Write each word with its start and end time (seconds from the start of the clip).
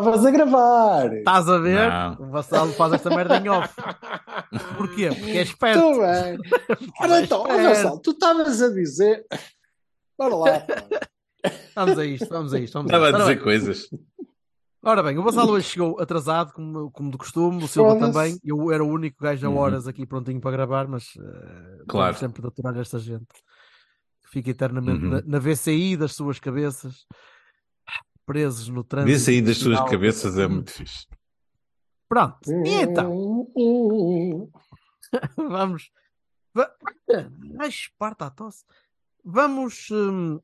Estavas 0.00 0.26
a 0.26 0.30
gravar. 0.30 1.12
Estás 1.14 1.48
a 1.48 1.58
ver? 1.58 1.88
Não. 1.90 2.26
O 2.26 2.30
Vassalo 2.30 2.72
faz 2.72 2.92
esta 2.94 3.10
merda 3.10 3.36
em 3.38 3.48
off. 3.48 3.74
Porquê? 4.76 5.08
Porque 5.08 5.30
é 5.38 5.42
esperto. 5.42 5.80
Muito 5.80 6.00
bem. 6.00 6.38
Ora 7.00 7.20
então, 7.22 7.42
olha 7.42 7.72
Espera. 7.72 7.88
só, 7.90 7.96
tu 7.98 8.10
estavas 8.10 8.62
a 8.62 8.68
dizer. 8.70 9.24
Bora 10.18 10.34
lá. 10.36 10.66
Vamos 11.74 11.98
a 11.98 12.04
isto, 12.04 12.28
vamos 12.28 12.52
a 12.54 12.58
isto. 12.58 12.74
Vamos 12.74 12.88
Estava 12.92 13.08
a 13.08 13.12
dizer 13.12 13.34
bem, 13.36 13.42
coisas. 13.44 13.88
ora 14.82 15.02
bem, 15.02 15.16
o 15.18 15.22
Vassalo 15.22 15.52
hoje 15.52 15.68
chegou 15.70 15.98
atrasado, 16.00 16.52
como, 16.52 16.90
como 16.90 17.10
de 17.10 17.16
costume, 17.16 17.64
o 17.64 17.68
Silva 17.68 17.98
também. 17.98 18.38
Eu 18.44 18.70
era 18.70 18.84
o 18.84 18.88
único 18.88 19.22
gajo 19.22 19.46
a 19.46 19.50
Uhum. 19.50 19.56
horas 19.56 19.86
aqui 19.88 20.04
prontinho 20.04 20.40
para 20.40 20.50
gravar, 20.50 20.86
mas 20.86 21.04
eh, 21.18 21.82
Claro. 21.88 22.16
sempre 22.16 22.42
de 22.42 22.48
aturar 22.48 22.76
esta 22.78 22.98
gente. 22.98 23.26
que 24.22 24.30
Fica 24.30 24.50
eternamente 24.50 25.04
Uhum. 25.04 25.10
na, 25.10 25.22
na 25.24 25.38
VCI 25.38 25.96
das 25.96 26.14
suas 26.14 26.38
cabeças, 26.38 27.06
presos 28.26 28.68
no 28.68 28.82
trânsito. 28.84 29.12
Vê 29.12 29.18
sair 29.18 29.42
das 29.42 29.58
suas 29.58 29.80
cabeças 29.90 30.38
é 30.38 30.46
muito 30.46 30.70
fixe. 30.72 31.06
Pronto, 32.08 32.38
e 32.66 32.74
então? 32.82 33.12
Hum, 33.56 34.50
Vamos. 35.36 35.90
Esparta 37.68 38.26
a 38.26 38.30
tosse. 38.30 38.64
Vamos. 39.24 39.88
hum, 39.90 40.40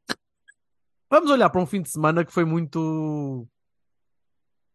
Vamos 1.11 1.31
olhar 1.31 1.51
para 1.51 1.61
um 1.61 1.67
fim 1.67 1.83
de 1.83 1.91
semana 1.91 2.25
que 2.25 2.33
foi 2.33 2.45
muito. 2.45 3.47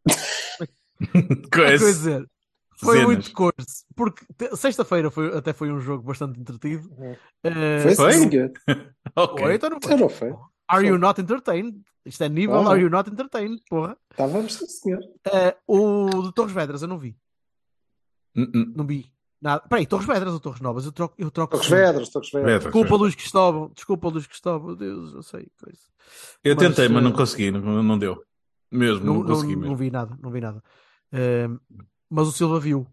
É 1.02 1.50
Coisa. 1.50 1.86
dizer? 1.86 2.30
Foi 2.78 2.98
Cenas. 2.98 3.06
muito 3.06 3.32
coisa. 3.34 3.54
Porque 3.96 4.26
sexta-feira 4.56 5.10
foi, 5.12 5.36
até 5.38 5.52
foi 5.54 5.72
um 5.72 5.80
jogo 5.80 6.04
bastante 6.04 6.40
entretido. 6.40 6.90
Eh, 7.44 7.80
Foi 7.82 7.96
Foi? 7.96 8.14
foi, 9.40 9.56
então 9.56 9.70
não 9.70 9.80
foi. 9.82 9.94
Então 9.94 9.98
não 9.98 10.10
foi. 10.10 10.34
Are 10.72 10.88
you 10.88 10.98
not 10.98 11.20
entertained? 11.20 11.82
Isto 12.06 12.24
é 12.24 12.30
nível. 12.30 12.68
Are 12.68 12.82
you 12.82 12.90
not 12.90 13.10
entertained? 13.10 13.62
Porra. 13.70 13.98
Estávamos, 14.10 14.54
sim, 14.54 14.68
senhor. 14.68 15.02
Eh, 15.32 15.56
o 15.68 16.10
de 16.24 16.34
Torres 16.34 16.54
Vedras 16.54 16.82
eu 16.82 16.88
não 16.88 16.98
vi. 16.98 17.16
Hum, 18.36 18.50
hum. 18.56 18.74
Não 18.76 18.86
vi. 18.86 19.12
Nada. 19.42 19.64
Peraí, 19.68 19.86
Torres 19.88 20.06
Vedras 20.08 20.34
ou 20.34 20.40
Torres 20.40 20.62
Novas? 20.62 20.86
Eu 20.86 20.92
troco. 20.92 21.16
Eu 21.18 21.30
troco 21.32 21.54
Toques 21.56 21.70
Vedras, 21.70 22.10
Toques 22.10 22.32
Vedras. 22.32 22.64
Desculpa, 22.64 22.96
Luís 22.96 23.16
Cristóvão. 23.16 23.72
Desculpa, 23.74 24.08
Luís 24.10 24.28
Cristóvão. 24.28 24.76
Deus, 24.76 25.14
eu 25.14 25.24
sei. 25.24 25.48
Coisa. 25.62 25.80
Eu 26.44 26.56
Mas, 26.56 26.68
tentei, 26.68 26.88
mas 26.90 27.04
não 27.04 27.12
eh, 27.12 27.16
consegui, 27.16 27.52
não, 27.52 27.84
não 27.84 27.98
deu. 27.98 28.24
Mesmo, 28.72 29.04
não, 29.06 29.14
Não, 29.16 29.20
não, 29.22 29.28
consegui 29.28 29.54
não 29.56 29.62
mesmo. 29.62 29.76
vi 29.76 29.92
nada, 29.92 30.18
não 30.22 30.32
vi 30.32 30.40
nada. 30.42 30.64
Ehm, 31.12 31.58
mas 32.10 32.28
o 32.28 32.32
Silva 32.32 32.60
viu. 32.60 32.88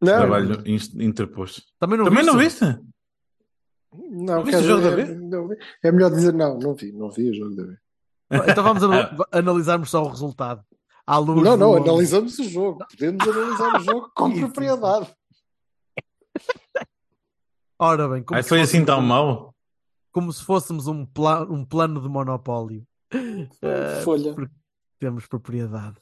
Não, 0.00 0.18
Trabalho 0.18 0.62
interposto. 0.66 1.62
Também 1.78 1.98
não 1.98 2.04
Também 2.04 2.24
não 2.24 2.38
Silva? 2.38 2.44
viste? 2.44 2.80
Não, 3.92 4.42
Viste 4.44 4.56
o 4.56 4.60
quer 4.60 4.66
jogo 4.68 4.82
da 4.82 4.90
B? 4.96 5.04
não. 5.06 5.48
É 5.82 5.92
melhor 5.92 6.10
dizer 6.10 6.32
não, 6.34 6.58
não 6.58 6.74
vi, 6.74 6.92
não 6.92 7.10
vi 7.10 7.30
o 7.30 7.34
jogo 7.34 7.54
da 7.56 7.64
B. 7.64 7.76
Então 8.50 8.62
vamos 8.64 8.82
anal- 8.84 9.26
analisarmos 9.32 9.90
só 9.90 10.02
o 10.02 10.08
resultado. 10.08 10.62
À 11.06 11.16
luz 11.18 11.42
Não, 11.42 11.56
não, 11.56 11.72
do- 11.82 11.90
analisamos 11.90 12.38
o 12.38 12.44
jogo. 12.44 12.84
Podemos 12.90 13.26
analisar 13.26 13.76
o 13.76 13.80
jogo 13.80 14.10
com 14.14 14.32
propriedade. 14.38 15.10
Ora 17.78 18.08
bem, 18.08 18.22
como, 18.22 18.36
Ai, 18.36 18.42
se 18.42 18.48
foi 18.48 18.60
assim 18.60 18.84
tão 18.84 18.98
um- 18.98 19.02
mau? 19.06 19.54
como 20.12 20.32
se 20.32 20.42
fôssemos 20.44 20.86
um, 20.88 21.06
pla- 21.06 21.44
um 21.44 21.64
plano 21.64 22.00
de 22.02 22.08
monopólio. 22.08 22.84
Folha. 24.04 24.34
porque 24.34 24.52
temos 24.98 25.26
propriedade. 25.26 25.96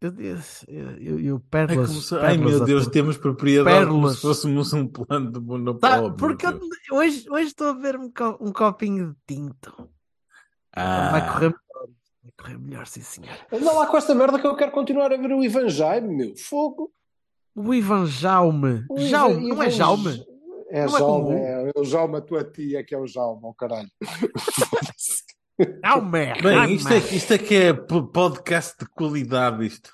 Eu, 0.00 0.12
eu, 0.18 0.90
eu, 1.00 1.20
eu 1.20 1.36
Ai, 1.36 1.42
pérolas, 1.66 1.88
como 1.88 2.00
se- 2.02 2.14
ai, 2.16 2.20
pérolas 2.36 2.52
meu 2.54 2.62
a 2.62 2.66
Deus, 2.66 2.86
temos 2.88 3.16
propriedade 3.16 3.86
como 3.86 3.92
Pérolas. 3.94 4.16
se 4.16 4.20
fôssemos 4.22 4.72
um 4.74 4.86
plano 4.86 5.26
de 5.32 5.34
Tá, 5.34 5.40
monopólio. 5.40 6.14
porque 6.16 6.46
meu 6.46 6.54
eu- 6.56 6.60
Deus. 6.60 6.72
hoje, 6.92 7.26
hoje 7.30 7.46
estou 7.46 7.68
a 7.68 7.72
ver 7.72 7.96
um, 7.96 8.10
co- 8.10 8.36
um 8.40 8.52
copinho 8.52 9.14
de 9.26 9.34
tinto. 9.36 9.88
Ah, 10.74 11.10
Vai 11.12 11.26
correr 11.26 11.46
melhor. 11.48 11.88
Vai 12.22 12.32
correr 12.38 12.58
melhor, 12.58 12.86
sim 12.86 13.00
senhor. 13.00 13.30
Anda 13.50 13.72
lá 13.72 13.86
com 13.86 13.96
esta 13.96 14.14
merda 14.14 14.38
que 14.38 14.46
eu 14.46 14.54
quero 14.54 14.70
continuar 14.72 15.10
a 15.12 15.16
ver 15.16 15.32
o 15.32 15.42
Ivan 15.42 15.68
Jaime, 15.70 16.14
meu. 16.14 16.36
Fogo. 16.36 16.92
O 17.54 17.72
Ivan 17.72 18.04
Jaume. 18.06 18.84
O 18.90 18.98
Ivan- 18.98 19.08
Jaume, 19.08 19.48
não 19.48 19.62
é 19.62 19.70
Jaume? 19.70 20.26
É 20.68 20.84
Não 20.84 20.96
é 20.96 20.98
Jaume, 20.98 21.24
como- 21.24 21.32
é, 21.38 21.72
o 21.74 21.84
Jaume, 21.84 22.16
a 22.16 22.20
tua 22.20 22.44
tia 22.44 22.84
que 22.84 22.94
é 22.94 22.98
o 22.98 23.06
Jaume, 23.06 23.40
oh 23.44 23.54
caralho. 23.54 23.88
Jaume. 25.84 26.32
Bem, 26.42 26.74
isto 26.74 26.92
é, 26.92 26.98
isto 26.98 27.32
é 27.32 27.38
que 27.38 27.54
é 27.54 27.72
podcast 27.72 28.76
de 28.78 28.86
qualidade, 28.90 29.64
isto. 29.66 29.90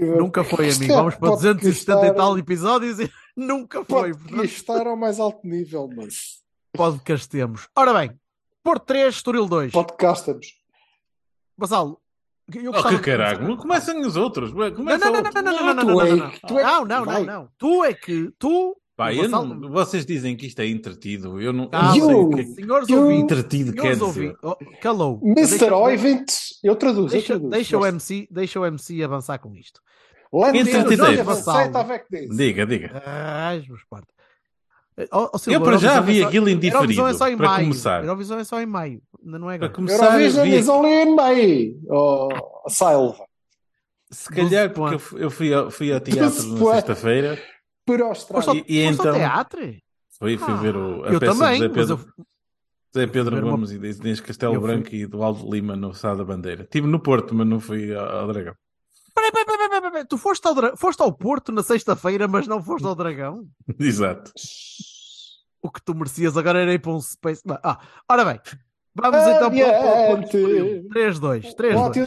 Nunca 0.00 0.42
foi, 0.42 0.70
amigo. 0.70 0.92
é 0.92 0.96
Vamos 0.96 1.14
para 1.16 1.30
270 1.30 2.06
e 2.06 2.12
tal 2.14 2.38
episódios 2.38 2.98
e 3.00 3.10
nunca 3.36 3.84
foi. 3.84 4.12
Pode 4.12 4.24
Portanto, 4.24 4.44
estar 4.44 4.86
ao 4.86 4.96
mais 4.96 5.20
alto 5.20 5.46
nível, 5.46 5.88
mas 5.94 6.42
podcastemos. 6.72 7.68
Ora 7.76 7.92
bem, 7.92 8.18
Porto 8.62 8.84
3, 8.86 9.14
Estoril 9.14 9.46
2. 9.46 9.72
podcastamos. 9.72 10.54
Basal, 11.56 12.00
eu 12.52 12.72
Oh, 12.74 12.82
que 12.88 12.98
caralho, 12.98 13.46
não 13.46 13.56
comecem 13.56 14.00
os 14.04 14.16
outros. 14.16 14.52
Ué, 14.54 14.70
Não, 14.70 14.76
Começa 14.76 15.04
não, 15.04 15.12
não, 15.12 15.18
outro. 15.20 15.42
não, 15.42 15.52
não, 15.52 15.52
não, 15.52 15.74
não, 15.74 15.84
Tu 15.84 15.86
não, 15.86 16.00
é 16.00 16.08
não, 16.10 16.16
não. 16.16 16.30
que- 16.30 16.40
tu 16.46 16.58
é- 16.58 16.62
Não, 16.62 16.84
não, 16.84 16.98
não, 16.98 17.04
vai. 17.04 17.24
não. 17.24 17.48
Tu 17.58 17.84
é 17.84 17.94
que, 17.94 18.30
tu, 18.38 18.48
Pá, 18.48 18.48
o 18.48 18.52
eu 18.52 18.52
Vassal- 18.54 18.72
não- 18.72 18.80
vocês 19.70 20.06
dizem 20.06 20.36
que 20.36 20.46
isto 20.46 20.60
é 20.60 20.66
entretido. 20.68 21.40
Eu 21.40 21.52
não, 21.52 21.64
eu 21.64 21.70
Calma, 21.70 21.88
não 21.96 22.06
sei 22.06 22.14
o 22.14 22.28
que 22.30 22.40
é 22.40 22.44
senhores 22.44 22.88
you- 22.88 23.00
ouvintes, 23.00 23.22
entretido 23.24 23.72
quer 23.72 23.96
dizer. 23.96 24.36
oh, 24.42 24.56
calou. 24.80 25.20
Mr. 25.22 25.72
Oivent, 25.72 26.30
eu 26.62 26.76
traduzo. 26.76 27.08
Deixa, 27.08 27.32
eu 27.32 27.36
traduzo. 27.38 27.50
deixa, 27.50 27.78
o 27.78 27.84
MC, 27.86 28.28
deixa 28.30 28.60
o 28.60 28.66
MC 28.66 29.02
avançar 29.02 29.38
com 29.38 29.54
isto. 29.56 29.80
Let 30.32 30.52
me 30.52 30.60
Entretido. 30.60 31.04
Aceita 31.30 31.78
a 31.80 31.82
VEC 31.82 32.04
diz. 32.10 32.36
Diga, 32.36 32.66
diga. 32.66 32.88
Partos. 33.90 34.14
Oh, 35.12 35.28
oh, 35.34 35.50
Eu 35.50 35.60
para 35.60 35.76
já 35.76 35.96
Eurovisão 35.96 36.02
vi 36.04 36.18
é 36.18 36.22
só- 36.22 36.28
aquilo 36.28 36.48
indiferido. 36.48 36.76
Eurovisão 36.76 37.08
é 37.08 37.14
só 37.14 37.28
em 37.28 37.36
Para 37.36 37.46
maio. 37.48 37.64
começar. 37.68 38.02
Eurovisão 38.04 38.38
é 38.38 38.44
só 38.44 38.60
em 38.60 38.66
maio. 38.66 39.02
Ainda 39.24 39.38
não 39.40 39.50
é 39.50 39.58
Para 39.58 39.66
agora. 39.66 39.76
começar, 39.76 40.20
eu 40.20 40.26
Eurovision 40.28 40.62
vi 40.62 40.70
only 40.70 41.02
in 41.02 41.14
May. 41.16 41.76
Oh, 41.88 42.28
Silva. 42.68 43.24
Se 44.10 44.28
calhar 44.28 44.70
porque 44.72 44.94
eu 44.94 44.98
fui- 45.00 45.24
eu 45.24 45.30
fui 45.30 45.52
ao, 45.54 45.70
fui 45.70 45.92
ao 45.92 45.98
teatro 46.00 46.46
na 46.48 46.72
sexta-feira 46.74 47.36
Para 47.84 48.02
ao, 48.02 48.08
Austrália. 48.10 48.64
E- 48.66 48.82
e 48.82 48.86
ao 48.86 48.92
então- 48.92 49.14
teatro? 49.14 49.60
fui, 50.18 50.38
fui 50.38 50.52
Ah, 50.54 50.56
ver 50.56 50.76
o, 50.76 51.04
a 51.04 51.08
eu 51.12 51.20
peça 51.20 51.32
também, 51.38 51.52
de 51.54 51.58
Zé 51.60 51.68
Pedro, 51.68 51.92
eu, 52.16 52.24
Zé 52.96 53.06
Pedro 53.06 53.34
ver 53.36 53.42
uma- 53.44 53.52
Gomes 53.52 53.70
e 53.72 53.76
Inês 53.76 54.20
Castelo 54.20 54.54
Eu 54.54 54.60
fui- 54.60 54.70
Branco 54.70 54.94
e 54.94 55.06
do 55.06 55.22
Aldo 55.22 55.50
Lima 55.50 55.76
no 55.76 55.92
Sá 55.94 56.14
da 56.14 56.24
Bandeira. 56.24 56.62
Estive 56.62 56.86
no 56.86 57.00
Porto, 57.00 57.34
mas 57.34 57.46
não 57.46 57.60
fui 57.60 57.94
ao, 57.94 58.06
ao 58.20 58.26
Dragão. 58.32 58.54
Peraí, 59.14 59.30
peraí, 59.30 59.44
peraí, 59.46 59.68
peraí, 59.68 59.90
peraí. 59.90 60.04
Tu 60.06 60.18
foste 60.18 60.46
ao, 60.46 60.54
Dra- 60.54 60.76
foste 60.76 61.00
ao 61.02 61.12
Porto 61.12 61.52
na 61.52 61.62
sexta-feira, 61.62 62.26
mas 62.26 62.46
não 62.46 62.62
foste 62.62 62.86
ao 62.86 62.94
Dragão? 62.94 63.46
Exato. 63.78 64.32
O 65.62 65.70
que 65.70 65.82
tu 65.82 65.94
merecias 65.94 66.36
agora 66.36 66.60
era 66.60 66.72
ir 66.74 66.78
para 66.78 66.92
um 66.92 67.00
Space. 67.00 67.42
Ah, 67.62 67.78
ora 68.08 68.24
bem, 68.24 68.40
vamos 68.94 69.20
então 69.20 69.50
para, 69.50 69.72
para, 69.72 70.12
Adiante. 70.12 70.36
3-2. 70.94 71.54
3-2. 71.54 71.74
Pode 71.74 71.98
eu. 71.98 72.04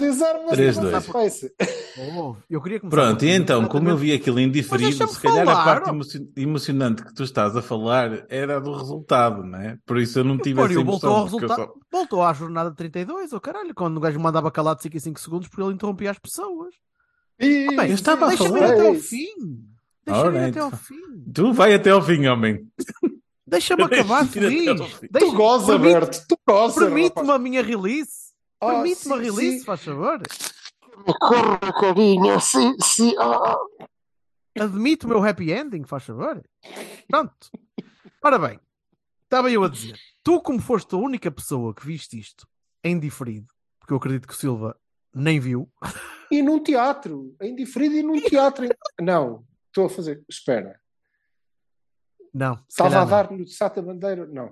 Oh, 2.00 2.36
queria 2.62 2.80
começar 2.80 2.96
Pronto, 2.96 3.26
e 3.26 3.30
então, 3.30 3.66
como 3.68 3.90
eu 3.90 3.98
vi 3.98 4.14
aquilo 4.14 4.40
indiferido, 4.40 5.08
se 5.08 5.20
calhar 5.20 5.42
a 5.48 5.52
falar, 5.52 5.64
parte 5.66 5.90
ó. 5.90 5.94
emo- 5.94 6.04
emocionante 6.36 7.04
que 7.04 7.14
tu 7.14 7.24
estás 7.24 7.56
a 7.56 7.62
falar 7.62 8.26
era 8.30 8.62
do 8.62 8.72
resultado, 8.74 9.44
não 9.44 9.60
é? 9.60 9.78
Por 9.86 9.98
isso 9.98 10.20
eu 10.20 10.24
não 10.24 10.38
tive 10.38 10.62
essa 10.62 10.74
eu 10.74 10.86
voltou 10.86 11.10
ao 11.10 11.22
emoção. 11.22 11.32
porque 11.40 11.46
eu 11.46 11.50
resultado. 11.50 11.80
Voltou 11.92 12.24
à 12.24 12.34
jornada 12.34 12.72
32, 12.74 13.34
oh 13.34 13.40
caralho, 13.42 13.74
quando 13.74 13.98
o 13.98 14.00
gajo 14.00 14.20
mandava 14.20 14.52
calar 14.52 14.76
de 14.76 14.84
5 14.84 14.96
em 14.96 15.00
5 15.00 15.20
segundos 15.20 15.48
porque 15.48 15.62
ele 15.64 15.74
interrompia 15.74 16.12
as 16.12 16.20
pessoas. 16.20 16.74
E- 17.40 17.68
Ah, 17.72 17.76
bem, 17.82 17.90
eu 17.90 17.96
estava 17.96 18.26
a 18.26 18.30
Deixa-me 18.30 18.50
ir 18.50 18.60
falar. 18.62 18.74
até 18.74 18.88
ao 18.88 18.96
fim. 18.96 19.28
Deixa-me 20.06 20.38
ir 20.38 20.44
até 20.50 20.60
ao 20.60 20.72
fim. 20.72 20.96
só- 20.96 21.32
Tu 21.34 21.54
vai 21.54 21.74
até 21.74 21.90
ao 21.90 22.02
fim, 22.02 22.28
homem. 22.28 22.66
Deixa-me 23.50 23.84
acabar 23.84 24.28
feliz. 24.28 24.78
Deixa- 25.10 25.20
Tu 25.20 25.32
goza, 25.34 25.80
permite- 25.80 25.94
Berto. 25.94 26.26
Tu 26.28 26.38
goza, 26.48 26.80
Permite-me 26.82 27.32
a 27.32 27.40
minha 27.40 27.62
release. 27.64 28.34
Ah, 28.60 28.68
Permite-me 28.72 29.14
a 29.14 29.18
sim, 29.18 29.24
release, 29.24 29.60
sim. 29.60 29.66
faz 29.66 29.84
favor. 29.84 30.22
Corra, 31.20 31.60
carinha. 31.80 32.40
Sim, 32.40 32.76
sim. 32.82 33.16
ah, 33.18 33.56
ah. 33.80 33.88
Admite 34.60 35.06
o 35.06 35.10
meu 35.10 35.24
happy 35.24 35.52
ending, 35.52 35.84
faz 35.86 36.04
favor. 36.04 36.44
Pronto. 37.08 37.36
Ora 38.24 38.40
bem, 38.40 38.60
estava 39.24 39.52
eu 39.52 39.64
a 39.64 39.70
dizer. 39.70 39.96
Tu, 40.24 40.42
como 40.42 40.60
foste 40.60 40.94
a 40.96 40.98
única 40.98 41.30
pessoa 41.32 41.74
que 41.74 41.86
viste 41.86 42.20
isto 42.20 42.48
em 42.84 43.00
diferido, 43.00 43.48
porque 43.80 43.94
eu 43.94 43.98
acredito 43.98 44.28
que 44.28 44.34
o 44.34 44.38
Silva 44.38 44.76
nem 45.14 45.40
viu, 45.40 45.72
E 46.30 46.42
num 46.42 46.62
teatro. 46.62 47.34
Em 47.42 47.56
diferido 47.56 47.96
e 47.96 48.04
num 48.04 48.20
teatro. 48.20 48.68
Não. 49.00 49.46
Estou 49.68 49.86
a 49.86 49.90
fazer. 49.90 50.24
Espera. 50.28 50.78
Não, 52.38 52.60
Estava 52.70 53.02
a 53.20 53.32
no 53.32 53.48
Sata 53.48 53.82
Bandeira? 53.82 54.28
Não. 54.28 54.52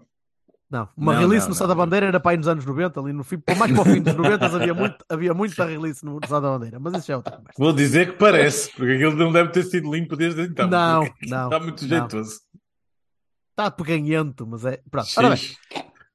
Não, 0.68 0.90
uma 0.98 1.14
Não, 1.14 1.20
release 1.22 1.48
não, 1.48 1.56
no 1.56 1.68
não. 1.68 1.76
Bandeira 1.76 2.08
era 2.08 2.20
para 2.20 2.32
aí 2.32 2.38
nos 2.38 2.48
anos 2.48 2.66
90, 2.66 3.00
ali 3.00 3.14
no 3.14 3.24
fim, 3.24 3.38
por 3.38 3.56
mais 3.56 3.72
para 3.72 3.82
o 3.82 3.86
fim 3.86 4.02
dos 4.02 4.16
90 4.16 4.46
havia, 4.48 4.74
muito, 4.74 5.06
havia 5.08 5.34
muita 5.36 5.66
release 5.66 6.04
no 6.04 6.20
Sá 6.28 6.40
da 6.40 6.50
Bandeira, 6.50 6.80
mas 6.80 6.96
isso 6.96 7.08
já 7.08 7.14
é 7.14 7.18
outra 7.18 7.38
conversa. 7.38 7.62
Vou 7.64 7.72
dizer 7.72 8.12
que 8.14 8.18
parece, 8.18 8.72
porque 8.72 8.94
aquilo 8.94 9.16
não 9.16 9.32
deve 9.32 9.52
ter 9.52 9.64
sido 9.64 9.94
limpo 9.94 10.16
desde 10.16 10.42
então. 10.42 10.68
Não, 10.68 11.02
não, 11.28 11.46
Está 11.46 11.60
muito 11.60 11.84
não. 11.84 11.90
jeitoso. 11.90 12.40
Está 13.52 13.70
peganhento, 13.70 14.48
mas 14.48 14.66
é. 14.66 14.82
Pronto, 14.90 15.08
ora 15.18 15.30
bem, 15.30 15.38
Sim. 15.38 15.56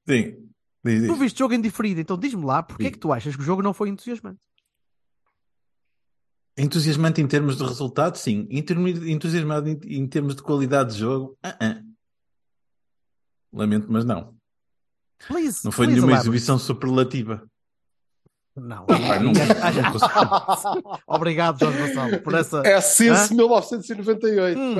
Sim. 0.09 0.51
Diz, 0.83 1.07
tu 1.07 1.11
diz. 1.13 1.19
viste 1.19 1.39
jogo 1.39 1.53
indiferido, 1.53 2.01
então 2.01 2.17
diz-me 2.17 2.43
lá, 2.43 2.61
porque 2.61 2.83
é 2.83 2.85
Sim. 2.87 2.91
que 2.91 2.99
tu 2.99 3.13
achas 3.13 3.33
que 3.35 3.41
o 3.41 3.45
jogo 3.45 3.61
não 3.61 3.73
foi 3.73 3.87
entusiasmante? 3.87 4.41
Entusiasmante 6.63 7.21
em 7.21 7.27
termos 7.27 7.57
de 7.57 7.63
resultado, 7.63 8.15
sim. 8.17 8.47
Em 8.49 8.61
termos- 8.61 9.03
Entusiasmado 9.05 9.69
em, 9.69 9.79
em 9.85 10.07
termos 10.07 10.35
de 10.35 10.41
qualidade 10.43 10.93
de 10.93 10.99
jogo, 10.99 11.37
ah, 11.43 11.55
ah. 11.59 11.81
lamento, 13.53 13.87
mas 13.89 14.05
não. 14.05 14.33
Please, 15.27 15.63
Não 15.63 15.71
foi 15.71 15.85
please 15.85 15.95
nenhuma 16.01 16.13
elaborate. 16.13 16.21
exibição 16.29 16.57
superlativa. 16.57 17.43
Não, 18.55 18.85
consigo. 19.93 20.99
Obrigado, 21.07 21.57
Jorge 21.59 21.77
Vassalo, 21.79 22.19
por 22.21 22.33
essa 22.33 22.61
É 22.65 22.81
Sense 22.81 23.33
Hã? 23.33 23.37
1998. 23.37 24.59
Hum. 24.59 24.75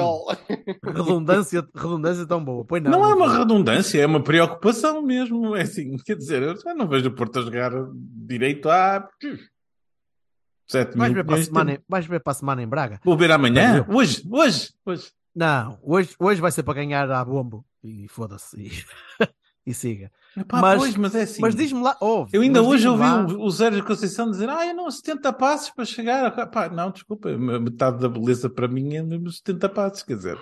Redundância, 0.83 1.65
redundância 1.73 2.25
tão 2.27 2.43
boa. 2.43 2.65
Pois 2.65 2.83
não, 2.83 2.91
Não 2.91 3.05
é 3.09 3.13
uma 3.13 3.29
foi. 3.29 3.37
redundância, 3.39 4.01
é 4.01 4.05
uma 4.05 4.21
preocupação 4.21 5.01
mesmo. 5.01 5.55
É 5.55 5.61
assim, 5.61 5.95
quer 6.05 6.15
dizer, 6.17 6.43
eu 6.43 6.57
já 6.59 6.73
não 6.73 6.87
vejo 6.87 7.07
o 7.09 7.15
Porto 7.15 7.39
a 7.39 7.43
jogar 7.43 7.71
direito 7.93 8.69
há 8.69 9.07
7 10.71 10.97
Vais 10.97 11.13
ver, 11.13 11.23
para 11.25 11.35
a 11.35 11.43
semana, 11.43 11.73
em- 11.73 11.79
vais 11.87 12.05
ver 12.05 12.19
para 12.21 12.31
a 12.31 12.33
semana 12.35 12.63
em 12.63 12.67
Braga? 12.67 12.99
Vou 13.03 13.17
ver 13.17 13.31
amanhã? 13.31 13.85
Hoje, 13.89 14.23
hoje, 14.31 14.69
hoje. 14.85 15.11
Não, 15.35 15.77
hoje, 15.83 16.15
hoje 16.19 16.41
vai 16.41 16.51
ser 16.51 16.63
para 16.63 16.73
ganhar 16.75 17.09
a 17.11 17.23
bombo 17.23 17.65
e 17.83 18.07
foda-se 18.09 18.59
e, 18.59 18.69
e 19.65 19.73
siga. 19.73 20.11
Epá, 20.35 20.61
Mas- 20.61 20.79
pois, 20.79 20.95
mas 20.95 21.15
é 21.15 21.23
assim. 21.23 21.41
Mas 21.41 21.55
diz-me 21.55 21.81
lá, 21.81 21.95
ouve, 21.99 22.31
Eu 22.35 22.41
ainda 22.41 22.61
hoje 22.63 22.87
ouvi 22.87 23.03
lá- 23.03 23.25
o, 23.25 23.45
o 23.45 23.51
Sérgio 23.51 23.83
Conceição 23.83 24.29
dizer: 24.31 24.47
Ah, 24.49 24.65
eu 24.65 24.73
não, 24.73 24.89
70 24.89 25.33
passos 25.33 25.69
para 25.71 25.83
chegar. 25.85 26.47
Pá, 26.49 26.69
não, 26.69 26.89
desculpa, 26.91 27.29
metade 27.37 27.99
da 27.99 28.07
beleza 28.07 28.49
para 28.49 28.67
mim 28.67 28.95
é 28.95 29.03
mesmo 29.03 29.29
70 29.29 29.67
passos, 29.69 30.03
quer 30.03 30.15
dizer. 30.15 30.37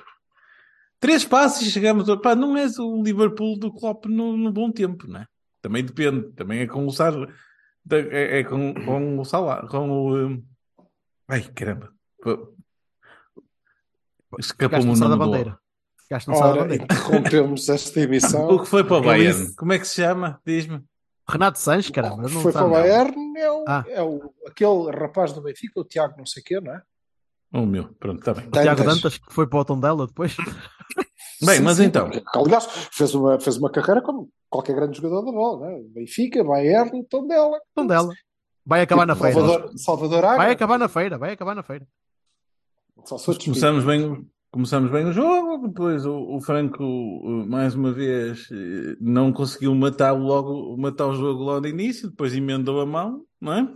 Três 0.99 1.23
passos 1.25 1.65
e 1.67 1.71
chegamos. 1.71 2.07
a- 2.09 2.17
Pá, 2.17 2.35
não 2.35 2.55
és 2.57 2.77
o 2.77 3.01
Liverpool 3.01 3.57
do 3.57 3.71
Klopp 3.73 4.05
no, 4.05 4.35
no 4.37 4.51
bom 4.51 4.71
tempo, 4.71 5.07
não 5.07 5.21
é? 5.21 5.25
Também 5.61 5.83
depende. 5.83 6.31
Também 6.33 6.59
é 6.61 6.67
com 6.67 6.85
o 6.85 6.91
Sar. 6.91 7.13
Da- 7.85 7.97
É, 7.99 8.39
é 8.39 8.43
com, 8.43 8.73
com 8.73 9.19
o 9.19 9.25
Salah. 9.25 9.67
Com 9.67 9.89
o. 9.89 10.15
hum, 10.27 10.43
Ai, 11.27 11.41
caramba. 11.53 11.93
Escapou-me 14.37 14.91
o 14.91 14.93
da 14.93 14.99
nome 15.07 15.13
do. 15.15 15.17
Bandeira. 15.17 15.59
Da 16.09 16.17
Ora, 16.33 16.61
Bandeira. 16.63 16.83
interrompemos 16.89 17.69
esta 17.69 17.99
emissão. 17.99 18.47
O 18.49 18.59
que 18.61 18.65
foi 18.67 18.83
para 18.83 18.93
o 18.95 18.97
Eu 18.99 19.03
Bayern? 19.03 19.37
disse- 19.43 19.55
Como 19.55 19.73
é 19.73 19.79
que 19.79 19.85
se 19.87 19.95
chama? 20.01 20.41
Diz-me. 20.45 20.83
Renato 21.27 21.59
Sanches, 21.59 21.89
O 21.89 21.93
caramba. 21.93 22.23
não 22.23 22.41
foi 22.41 22.51
para 22.51 22.65
o. 22.65 22.69
Bayern 22.71 23.37
é, 23.37 23.51
o, 23.51 23.65
Ah. 23.67 23.85
é 23.87 24.01
o, 24.01 24.33
aquele 24.47 24.91
rapaz 24.91 25.31
do 25.33 25.41
Benfica, 25.41 25.79
o 25.79 25.83
Tiago 25.83 26.15
não 26.17 26.25
sei 26.25 26.41
o 26.41 26.45
quê, 26.45 26.59
não 26.59 26.73
é? 26.73 26.81
Oh, 27.53 27.65
meu. 27.65 27.89
Pronto, 27.99 28.19
está 28.19 28.33
bem. 28.33 28.49
Tiago 28.49 28.81
Dantas. 28.81 28.95
Dantas, 28.95 29.17
que 29.19 29.33
foi 29.33 29.47
para 29.47 29.59
o 29.59 29.65
Tondela 29.65 30.07
depois. 30.07 30.35
Bem, 31.41 31.57
Sim, 31.57 31.63
mas 31.63 31.77
sim, 31.77 31.85
então. 31.85 32.09
aliás, 32.35 32.67
fez 32.91 33.15
uma, 33.15 33.39
fez 33.39 33.55
uma 33.55 33.71
carreira 33.71 34.01
como 34.01 34.29
qualquer 34.49 34.75
grande 34.75 34.97
jogador 34.97 35.23
da 35.23 35.31
bola, 35.31 35.59
não 35.59 35.69
é? 35.69 35.81
Benfica, 35.83 36.43
Bayern, 36.43 37.03
Tondela. 37.05 37.57
Tondela. 37.73 38.13
Vai 38.65 38.81
acabar 38.81 39.05
na 39.05 39.15
feira. 39.15 39.33
Salvador, 39.33 39.71
Salvador 39.77 40.25
Agra. 40.25 40.37
Vai 40.37 40.51
acabar 40.51 40.77
na 40.77 40.89
feira, 40.89 41.17
vai 41.17 41.31
acabar 41.31 41.55
na 41.55 41.63
feira. 41.63 41.87
Começamos 43.43 43.85
bem, 43.85 44.27
começamos 44.51 44.91
bem 44.91 45.05
o 45.05 45.13
jogo, 45.13 45.67
depois 45.67 46.05
o, 46.05 46.35
o 46.35 46.41
Franco, 46.41 46.83
uh, 46.83 47.47
mais 47.47 47.73
uma 47.73 47.91
vez, 47.91 48.49
eh, 48.51 48.97
não 48.99 49.31
conseguiu 49.31 49.73
matar 49.73 50.11
logo, 50.11 50.75
matar 50.77 51.07
o 51.07 51.15
jogo 51.15 51.41
logo 51.41 51.61
no 51.61 51.67
início, 51.67 52.09
depois 52.09 52.33
emendou 52.33 52.81
a 52.81 52.85
mão, 52.85 53.23
não 53.39 53.53
é? 53.53 53.73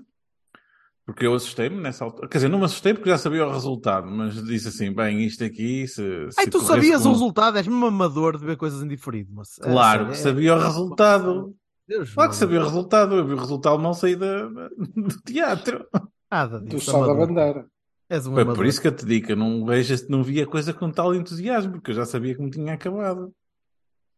Porque 1.06 1.26
eu 1.26 1.34
assustei-me 1.34 1.76
nessa 1.82 2.06
altura. 2.06 2.30
Quer 2.30 2.38
dizer, 2.38 2.48
não 2.50 2.60
me 2.60 2.66
assustei 2.66 2.94
porque 2.94 3.10
já 3.10 3.18
sabia 3.18 3.46
o 3.46 3.52
resultado, 3.52 4.10
mas 4.10 4.42
disse 4.46 4.70
assim: 4.70 4.94
bem, 4.94 5.22
isto 5.26 5.44
aqui, 5.44 5.86
se. 5.88 6.02
Ai, 6.38 6.46
se 6.46 6.50
tu 6.50 6.62
sabias 6.62 7.02
com- 7.04 7.10
o 7.10 7.12
resultado, 7.12 7.58
és 7.58 7.68
mesmo 7.68 7.86
amador 7.86 8.38
de 8.38 8.46
ver 8.46 8.56
coisas 8.56 8.82
em 8.82 8.88
diferido. 8.88 9.30
Mas, 9.34 9.60
é 9.60 9.64
Claro, 9.64 10.06
que 10.06 10.12
é- 10.12 10.16
sabia 10.16 10.56
o 10.56 10.60
resultado. 10.60 11.54
Deus 11.86 12.14
Claro 12.14 12.30
que 12.30 12.36
sabia 12.38 12.60
o 12.62 12.64
resultado. 12.64 13.16
Eu 13.16 13.28
vi 13.28 13.34
o 13.34 13.38
resultado 13.38 13.78
mal 13.80 13.94
sair 13.94 14.16
da- 14.16 14.48
da- 14.48 14.70
do 14.96 15.22
teatro. 15.26 15.86
Nada 16.32 16.60
Do 16.62 16.68
disso. 16.68 16.86
Sá 16.90 16.98
da 17.00 17.04
amador. 17.06 17.28
Bandeira. 17.28 17.66
És 18.10 18.26
um 18.26 18.32
Foi 18.34 18.42
amador. 18.44 18.56
por 18.56 18.66
isso 18.66 18.82
que 18.82 18.88
eu 18.88 18.96
te 18.96 19.06
digo 19.06 19.26
que 19.28 19.32
eu 19.34 19.38
não, 19.38 19.66
vejo, 19.66 19.94
não 20.08 20.24
via 20.24 20.48
coisa 20.48 20.74
com 20.74 20.90
tal 20.90 21.14
entusiasmo, 21.14 21.74
porque 21.74 21.92
eu 21.92 21.96
já 21.96 22.06
sabia 22.06 22.36
como 22.38 22.50
tinha 22.50 22.74
acabado. 22.74 23.34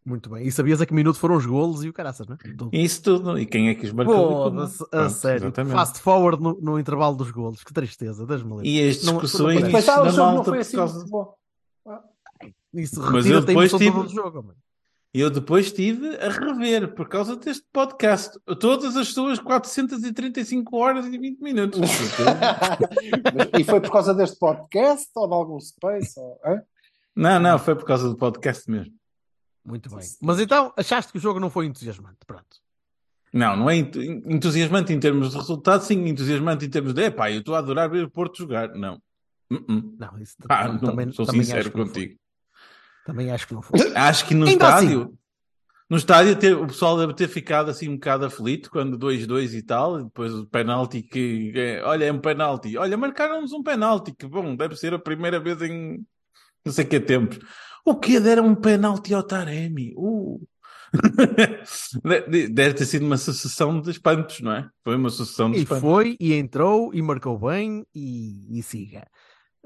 Muito 0.05 0.29
bem. 0.29 0.45
E 0.45 0.51
sabias 0.51 0.79
a 0.79 0.85
que 0.85 0.93
minuto 0.93 1.17
foram 1.17 1.35
os 1.35 1.45
golos 1.47 1.83
e 1.83 1.89
o 1.89 1.93
caraças, 1.93 2.27
não 2.27 2.35
é? 2.35 2.37
Tudo. 2.37 2.69
Isso 2.71 3.01
tudo. 3.01 3.39
E 3.39 3.45
quem 3.45 3.69
é 3.69 3.75
que 3.75 3.87
os 3.87 3.91
marcou? 3.91 4.15
Foda-se, 4.51 4.83
a 4.83 4.87
Pronto, 4.87 5.09
sério. 5.09 5.45
exatamente. 5.45 5.73
Fast 5.73 5.99
forward 5.99 6.43
no, 6.43 6.53
no 6.61 6.79
intervalo 6.79 7.15
dos 7.15 7.31
golos. 7.31 7.63
Que 7.63 7.73
tristeza, 7.73 8.23
Deus-me 8.25 8.51
livre. 8.57 8.69
E 8.69 8.87
as 8.89 9.03
Não- 9.03 9.13
não 9.13 9.21
discussões 9.21 9.61
parece. 9.61 9.71
Mas 9.73 9.89
ah, 9.89 10.01
o 10.01 10.03
da 10.05 10.09
jogo 10.11 10.17
não 10.27 10.33
malta 10.35 10.43
foi 10.51 10.53
por 10.57 10.61
assim 10.61 10.77
causa... 10.77 11.05
Isso 12.73 13.01
Mas 13.11 13.25
eu 13.25 13.41
depois 13.41 13.71
tive- 13.71 14.03
do 14.03 14.09
jogo. 14.09 14.43
mano. 14.43 14.55
Eu 15.13 15.29
depois 15.29 15.67
estive 15.67 16.17
a 16.17 16.27
rever, 16.29 16.93
por 16.93 17.07
causa 17.07 17.37
deste 17.37 17.65
podcast, 17.71 18.37
todas 18.59 18.97
as 18.97 19.07
suas 19.07 19.39
435 19.39 20.75
horas 20.75 21.05
e 21.05 21.17
20 21.17 21.39
minutos. 21.39 21.79
Mas- 21.79 21.89
e 23.57 23.63
foi 23.63 23.79
por 23.79 23.91
causa 23.91 24.13
deste 24.13 24.37
podcast 24.37 25.09
ou 25.15 25.27
de 25.27 25.33
algum 25.33 25.59
space? 25.59 26.19
Ou, 26.19 26.37
não, 27.15 27.39
não, 27.39 27.57
foi 27.57 27.75
por 27.75 27.85
causa 27.85 28.09
do 28.09 28.17
podcast 28.17 28.69
mesmo. 28.69 28.93
Muito 29.65 29.89
bem. 29.89 30.05
Mas 30.21 30.39
então, 30.39 30.71
achaste 30.77 31.11
que 31.11 31.17
o 31.17 31.21
jogo 31.21 31.39
não 31.39 31.49
foi 31.49 31.65
entusiasmante. 31.65 32.19
Pronto. 32.27 32.63
Não, 33.33 33.55
não 33.57 33.69
é 33.69 33.75
entu- 33.77 34.01
entusiasmante 34.01 34.93
em 34.93 34.99
termos 34.99 35.31
de 35.31 35.37
resultado, 35.37 35.81
sim, 35.83 36.05
entusiasmante 36.07 36.65
em 36.65 36.69
termos 36.69 36.93
de, 36.93 37.03
epá, 37.03 37.31
eu 37.31 37.39
estou 37.39 37.55
a 37.55 37.59
adorar 37.59 37.89
ver 37.89 38.05
o 38.05 38.09
Porto 38.09 38.37
jogar. 38.37 38.69
Não. 38.69 39.01
Uh-uh. 39.51 39.95
Não, 39.99 40.19
isso 40.19 40.35
Ah, 40.47 40.67
não, 40.67 40.73
não, 40.75 40.79
também, 40.81 41.11
sou 41.11 41.25
também 41.25 41.43
sincero 41.43 41.71
contigo. 41.71 42.15
Também 43.05 43.29
acho 43.31 43.47
que 43.47 43.53
não 43.53 43.61
foi. 43.61 43.79
Acho 43.95 44.25
que 44.25 44.33
no 44.33 44.47
Ainda 44.47 44.65
estádio, 44.65 45.17
no 45.89 45.97
estádio 45.97 46.35
ter- 46.37 46.55
o 46.55 46.65
pessoal 46.65 46.97
deve 46.97 47.13
ter 47.13 47.27
ficado 47.27 47.69
assim 47.69 47.89
um 47.89 47.95
bocado 47.95 48.25
aflito 48.25 48.71
quando 48.71 48.97
2-2 48.97 49.53
e 49.53 49.61
tal, 49.61 49.99
e 49.99 50.03
depois 50.05 50.33
o 50.33 50.47
penalti 50.47 51.01
que, 51.03 51.51
é, 51.55 51.83
olha, 51.83 52.05
é 52.05 52.11
um 52.11 52.19
penalti. 52.19 52.77
Olha, 52.77 52.97
marcaram-nos 52.97 53.51
um 53.51 53.61
penalti, 53.61 54.13
que 54.15 54.25
bom, 54.27 54.55
deve 54.55 54.75
ser 54.75 54.93
a 54.93 54.99
primeira 54.99 55.39
vez 55.39 55.61
em 55.61 56.03
não 56.65 56.73
sei 56.73 56.85
que 56.85 56.99
tempos. 56.99 57.37
O 57.85 57.95
que 57.95 58.19
deram 58.19 58.47
um 58.47 58.55
penalti 58.55 59.13
ao 59.13 59.23
Taremi? 59.23 59.93
Uh. 59.95 60.41
De- 62.29 62.47
Deve 62.49 62.73
ter 62.75 62.85
sido 62.85 63.05
uma 63.05 63.17
sucessão 63.17 63.79
de 63.81 63.91
espantos, 63.91 64.41
não 64.41 64.51
é? 64.53 64.67
Foi 64.83 64.95
uma 64.95 65.09
sucessão 65.09 65.51
de 65.51 65.59
E 65.59 65.61
espantos. 65.63 65.81
foi, 65.81 66.17
e 66.19 66.33
entrou, 66.33 66.93
e 66.93 67.01
marcou 67.01 67.37
bem, 67.37 67.85
e, 67.93 68.57
e 68.59 68.63
siga. 68.63 69.05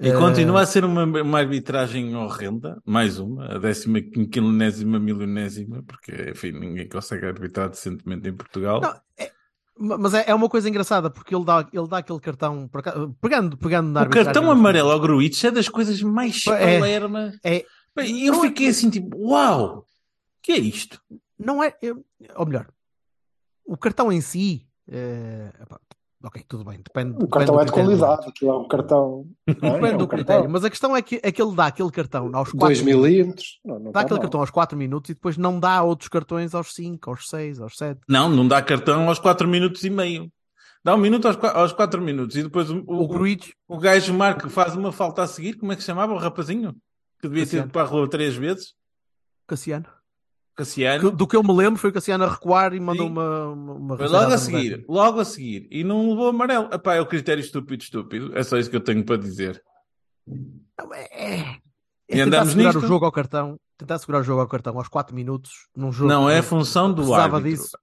E 0.02 0.14
continua 0.14 0.62
a 0.62 0.66
ser 0.66 0.86
uma, 0.86 1.04
uma 1.04 1.40
arbitragem 1.40 2.16
horrenda, 2.16 2.82
mais 2.86 3.20
uma, 3.20 3.56
a 3.56 3.58
décima 3.60 4.00
quinquilionésima 4.02 4.98
milionésima, 4.98 5.84
porque, 5.86 6.32
enfim, 6.32 6.52
ninguém 6.54 6.88
consegue 6.88 7.26
arbitrar 7.26 7.70
decentemente 7.70 8.28
em 8.30 8.34
Portugal. 8.34 8.80
Não, 8.80 8.94
é- 9.18 9.32
ma- 9.78 9.98
mas 9.98 10.14
é, 10.14 10.24
é 10.28 10.34
uma 10.34 10.48
coisa 10.48 10.70
engraçada 10.70 11.10
porque 11.10 11.36
ele 11.36 11.44
dá, 11.44 11.68
ele 11.74 11.88
dá 11.88 11.98
aquele 11.98 12.20
cartão 12.22 12.70
pegando, 13.22 13.58
pegando 13.58 13.90
na 13.92 14.04
o 14.04 14.10
cartão 14.10 14.50
amarelo 14.50 14.90
ao 14.90 15.02
Gruitch 15.02 15.44
é 15.44 15.52
das 15.52 15.68
coisas 15.68 16.02
mais 16.02 16.48
É. 16.48 16.80
palerma. 16.80 17.34
É, 17.44 17.66
Bem, 18.02 18.26
eu 18.26 18.34
Não 18.34 18.46
é- 18.46 18.48
fiquei 18.48 18.68
assim, 18.68 18.90
tipo, 18.90 19.18
uau, 19.18 19.86
que 20.42 20.52
é 20.54 20.58
isto? 20.58 21.02
não 21.38 21.64
é, 21.64 21.76
eu- 21.82 22.04
ou 22.36 22.46
melhor, 22.46 22.68
o 23.66 23.78
cartão 23.78 24.12
em 24.12 24.22
si, 24.22 24.68
epá, 25.62 25.80
ok, 26.24 26.44
tudo 26.48 26.64
bem, 26.66 26.80
depende. 26.82 27.16
O 27.24 27.28
cartão 27.28 27.56
depende 27.56 27.62
é 27.62 27.66
do 27.66 27.66
de 27.66 27.72
qualidade, 28.00 28.30
aquilo 28.30 28.52
é 28.52 28.58
um 28.58 28.68
cartão. 28.68 29.26
não 29.62 29.70
é? 29.70 29.74
Depende 29.74 29.92
É 29.92 29.96
um 29.96 29.98
do 29.98 30.08
cartão. 30.08 30.08
critério, 30.08 30.50
mas 30.50 30.66
a 30.66 30.70
questão 30.70 30.96
é 30.96 31.02
que, 31.02 31.20
é 31.24 31.32
que 31.32 31.42
ele 31.42 31.56
dá 31.56 31.68
aquele 31.68 31.92
cartão 31.92 32.30
aos 32.34 32.52
4 32.52 32.60
2 32.60 32.82
milímetros. 32.82 33.60
Não, 33.64 33.80
não 33.80 33.92
dá 33.92 34.02
aquele 34.02 34.16
mal. 34.16 34.22
cartão 34.22 34.40
aos 34.42 34.50
4 34.52 34.78
minutos 34.78 35.10
e 35.10 35.14
depois 35.14 35.38
não 35.38 35.60
dá 35.60 35.82
outros 35.84 36.10
cartões 36.10 36.54
aos 36.56 36.74
5, 36.74 37.10
aos 37.10 37.30
6, 37.30 37.60
aos 37.62 37.78
7. 37.78 38.02
Não, 38.08 38.28
não 38.30 38.48
dá 38.48 38.62
cartão 38.62 39.08
aos 39.08 39.20
4 39.20 39.48
minutos 39.48 39.84
e 39.84 39.90
meio. 39.90 40.32
Dá 40.84 40.96
um 40.96 40.98
minuto 40.98 41.28
aos 41.28 41.36
4, 41.36 41.60
aos 41.60 41.74
quatro 41.74 42.02
minutos 42.02 42.38
e 42.38 42.44
depois 42.44 42.70
o, 42.70 42.82
O 42.88 43.04
o, 43.06 43.38
o 43.68 43.78
gajo 43.78 44.14
marca, 44.14 44.48
faz 44.50 44.78
uma 44.78 44.94
falta 44.94 45.22
a 45.22 45.28
seguir, 45.28 45.56
como 45.58 45.74
é 45.74 45.76
que 45.76 45.82
se 45.82 45.88
chamava 45.88 46.14
o 46.14 46.18
rapazinho? 46.18 46.74
Que 47.22 47.28
devia 47.28 47.44
ter 47.44 47.48
Cassiano. 47.48 47.66
ido 47.68 47.72
para 47.74 47.82
a 47.82 47.86
rua 47.86 48.10
três 48.10 48.36
vezes. 48.36 48.74
Cassiano. 49.48 49.86
Cassiano. 50.56 51.10
Que- 51.12 51.16
do 51.16 51.28
que 51.28 51.36
eu 51.36 51.44
me 51.44 51.54
lembro 51.54 51.80
foi 51.80 51.90
o 51.90 51.94
Cassiano 51.94 52.24
a 52.26 52.30
recuar 52.30 52.74
e 52.74 52.80
mandou 52.80 53.06
Sim. 53.08 53.12
uma, 53.14 53.48
uma, 53.48 53.98
Foi 53.98 54.08
logo 54.08 54.34
a 54.34 54.38
seguir, 54.38 54.86
logo 54.88 55.20
a 55.20 55.26
seguir. 55.26 55.68
E 55.72 55.84
não 55.84 56.10
levou 56.10 56.28
amarelo. 56.30 56.70
Epá, 56.74 56.96
é 56.96 57.02
o 57.02 57.06
critério 57.06 57.42
estúpido, 57.42 57.82
estúpido. 57.84 58.38
É 58.38 58.44
só 58.44 58.58
isso 58.58 58.70
que 58.70 58.76
eu 58.76 58.82
tenho 58.82 59.04
para 59.04 59.18
dizer. 59.18 59.62
Não, 60.28 60.94
é, 60.94 61.08
é, 61.12 61.40
é 61.40 61.60
E 62.10 62.14
tentar 62.16 62.24
andamos 62.26 62.50
segurar 62.50 62.74
nisto? 62.74 62.86
o 62.86 62.88
jogo 62.88 63.06
ao 63.06 63.12
cartão, 63.12 63.58
tentar 63.78 63.98
segurar 64.00 64.20
o 64.20 64.24
jogo 64.24 64.42
ao 64.42 64.48
cartão 64.48 64.78
aos 64.78 64.88
4 64.88 65.16
minutos 65.16 65.52
num 65.76 65.92
jogo. 65.92 66.10
Não 66.10 66.30
é 66.30 66.40
a 66.40 66.44
função 66.44 66.94
do 66.94 67.14
árbitro. 67.14 67.44
disso. 67.50 67.78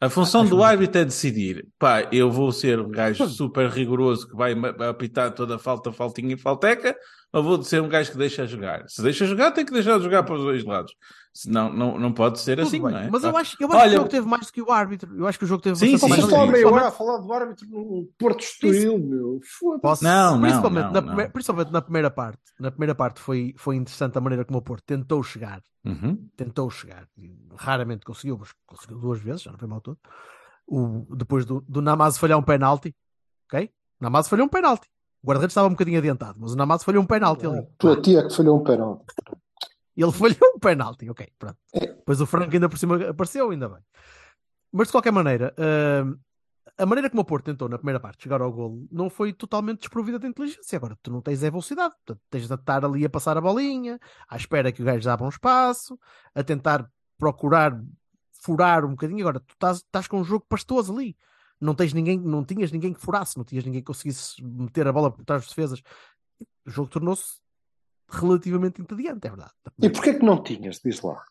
A 0.00 0.10
função 0.10 0.42
Acho 0.42 0.50
do 0.50 0.62
árbitro 0.62 1.00
é 1.00 1.04
decidir. 1.06 1.66
Pá, 1.78 2.02
eu 2.12 2.30
vou 2.30 2.52
ser 2.52 2.78
um 2.78 2.90
gajo 2.90 3.26
super 3.28 3.68
rigoroso 3.70 4.28
que 4.28 4.36
vai 4.36 4.54
apitar 4.88 5.32
toda 5.34 5.56
a 5.56 5.58
falta, 5.58 5.90
faltinha 5.90 6.34
e 6.34 6.38
falteca, 6.38 6.94
ou 7.36 7.42
vou 7.42 7.62
ser 7.62 7.82
um 7.82 7.88
gajo 7.88 8.10
que 8.12 8.16
deixa 8.16 8.46
jogar? 8.46 8.88
Se 8.88 9.02
deixa 9.02 9.26
jogar, 9.26 9.50
tem 9.52 9.64
que 9.64 9.72
deixar 9.72 9.98
de 9.98 10.04
jogar 10.04 10.22
para 10.22 10.34
os 10.36 10.42
dois 10.42 10.64
lados. 10.64 10.94
Senão, 11.34 11.70
não, 11.70 11.98
não 11.98 12.12
pode 12.12 12.40
ser 12.40 12.56
Tudo 12.56 12.66
assim, 12.66 12.82
bem, 12.82 12.92
não 12.92 12.98
é? 12.98 13.10
Mas 13.10 13.22
eu 13.22 13.30
Pá. 13.32 13.40
acho, 13.40 13.56
eu 13.60 13.66
acho 13.66 13.76
que 13.76 13.82
Olha, 13.82 13.92
o 13.92 13.96
jogo 13.98 14.08
teve 14.08 14.26
mais 14.26 14.46
do 14.46 14.52
que 14.54 14.62
o 14.62 14.72
árbitro. 14.72 15.14
Eu 15.18 15.26
acho 15.26 15.38
que 15.38 15.44
o 15.44 15.46
jogo 15.46 15.62
teve 15.62 15.76
Sim, 15.76 15.98
sim, 15.98 16.08
mais 16.08 16.22
do 16.22 16.28
estão 16.28 16.50
que 16.50 16.64
o 16.64 16.72
hora 16.72 16.88
a 16.88 16.90
falar 16.90 17.18
do 17.18 17.30
árbitro 17.30 17.68
no 17.68 18.08
Porto 18.18 18.40
Estoril, 18.40 18.98
meu. 18.98 19.38
Foda-se. 19.58 20.02
Não, 20.02 20.32
não, 20.36 20.40
principalmente, 20.40 20.84
não, 20.84 20.92
na 20.92 21.00
não. 21.02 21.06
primeira- 21.08 21.30
principalmente 21.30 21.72
na 21.72 21.82
primeira 21.82 22.10
parte. 22.10 22.40
Na 22.58 22.70
primeira 22.70 22.94
parte 22.94 23.20
foi, 23.20 23.52
foi 23.58 23.76
interessante 23.76 24.16
a 24.16 24.20
maneira 24.22 24.46
como 24.46 24.58
o 24.58 24.62
Porto 24.62 24.84
tentou 24.86 25.22
chegar. 25.22 25.60
Uhum. 25.84 26.26
Tentou 26.36 26.70
chegar. 26.70 27.06
Raramente 27.54 28.06
conseguiu, 28.06 28.38
mas 28.38 28.54
conseguiu 28.66 28.98
duas 28.98 29.20
vezes, 29.20 29.42
já 29.42 29.52
não 29.52 29.58
foi 29.58 29.68
mal 29.68 29.82
todo. 29.82 29.98
O, 30.66 31.06
depois 31.14 31.44
do, 31.44 31.62
do 31.68 31.82
Namazo 31.82 32.18
falhar 32.18 32.38
um 32.38 32.42
penalti. 32.42 32.94
Ok? 33.46 33.70
O 34.00 34.04
Namazo 34.04 34.30
falhou 34.30 34.46
um 34.46 34.48
penalti. 34.48 34.88
O 35.26 35.28
guarda-redes 35.28 35.50
estava 35.50 35.66
um 35.66 35.72
bocadinho 35.72 35.98
adiantado, 35.98 36.38
mas 36.38 36.52
o 36.52 36.56
Namazo 36.56 36.84
falhou 36.84 37.02
um 37.02 37.06
penalti 37.06 37.44
ali. 37.44 37.66
Tua 37.78 38.00
tia 38.00 38.22
que 38.22 38.32
falhou 38.32 38.60
um 38.60 38.62
penal. 38.62 39.04
Ele 39.96 40.12
falhou 40.12 40.54
um 40.54 40.58
penalti, 40.60 41.10
ok, 41.10 41.28
pronto. 41.36 41.58
Depois 41.74 42.20
o 42.20 42.26
Franco 42.26 42.54
ainda 42.54 42.68
por 42.68 42.78
cima 42.78 43.08
apareceu, 43.08 43.50
ainda 43.50 43.68
bem. 43.68 43.82
Mas 44.70 44.86
de 44.86 44.92
qualquer 44.92 45.10
maneira, 45.10 45.52
hum, 45.58 46.16
a 46.78 46.86
maneira 46.86 47.10
como 47.10 47.22
o 47.22 47.24
Porto 47.24 47.46
tentou 47.46 47.68
na 47.68 47.76
primeira 47.76 47.98
parte 47.98 48.22
chegar 48.22 48.40
ao 48.40 48.52
golo 48.52 48.86
não 48.88 49.10
foi 49.10 49.32
totalmente 49.32 49.80
desprovida 49.80 50.16
de 50.16 50.28
inteligência. 50.28 50.76
Agora, 50.76 50.96
tu 51.02 51.10
não 51.10 51.20
tens 51.20 51.42
é 51.42 51.50
velocidade, 51.50 51.96
portanto, 51.96 52.20
tens 52.30 52.46
de 52.46 52.54
estar 52.54 52.84
ali 52.84 53.04
a 53.04 53.10
passar 53.10 53.36
a 53.36 53.40
bolinha, 53.40 53.98
à 54.28 54.36
espera 54.36 54.70
que 54.70 54.80
o 54.80 54.84
gajo 54.84 55.10
abra 55.10 55.26
um 55.26 55.30
espaço, 55.30 55.98
a 56.36 56.44
tentar 56.44 56.88
procurar 57.18 57.76
furar 58.30 58.84
um 58.84 58.90
bocadinho. 58.90 59.22
Agora, 59.22 59.40
tu 59.40 59.54
estás, 59.54 59.78
estás 59.78 60.06
com 60.06 60.20
um 60.20 60.24
jogo 60.24 60.46
pastoso 60.48 60.92
ali. 60.92 61.16
Não 61.60 61.74
tens 61.74 61.92
ninguém, 61.92 62.18
não 62.18 62.44
tinhas 62.44 62.70
ninguém 62.70 62.92
que 62.92 63.00
furasse, 63.00 63.36
não 63.36 63.44
tinhas 63.44 63.64
ninguém 63.64 63.80
que 63.80 63.86
conseguisse 63.86 64.42
meter 64.42 64.86
a 64.86 64.92
bola 64.92 65.10
por 65.10 65.24
trás 65.24 65.42
das 65.42 65.48
defesas. 65.48 65.82
O 66.66 66.70
jogo 66.70 66.90
tornou-se 66.90 67.40
relativamente 68.08 68.80
entediante, 68.80 69.26
é 69.26 69.30
verdade. 69.30 69.52
E 69.82 69.90
porquê 69.90 70.14
que 70.14 70.24
não 70.24 70.42
tinhas? 70.42 70.80
Diz 70.84 71.00
lá. 71.00 71.24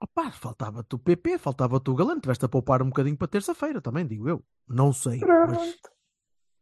Opa, 0.00 0.30
faltava-te 0.30 0.94
o 0.94 0.98
PP, 0.98 1.38
faltava-te 1.38 1.90
o 1.90 1.94
Galante, 1.94 2.22
tiveste 2.22 2.44
a 2.44 2.48
poupar 2.48 2.82
um 2.82 2.88
bocadinho 2.88 3.16
para 3.16 3.28
terça-feira 3.28 3.80
também, 3.80 4.06
digo 4.06 4.28
eu. 4.28 4.44
Não 4.68 4.92
sei. 4.92 5.20
Mas... 5.20 5.76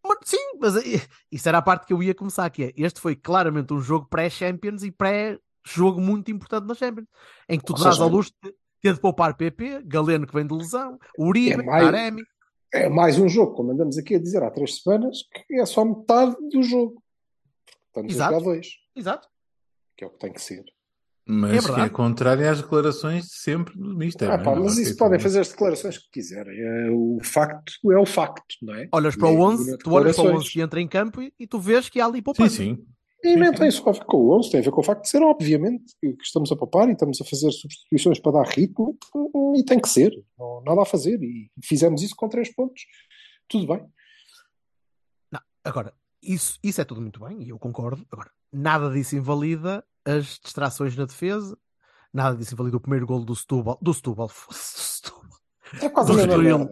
Mas, 0.07 0.19
sim, 0.25 0.59
mas 0.61 0.77
eh, 0.77 1.01
isso 1.33 1.49
era 1.49 1.59
a 1.59 1.63
parte 1.63 1.87
que 1.87 1.93
eu 1.93 2.03
ia 2.03 2.15
começar, 2.15 2.51
que 2.51 2.65
é, 2.65 2.73
este 2.77 3.01
foi 3.01 3.17
claramente 3.17 3.73
um 3.73 3.81
jogo 3.81 4.07
pré-Champions 4.07 4.83
e 4.83 4.91
pré-jogo 4.91 5.99
muito 5.99 6.31
importante 6.31 6.67
na 6.67 6.75
Champions, 6.75 7.09
em 7.49 7.59
que 7.59 7.65
tu 7.65 7.73
Ou 7.73 7.79
seja, 7.79 8.05
luxo 8.05 8.33
de 8.43 8.55
ter 8.83 8.93
de 8.93 9.01
poupar 9.01 9.35
PP, 9.35 9.83
Galeno 9.87 10.27
que 10.27 10.35
vem 10.35 10.47
de 10.47 10.55
lesão, 10.55 10.99
Uribe, 11.19 11.63
É 11.63 11.65
Taremi. 11.65 12.23
É 12.75 12.89
mais 12.89 13.17
um 13.21 13.29
jogo, 13.29 13.55
como 13.55 13.71
andamos 13.71 13.97
aqui 13.97 14.17
a 14.17 14.19
dizer 14.19 14.43
há 14.43 14.51
três 14.51 14.83
semanas, 14.83 15.19
que 15.33 15.55
é 15.61 15.65
só 15.65 15.85
metade 15.85 16.35
do 16.51 16.61
jogo. 16.61 17.01
Estamos 17.87 18.13
a 18.13 18.17
Exato. 18.17 18.33
jogar 18.35 18.45
dois, 18.45 18.67
Exato. 18.97 19.29
que 19.97 20.03
é 20.05 20.07
o 20.09 20.11
que 20.11 20.19
tem 20.19 20.33
que 20.33 20.43
ser. 20.43 20.65
Mas 21.27 21.65
É 21.67 21.73
que 21.73 21.81
é 21.81 21.89
contrário 21.89 22.51
às 22.51 22.61
declarações 22.61 23.27
de 23.27 23.35
sempre 23.37 23.79
do 23.79 23.97
Mister. 23.97 24.29
Ah, 24.29 24.35
é? 24.35 24.39
pá, 24.39 24.57
Não 24.57 24.65
mas 24.65 24.77
isso 24.77 24.97
podem 24.97 25.19
fazer 25.21 25.41
as 25.41 25.49
declarações 25.49 25.97
que 25.99 26.11
quiserem. 26.11 26.53
É, 26.61 26.91
o 26.91 27.19
facto 27.23 27.73
é 27.93 27.97
o 27.99 28.05
facto, 28.05 28.57
não 28.61 28.75
é? 28.75 28.89
Olhas 28.93 29.15
para 29.17 29.29
o 29.29 29.33
e 29.33 29.37
11, 29.39 29.71
não 29.71 29.79
tu 29.79 29.93
olhas 29.93 30.17
para 30.17 30.23
o 30.23 30.25
declarações. 30.27 30.47
11 30.47 30.51
que 30.53 30.61
entra 30.61 30.81
em 30.81 30.89
campo 30.89 31.23
e, 31.23 31.33
e 31.39 31.47
tu 31.47 31.59
vês 31.61 31.89
que 31.89 32.01
há 32.01 32.07
ali 32.07 32.21
poupança. 32.21 32.57
sim. 32.57 32.75
Sim, 32.77 32.87
tem 33.53 33.71
só 33.71 33.89
a 33.89 33.93
ver 33.93 34.05
com 34.05 34.17
o 34.19 34.39
11, 34.39 34.51
tem 34.51 34.61
a 34.61 34.63
ver 34.63 34.71
com 34.71 34.81
o 34.81 34.85
facto 34.85 35.03
de 35.03 35.09
ser, 35.09 35.23
obviamente, 35.23 35.95
que, 36.01 36.17
estamos 36.23 36.53
a 36.53 36.57
poupar 36.57 36.89
e 36.89 36.93
estamos 36.93 37.21
a 37.21 37.25
fazer 37.25 37.51
substituições 37.51 38.21
para 38.21 38.33
dar 38.33 38.47
ritmo 38.47 38.97
e 39.57 39.65
tem 39.65 39.81
que 39.81 39.89
ser, 39.89 40.13
não, 40.39 40.63
nada 40.63 40.83
a 40.83 40.87
fazer. 40.87 41.23
E 41.23 41.51
fizemos 41.63 42.03
isso 42.03 42.15
com 42.15 42.29
três 42.29 42.55
pontos, 42.55 42.83
tudo 43.49 43.67
bem. 43.67 43.85
Agora, 45.65 45.95
isso, 46.23 46.59
isso 46.63 46.81
é 46.81 46.85
tudo 46.85 47.01
muito 47.01 47.21
bem, 47.21 47.43
e 47.43 47.49
eu 47.49 47.59
concordo. 47.59 48.07
Agora, 48.13 48.31
nada 48.53 48.91
disso 48.91 49.17
invalida 49.17 49.83
as 50.05 50.39
distrações 50.43 50.95
na 50.95 51.07
defesa, 51.07 51.57
nada 52.13 52.37
disso 52.37 52.53
invalida 52.53 52.77
o 52.77 52.81
primeiro 52.81 53.07
golo 53.07 53.25
do 53.25 53.35
Setúbal, 53.35 53.79
do 53.81 53.95
Setúbal, 53.95 54.29
foda-se, 54.31 54.75
do 54.75 54.83
Setúbal, 54.83 55.39
É 55.81 55.89
quase 55.89 56.13
Do 56.13 56.21
Estoril. 56.21 56.69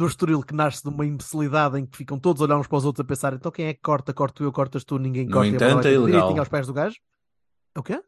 Do 0.00 0.06
Estoril 0.06 0.42
que 0.42 0.54
nasce 0.54 0.82
de 0.82 0.88
uma 0.88 1.04
imbecilidade 1.04 1.78
em 1.78 1.84
que 1.84 1.94
ficam 1.96 2.18
todos 2.18 2.40
a 2.40 2.46
olhar 2.46 2.56
uns 2.58 2.66
para 2.66 2.78
os 2.78 2.84
outros 2.86 3.04
a 3.04 3.06
pensar, 3.06 3.34
então 3.34 3.52
quem 3.52 3.66
é 3.66 3.74
que 3.74 3.80
corta, 3.82 4.14
corto 4.14 4.42
eu, 4.42 4.50
cortas 4.50 4.82
tu, 4.82 4.98
ninguém 4.98 5.26
No 5.26 5.32
corta. 5.32 5.50
bola 5.50 5.54
entanto, 5.70 5.86
é 5.88 5.92
ilegal. 5.92 6.06
direitinho 6.06 6.38
aos 6.40 6.48
pés 6.48 6.66
do 6.66 6.72
gajo. 6.72 6.96
O 7.76 7.82
quê? 7.82 8.02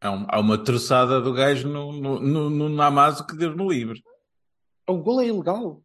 Há, 0.00 0.10
um- 0.10 0.26
há 0.28 0.40
uma 0.40 0.58
troçada 0.58 1.20
do 1.20 1.32
gajo 1.32 1.68
no, 1.68 1.92
no, 1.92 2.20
no, 2.20 2.50
no 2.50 2.68
Namazo 2.68 3.24
que 3.26 3.36
Deus 3.36 3.54
me 3.54 3.68
livre. 3.68 4.02
O 4.88 4.96
gol 4.98 5.20
é 5.20 5.26
ilegal. 5.26 5.80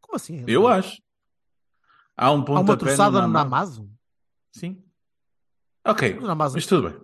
Como 0.00 0.16
assim? 0.16 0.44
Eu 0.46 0.68
acho. 0.68 1.00
Há 2.16 2.30
um 2.30 2.42
Há 2.42 2.44
pontapé 2.44 2.70
uma 2.72 2.76
troçada 2.76 3.22
no 3.22 3.28
Namazo. 3.28 3.80
Namazo? 3.82 3.90
Sim. 4.52 4.84
Ok, 5.84 6.14
No 6.14 6.26
Namazo. 6.26 6.54
mas 6.54 6.66
tudo 6.66 6.88
bem. 6.90 7.01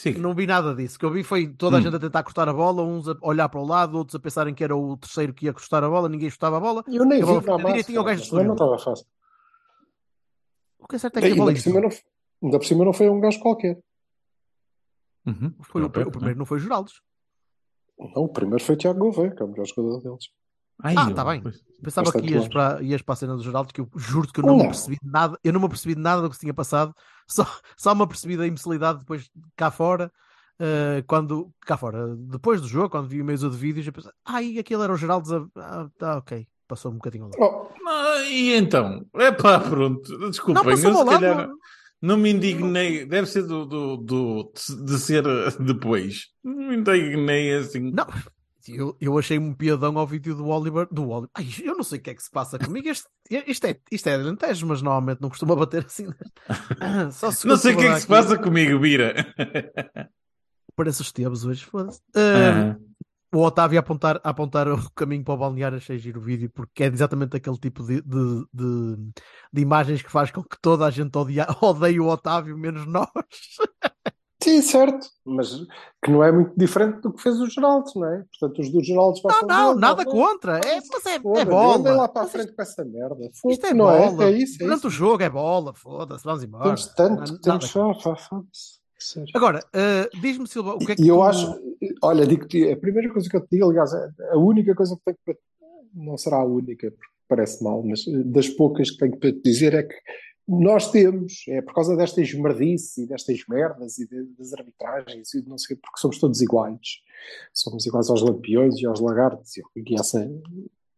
Siga. 0.00 0.18
Não 0.18 0.34
vi 0.34 0.46
nada 0.46 0.74
disso. 0.74 0.96
O 0.96 0.98
que 0.98 1.04
eu 1.04 1.10
vi 1.10 1.22
foi 1.22 1.46
toda 1.46 1.76
a 1.76 1.78
Hum. 1.78 1.82
gente 1.82 1.94
a 1.96 1.98
tentar 1.98 2.22
cortar 2.22 2.48
a 2.48 2.54
bola, 2.54 2.82
uns 2.82 3.06
a 3.06 3.16
olhar 3.20 3.48
para 3.50 3.60
o 3.60 3.66
lado, 3.66 3.98
outros 3.98 4.14
a 4.14 4.18
pensarem 4.18 4.54
que 4.54 4.64
era 4.64 4.74
o 4.74 4.96
terceiro 4.96 5.34
que 5.34 5.44
ia 5.44 5.52
cortar 5.52 5.84
a 5.84 5.88
bola, 5.90 6.08
ninguém 6.08 6.30
chutava 6.30 6.56
a 6.56 6.60
bola. 6.60 6.82
Eu 6.88 7.04
nem 7.04 7.22
A 7.22 7.26
vi 7.26 7.32
bola 7.32 7.58
massa, 7.58 7.66
direitinho 7.66 7.98
ao 7.98 8.04
gajo 8.04 8.30
também 8.30 8.46
não 8.46 8.54
estava 8.54 8.78
fácil. 8.78 9.06
O 10.78 10.88
que 10.88 10.96
é 10.96 10.98
certo 10.98 11.18
é 11.18 11.20
que 11.20 11.26
a 11.26 11.28
ainda, 11.30 11.38
bola 11.40 11.52
por 11.52 11.60
cima 11.60 11.80
não, 11.80 11.88
ainda 12.42 12.58
por 12.58 12.64
cima 12.64 12.84
não 12.86 12.92
foi 12.94 13.10
um 13.10 13.20
gajo 13.20 13.40
qualquer. 13.40 13.78
Uhum. 15.26 15.54
foi 15.60 15.82
o, 15.82 15.86
o 15.86 15.90
primeiro 15.90 16.38
não 16.38 16.46
foi 16.46 16.58
Geraldes. 16.58 16.94
Não, 17.98 18.22
o 18.22 18.28
primeiro 18.28 18.64
foi 18.64 18.76
Tiago 18.76 18.98
Gouveia, 19.00 19.30
que 19.34 19.42
é 19.42 19.44
o 19.44 19.48
melhor 19.48 19.66
jogador 19.66 20.00
deles. 20.00 20.30
Ai, 20.82 20.94
Ah, 20.96 21.06
eu- 21.10 21.14
tá 21.14 21.24
bem. 21.24 21.40
pois. 21.42 21.60
Pensava 21.82 22.12
que 22.12 22.18
ias 22.26 22.42
longe. 22.42 22.50
para, 22.50 22.82
ias 22.82 23.02
para 23.02 23.12
a 23.14 23.16
cena 23.16 23.36
do 23.36 23.42
Geraldes, 23.42 23.72
que 23.72 23.80
eu 23.80 23.88
juro 23.96 24.28
que 24.32 24.40
eu 24.40 24.44
não, 24.44 24.54
me 24.56 24.62
Não. 24.64 24.66
percebi 24.70 24.96
de 25.02 25.10
nada, 25.10 25.38
eu 25.42 25.52
não 25.52 25.60
me 25.60 25.66
apercebi 25.66 25.94
de 25.94 26.00
nada 26.00 26.20
do 26.22 26.28
que 26.28 26.34
se 26.36 26.40
tinha 26.40 26.52
passado, 26.54 26.94
só, 27.26 27.46
só 27.76 27.94
me 27.94 28.02
apercebi 28.02 28.36
da 28.36 28.46
imbecilidade 28.46 28.98
depois 29.00 29.30
cá 29.56 29.70
fora, 29.70 30.12
eh, 30.58 31.02
quando 31.06 31.50
cá 31.62 31.76
fora, 31.78 32.14
depois 32.16 32.60
do 32.60 32.68
jogo, 32.68 32.90
quando 32.90 33.08
vi 33.08 33.22
o 33.22 33.24
meio 33.24 33.38
de 33.38 33.48
vídeos, 33.48 33.86
eu 33.86 33.92
pensei, 33.94 34.12
ai, 34.26 34.58
aquele 34.58 34.82
era 34.82 34.92
o 34.92 34.96
Geraldes, 34.96 35.32
a... 35.32 35.46
ah, 35.56 35.88
tá, 35.96 36.18
ok, 36.18 36.46
passou 36.68 36.90
um 36.92 36.96
bocadinho 36.96 37.24
lado. 37.30 37.36
Oh, 37.38 38.20
e 38.24 38.52
então? 38.54 39.06
É 39.14 39.32
pá, 39.32 39.58
pronto. 39.58 40.10
Não, 40.18 40.28
Desculpem, 40.30 40.62
eu 40.64 40.70
passou 40.70 40.92
se 40.92 40.98
lado. 41.04 41.08
calhar 41.20 41.48
não 42.02 42.16
me 42.18 42.30
indignei. 42.30 43.04
Deve 43.06 43.26
ser 43.26 43.42
do, 43.42 43.64
do, 43.66 43.96
do- 43.96 44.52
de 44.84 44.98
ser 44.98 45.26
eh, 45.26 45.50
depois. 45.60 46.28
Não 46.44 46.54
me 46.68 46.76
indignei 46.76 47.54
assim. 47.56 47.90
Não, 47.90 48.06
eu, 48.68 48.96
eu 49.00 49.18
achei 49.18 49.38
um 49.38 49.54
piadão 49.54 49.98
ao 49.98 50.06
vídeo 50.06 50.34
do 50.34 50.46
Oliver. 50.48 50.86
Do 50.90 51.08
Oliver. 51.08 51.30
Ai, 51.34 51.46
eu 51.62 51.76
não 51.76 51.84
sei 51.84 51.98
o 51.98 52.02
que 52.02 52.10
é 52.10 52.14
que 52.14 52.22
se 52.22 52.30
passa 52.30 52.58
comigo. 52.58 52.88
Este, 52.88 53.06
isto 53.46 53.66
é, 53.66 53.78
isto 53.90 54.08
é 54.08 54.14
Alentejo, 54.14 54.66
mas 54.66 54.82
normalmente 54.82 55.20
não 55.20 55.28
costuma 55.28 55.54
bater 55.56 55.84
assim. 55.86 56.06
né? 56.06 56.14
Só 57.12 57.30
se 57.30 57.46
Não 57.46 57.56
sei 57.56 57.74
o 57.74 57.78
que 57.78 57.84
é 57.86 57.94
que 57.94 58.00
se 58.00 58.06
passa 58.06 58.38
comigo, 58.38 58.78
Bira. 58.78 59.14
Parece 60.76 61.02
os 61.02 61.12
Teves 61.12 61.44
hoje, 61.44 61.64
foda-se. 61.64 62.00
Ah, 62.14 62.72
Ah, 62.72 62.76
O 63.32 63.42
Otávio 63.42 63.78
a 63.78 63.80
apontar, 63.80 64.20
a 64.24 64.30
apontar 64.30 64.66
o 64.68 64.90
caminho 64.92 65.22
para 65.22 65.34
o 65.34 65.36
balneário, 65.36 65.76
achei 65.78 65.98
giro 65.98 66.18
o 66.20 66.22
vídeo, 66.24 66.50
porque 66.50 66.82
é 66.82 66.86
exatamente 66.86 67.36
aquele 67.36 67.58
tipo 67.58 67.84
de, 67.84 68.00
de, 68.02 68.44
de, 68.52 68.96
de 69.52 69.60
imagens 69.62 70.02
que 70.02 70.10
faz 70.10 70.30
com 70.32 70.42
que 70.42 70.56
toda 70.60 70.84
a 70.86 70.90
gente 70.90 71.16
odia, 71.16 71.46
odeie 71.62 72.00
o 72.00 72.06
Otávio, 72.08 72.56
menos 72.58 72.86
nós. 72.86 73.08
Sim, 74.50 74.62
certo. 74.62 75.06
Mas 75.24 75.54
que 76.02 76.10
não 76.10 76.22
é 76.24 76.32
muito 76.32 76.52
diferente 76.56 77.00
do 77.00 77.12
que 77.12 77.22
fez 77.22 77.38
o 77.40 77.48
Geraldo, 77.48 77.90
não 77.96 78.06
é? 78.06 78.24
Portanto, 78.38 78.60
os 78.60 78.70
do 78.70 78.82
Geraldo 78.82 79.20
Não, 79.24 79.46
não, 79.46 79.74
nada 79.76 80.04
não, 80.04 80.10
contra. 80.12 80.58
É, 80.58 80.80
mas 80.92 81.06
é, 81.06 81.14
é 81.14 81.18
bola. 81.44 81.76
Andem 81.76 81.92
lá 81.94 82.08
para 82.08 82.22
a 82.22 82.26
frente 82.26 82.52
com 82.52 82.62
essa 82.62 82.84
merda. 82.84 83.24
Isto 83.26 83.40
Foda-se, 83.40 83.66
é 83.66 83.74
não 83.74 83.84
bola. 83.86 84.24
é? 84.24 84.28
É 84.28 84.32
isso, 84.32 84.56
é 84.56 84.64
Durante 84.64 84.78
isso. 84.78 84.86
o 84.88 84.90
jogo 84.90 85.22
é 85.22 85.28
bola, 85.30 85.74
foda-se, 85.74 86.24
vamos 86.24 86.42
embora. 86.42 86.64
Temos 86.64 86.86
tanto, 86.94 87.20
Nada 87.20 87.38
temos 87.42 87.66
só. 87.66 87.92
Agora, 89.34 89.64
ah, 89.72 90.08
diz-me, 90.20 90.46
Silva, 90.46 90.74
o 90.74 90.78
que 90.78 90.92
é 90.92 90.96
que 90.96 91.02
E 91.02 91.08
eu 91.08 91.16
tu- 91.16 91.22
acho, 91.22 91.58
olha, 92.02 92.26
digo-te, 92.26 92.70
a 92.70 92.76
primeira 92.76 93.10
coisa 93.12 93.28
que 93.30 93.36
eu 93.36 93.40
te 93.40 93.48
digo, 93.52 93.70
aliás, 93.70 93.92
a 93.94 94.36
única 94.36 94.74
coisa 94.74 94.94
que 94.96 95.02
tenho 95.04 95.16
para 95.24 95.34
não 95.94 96.16
será 96.18 96.36
a 96.38 96.44
única, 96.44 96.90
porque 96.90 97.06
parece 97.28 97.64
mal, 97.64 97.82
mas 97.82 98.06
eh, 98.06 98.22
das 98.24 98.48
poucas 98.48 98.90
que 98.90 98.98
tenho 98.98 99.16
para 99.18 99.32
te 99.32 99.40
dizer 99.42 99.74
é 99.74 99.82
que 99.84 99.94
nós 100.48 100.90
temos, 100.90 101.44
é 101.48 101.62
por 101.62 101.74
causa 101.74 101.96
destas 101.96 102.28
e 102.30 103.06
destas 103.06 103.44
merdas 103.48 103.98
e 103.98 104.06
de- 104.08 104.24
das 104.36 104.52
arbitragens 104.52 105.32
e 105.34 105.42
não 105.48 105.56
sei 105.56 105.76
porque 105.76 106.00
somos 106.00 106.18
todos 106.18 106.40
iguais. 106.40 107.02
Somos 107.52 107.86
iguais 107.86 108.10
aos 108.10 108.22
lampiões 108.22 108.76
e 108.80 108.86
aos 108.86 109.00
lagartos 109.00 109.56
e, 109.56 109.62
e 109.76 109.94
essa 109.94 110.28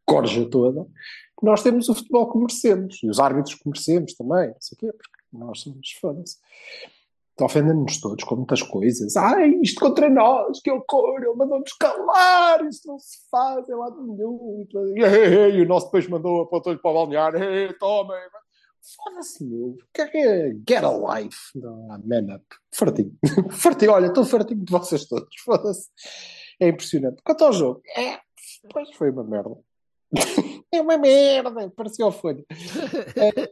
corja 0.07 0.49
toda. 0.49 0.87
Nós 1.43 1.63
temos 1.63 1.89
o 1.89 1.95
futebol 1.95 2.31
que 2.33 2.39
merecemos 2.39 3.01
e 3.03 3.09
os 3.11 3.19
árbitros 3.19 3.57
que 3.57 3.69
merecemos 3.69 4.15
também, 4.15 4.49
não 4.49 4.57
sei 4.61 4.77
o 4.77 4.79
quê, 4.79 4.93
porque 4.93 5.19
nós 5.33 5.61
somos 5.61 5.91
foda-se. 6.01 6.37
Então 7.35 7.47
ofendem-nos 7.47 7.99
todos 8.01 8.23
com 8.25 8.37
muitas 8.37 8.63
coisas. 8.63 9.17
Ai, 9.17 9.55
isto 9.63 9.81
contra 9.81 10.09
nós, 10.09 10.61
que 10.61 10.71
horror, 10.71 11.19
ele 11.23 11.35
mandou-nos 11.35 11.73
calar, 11.73 12.65
isto 12.67 12.87
não 12.89 12.99
se 12.99 13.19
faz, 13.31 13.69
é 13.69 13.75
lado 13.75 14.01
nenhum. 14.07 14.65
E 14.95 15.61
o 15.63 15.67
nosso 15.67 15.87
depois 15.87 16.07
mandou, 16.09 16.43
apontou-lhe 16.43 16.79
para 16.79 16.91
o 16.91 16.95
balneário, 16.95 17.43
"Ei, 17.43 17.73
toma. 17.75 18.15
Foda-se, 18.97 19.45
meu. 19.45 19.77
Que 19.95 20.03
é 20.03 20.07
que 20.09 20.19
é? 20.19 20.49
Get 20.69 20.85
a 20.85 20.91
life. 21.21 21.39
Man 21.57 22.35
up. 22.35 22.45
Fartinho. 22.75 23.17
fartinho, 23.53 23.93
olha, 23.93 24.07
estou 24.07 24.25
fartinho 24.25 24.65
de 24.65 24.71
vocês 24.73 25.07
todos. 25.07 25.29
Foda-se. 25.45 25.89
É 26.61 26.69
impressionante. 26.69 27.23
Quanto 27.25 27.45
ao 27.45 27.53
jogo, 27.53 27.81
é, 27.97 28.19
pois 28.73 28.91
foi 28.95 29.11
uma 29.11 29.25
merda. 29.25 29.57
é 30.73 30.81
uma 30.81 30.99
merda, 30.99 31.71
parecia 31.71 32.05
ao 32.05 32.13
folha. 32.13 32.45
É, 33.17 33.51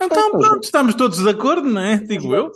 Então 0.00 0.30
pronto, 0.32 0.62
estamos 0.64 0.94
todos 0.94 1.18
de 1.18 1.28
acordo, 1.28 1.68
não 1.68 1.80
é? 1.80 1.96
Digo 1.98 2.34
eu. 2.34 2.50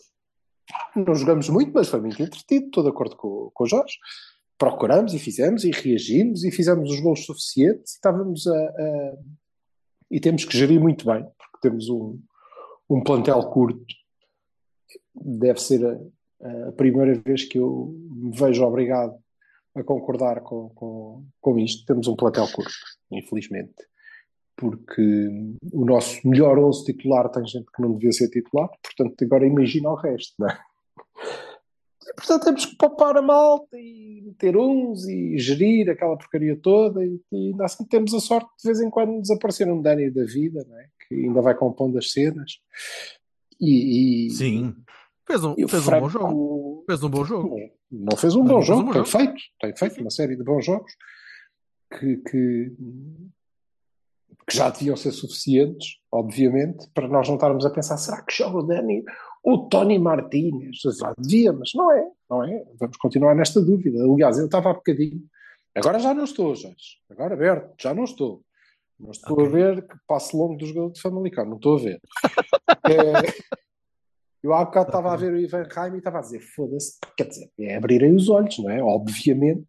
Não 0.94 1.14
jogamos 1.14 1.48
muito, 1.48 1.72
mas 1.74 1.88
foi 1.88 2.00
muito 2.00 2.22
entretido, 2.22 2.66
estou 2.66 2.82
de 2.84 2.90
acordo 2.90 3.16
com, 3.16 3.50
com 3.54 3.64
o 3.64 3.66
Jorge. 3.66 3.96
Procuramos 4.58 5.14
e 5.14 5.18
fizemos 5.18 5.64
e 5.64 5.70
reagimos 5.70 6.44
e 6.44 6.50
fizemos 6.50 6.90
os 6.90 7.00
gols 7.00 7.24
suficientes 7.24 7.92
e 7.92 7.96
estávamos 7.96 8.46
a, 8.46 8.52
a- 8.54 9.16
E 10.10 10.20
temos 10.20 10.44
que 10.44 10.56
gerir 10.56 10.80
muito 10.80 11.06
bem, 11.06 11.26
temos 11.60 11.88
um, 11.88 12.18
um 12.88 13.02
plantel 13.02 13.42
curto. 13.50 13.84
Deve 15.14 15.60
ser 15.60 15.84
a, 15.84 16.68
a 16.68 16.72
primeira 16.72 17.14
vez 17.20 17.44
que 17.44 17.58
eu 17.58 17.94
me 18.10 18.36
vejo 18.36 18.64
obrigado 18.64 19.14
a 19.74 19.82
concordar 19.82 20.40
com, 20.40 20.70
com, 20.70 21.24
com 21.40 21.58
isto. 21.58 21.84
Temos 21.86 22.08
um 22.08 22.16
plantel 22.16 22.46
curto, 22.52 22.72
infelizmente. 23.10 23.74
Porque 24.56 25.28
o 25.72 25.84
nosso 25.84 26.26
melhor 26.26 26.58
11 26.58 26.84
titular 26.84 27.28
tem 27.30 27.46
gente 27.46 27.66
que 27.74 27.80
não 27.80 27.92
devia 27.92 28.10
ser 28.10 28.28
titular, 28.28 28.68
portanto, 28.82 29.24
agora 29.24 29.46
imagina 29.46 29.88
o 29.88 29.94
resto, 29.94 30.34
não 30.36 30.48
é? 30.48 30.58
Portanto, 32.16 32.44
temos 32.44 32.66
que 32.66 32.76
poupar 32.76 33.16
a 33.16 33.22
malta 33.22 33.78
e 33.78 34.22
meter 34.24 34.56
uns 34.56 35.06
e 35.06 35.38
gerir 35.38 35.90
aquela 35.90 36.16
porcaria 36.16 36.56
toda. 36.56 37.04
E, 37.04 37.20
e 37.30 37.54
assim 37.60 37.84
temos 37.84 38.12
a 38.14 38.20
sorte 38.20 38.48
de 38.60 38.66
vez 38.66 38.80
em 38.80 38.90
quando 38.90 39.20
desaparecer 39.20 39.70
um 39.70 39.80
Dani 39.80 40.10
da 40.10 40.24
vida, 40.24 40.64
não 40.68 40.78
é? 40.78 40.88
Que 41.08 41.14
ainda 41.14 41.40
vai 41.40 41.54
compondo 41.54 41.98
as 41.98 42.12
cenas. 42.12 42.60
E, 43.60 44.26
e, 44.26 44.30
Sim. 44.30 44.74
Fez 45.26 45.44
um, 45.44 45.54
fez 45.54 45.72
um 45.72 45.76
bom 45.76 45.80
Franco 45.80 46.08
jogo. 46.08 46.84
Fez 46.86 47.02
um 47.02 47.10
bom 47.10 47.24
jogo. 47.24 47.56
não 47.90 48.16
fez 48.16 48.34
um 48.34 48.42
bom 48.42 48.48
não 48.48 48.56
fez 48.56 48.66
jogo, 48.66 48.80
um 48.80 48.84
bom 48.84 48.92
tem 48.92 49.04
jogo. 49.04 49.18
feito, 49.18 49.42
tem 49.60 49.76
feito 49.76 50.00
uma 50.00 50.10
série 50.10 50.36
de 50.36 50.44
bons 50.44 50.64
jogos 50.64 50.92
que, 51.98 52.16
que, 52.18 52.72
que 54.46 54.56
já 54.56 54.70
deviam 54.70 54.96
ser 54.96 55.12
suficientes, 55.12 55.96
obviamente, 56.12 56.88
para 56.94 57.08
nós 57.08 57.28
não 57.28 57.34
estarmos 57.34 57.66
a 57.66 57.70
pensar, 57.70 57.96
será 57.96 58.22
que 58.22 58.34
joga 58.34 58.58
o 58.58 58.62
Dani 58.62 59.04
ou 59.42 59.68
Tony 59.68 59.98
Martínez? 59.98 60.78
Já 60.98 61.14
devia, 61.18 61.52
mas 61.52 61.72
não 61.74 61.92
é, 61.92 62.10
não 62.30 62.44
é. 62.44 62.64
Vamos 62.78 62.96
continuar 62.96 63.34
nesta 63.34 63.60
dúvida. 63.60 64.02
Aliás, 64.02 64.38
eu 64.38 64.46
estava 64.46 64.70
há 64.70 64.74
bocadinho, 64.74 65.22
agora 65.74 65.98
já 65.98 66.14
não 66.14 66.24
estou, 66.24 66.54
Jorge, 66.54 66.98
agora 67.10 67.34
aberto, 67.34 67.74
já 67.80 67.92
não 67.92 68.04
estou. 68.04 68.42
Não 68.98 69.10
estou 69.10 69.34
Ok. 69.34 69.46
a 69.46 69.48
ver 69.50 69.86
que 69.86 69.94
passe 70.06 70.36
longo 70.36 70.56
do 70.56 70.66
jogador 70.66 70.90
de 70.92 71.00
Famalicão, 71.00 71.44
não 71.44 71.56
estou 71.56 71.76
a 71.76 71.80
ver. 71.80 72.00
É, 72.86 73.22
eu 74.42 74.52
há 74.54 74.64
bocado 74.64 74.88
estava 74.88 75.12
a 75.12 75.16
ver 75.16 75.32
o 75.32 75.36
Ivan 75.38 75.64
Raim 75.70 75.94
e 75.94 75.98
estava 75.98 76.18
a 76.18 76.20
dizer, 76.22 76.40
foda-se, 76.40 76.96
quer 77.16 77.24
dizer, 77.28 77.50
é 77.58 77.76
abrirem 77.76 78.14
os 78.14 78.28
olhos, 78.28 78.58
não 78.58 78.70
é? 78.70 78.82
Obviamente, 78.82 79.66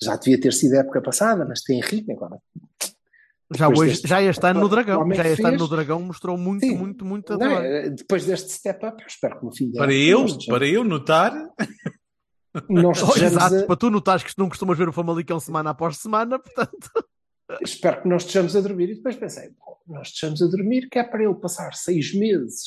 já 0.00 0.16
devia 0.16 0.40
ter 0.40 0.52
sido 0.52 0.74
a 0.74 0.78
época 0.78 1.02
passada, 1.02 1.44
mas 1.46 1.62
tem 1.62 1.80
ritmo 1.80 2.14
agora. 2.14 2.38
Já, 3.54 3.68
hoje, 3.68 3.90
deste- 3.92 4.08
já 4.08 4.22
este 4.22 4.46
ano 4.46 4.60
no 4.60 4.68
Dragão. 4.68 5.12
Já 5.12 5.26
este 5.28 5.44
ano 5.44 5.58
no 5.58 5.68
Dragão 5.68 6.00
mostrou 6.00 6.38
muito, 6.38 6.64
Sim. 6.64 6.76
muito, 6.78 7.04
muito 7.04 7.36
Não 7.36 7.58
é? 7.58 7.90
Depois 7.90 8.24
deste 8.24 8.50
step-up, 8.52 9.02
eu 9.02 9.06
espero 9.06 9.38
que 9.38 9.44
no 9.44 9.54
fim 9.54 9.70
da 9.70 9.80
Para 9.80 9.92
eu, 9.94 10.24
para 10.48 10.66
eu 10.66 10.84
notar, 10.84 11.32
nós 12.68 13.02
Oh, 13.02 13.16
exato, 13.16 13.56
a- 13.56 13.66
para 13.66 13.76
tu 13.76 13.90
notares 13.90 14.22
que 14.22 14.32
não 14.38 14.48
costumas 14.48 14.78
ver 14.78 14.88
o 14.88 14.92
Famalicão 14.92 15.38
semana 15.38 15.70
após 15.70 15.98
semana, 15.98 16.38
portanto. 16.38 16.90
Espero 17.60 18.02
que 18.02 18.08
nós 18.08 18.22
estejamos 18.22 18.56
a 18.56 18.60
dormir. 18.60 18.90
E 18.90 18.94
depois 18.94 19.16
pensei, 19.16 19.50
bom, 19.58 19.76
nós 19.86 20.08
estejamos 20.08 20.42
a 20.42 20.46
dormir, 20.46 20.88
que 20.88 20.98
é 20.98 21.04
para 21.04 21.22
ele 21.22 21.34
passar 21.34 21.74
seis 21.74 22.14
meses 22.14 22.62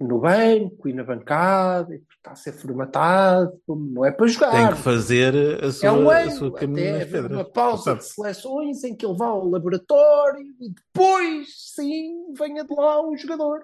no 0.00 0.18
banco 0.20 0.88
e 0.88 0.92
na 0.92 1.04
bancada, 1.04 1.94
e 1.94 2.02
está 2.16 2.32
a 2.32 2.36
ser 2.36 2.52
formatado, 2.52 3.58
não 3.66 4.04
é 4.04 4.10
para 4.10 4.26
jogar. 4.26 4.50
tem 4.50 4.76
que 4.76 4.82
fazer 4.82 5.34
a 5.64 5.70
sua, 5.70 5.88
É 5.88 5.92
um 5.92 6.10
a 6.10 6.18
ano, 6.18 6.30
sua 6.32 6.52
caminho 6.52 7.00
até 7.02 7.20
uma 7.20 7.44
pausa 7.44 7.82
Sabe? 7.84 7.98
de 8.00 8.04
seleções 8.06 8.84
em 8.84 8.94
que 8.94 9.06
ele 9.06 9.16
vá 9.16 9.26
ao 9.26 9.48
laboratório 9.48 10.44
e 10.60 10.68
depois, 10.70 11.48
sim, 11.74 12.32
venha 12.36 12.64
de 12.64 12.74
lá 12.74 13.06
um 13.06 13.16
jogador. 13.16 13.60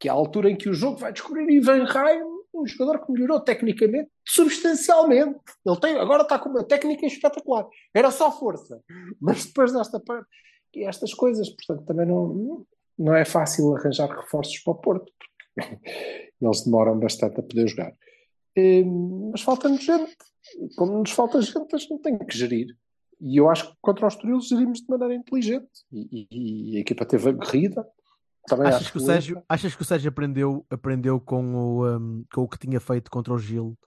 Que 0.00 0.08
é 0.08 0.10
a 0.10 0.14
altura 0.14 0.50
em 0.50 0.56
que 0.56 0.68
o 0.68 0.74
jogo 0.74 0.98
vai 0.98 1.12
descobrir 1.12 1.48
Ivan 1.48 1.84
Raim, 1.84 2.37
um 2.60 2.66
jogador 2.66 3.04
que 3.04 3.12
melhorou 3.12 3.40
tecnicamente 3.40 4.10
substancialmente. 4.26 5.38
Ele 5.64 5.76
tem, 5.80 5.96
agora 5.96 6.22
está 6.22 6.38
com 6.38 6.48
uma 6.50 6.64
técnica 6.64 7.06
espetacular. 7.06 7.66
Era 7.94 8.10
só 8.10 8.30
força. 8.30 8.82
Mas 9.20 9.46
depois 9.46 9.72
desta 9.72 9.98
parte, 10.00 10.28
e 10.74 10.84
estas 10.84 11.14
coisas, 11.14 11.48
portanto, 11.50 11.86
também 11.86 12.06
não, 12.06 12.64
não 12.98 13.14
é 13.14 13.24
fácil 13.24 13.74
arranjar 13.76 14.08
reforços 14.08 14.58
para 14.60 14.72
o 14.72 14.76
Porto. 14.76 15.12
porque 15.18 15.78
Eles 16.40 16.64
demoram 16.64 16.98
bastante 16.98 17.40
a 17.40 17.42
poder 17.42 17.66
jogar. 17.68 17.92
Eh, 18.56 18.84
Mas 19.32 19.40
falta-nos 19.42 19.82
gente. 19.82 20.16
E 20.60 20.74
Como 20.76 20.98
nos 20.98 21.10
falta 21.10 21.40
gente, 21.42 21.74
a 21.74 21.78
gente 21.78 21.98
tem 22.02 22.18
que 22.18 22.36
gerir. 22.36 22.76
E 23.20 23.36
eu 23.36 23.48
acho 23.50 23.70
que 23.70 23.76
contra 23.80 24.06
os 24.06 24.14
Estoril 24.14 24.40
gerimos 24.40 24.78
de 24.80 24.86
maneira 24.88 25.14
inteligente. 25.14 25.68
E, 25.92 26.28
e- 26.30 26.72
e 26.74 26.76
a 26.76 26.80
equipa 26.80 27.04
teve 27.04 27.30
aguerrida. 27.30 27.84
Também 28.48 28.66
Achas 28.66 28.82
acho 28.82 28.92
que, 28.92 28.98
o. 28.98 29.00
Sérgio, 29.00 29.42
achas 29.48 29.74
que 29.74 29.82
o 29.82 29.84
Sérgio 29.84 30.08
aprendeu, 30.08 30.66
aprendeu 30.70 31.20
com, 31.20 31.54
o, 31.54 31.88
um, 31.88 32.24
com 32.32 32.42
o 32.42 32.48
que 32.48 32.58
tinha 32.58 32.80
feito 32.80 33.10
contra 33.10 33.32
o 33.32 33.38
Gil 33.38 33.78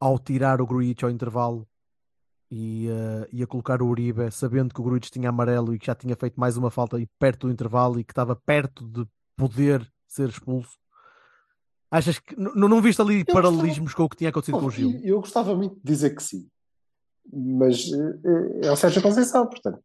ao 0.00 0.18
tirar 0.18 0.60
o 0.60 0.66
Gruitch 0.66 1.02
ao 1.02 1.10
intervalo 1.10 1.66
e, 2.50 2.88
uh, 2.88 3.26
e 3.32 3.42
a 3.42 3.46
colocar 3.46 3.80
o 3.80 3.86
Uribe, 3.86 4.30
sabendo 4.30 4.74
que 4.74 4.80
o 4.80 4.84
Gruitch 4.84 5.08
tinha 5.10 5.28
amarelo 5.28 5.74
e 5.74 5.78
que 5.78 5.86
já 5.86 5.94
tinha 5.94 6.16
feito 6.16 6.38
mais 6.38 6.56
uma 6.56 6.70
falta 6.70 7.00
e 7.00 7.06
perto 7.18 7.46
do 7.46 7.52
intervalo 7.52 8.00
e 8.00 8.04
que 8.04 8.12
estava 8.12 8.34
perto 8.34 8.86
de 8.86 9.06
poder 9.36 9.88
ser 10.06 10.28
expulso? 10.28 10.76
Achas 11.90 12.18
que 12.18 12.34
não, 12.36 12.68
não 12.68 12.80
viste 12.80 13.00
ali 13.00 13.20
Eu 13.20 13.34
paralelismos 13.34 13.94
com 13.94 14.04
o 14.04 14.08
que 14.08 14.16
tinha 14.16 14.30
acontecido 14.30 14.58
com 14.58 14.66
o 14.66 14.70
Gil? 14.70 15.00
Eu 15.04 15.20
gostava 15.20 15.54
muito 15.54 15.76
de 15.76 15.82
dizer 15.84 16.10
que 16.14 16.22
sim. 16.22 16.48
Mas 17.30 17.84
eh, 17.92 18.66
é 18.66 18.72
o 18.72 18.76
Sérgio 18.76 19.02
Conceição, 19.02 19.46
portanto. 19.46 19.80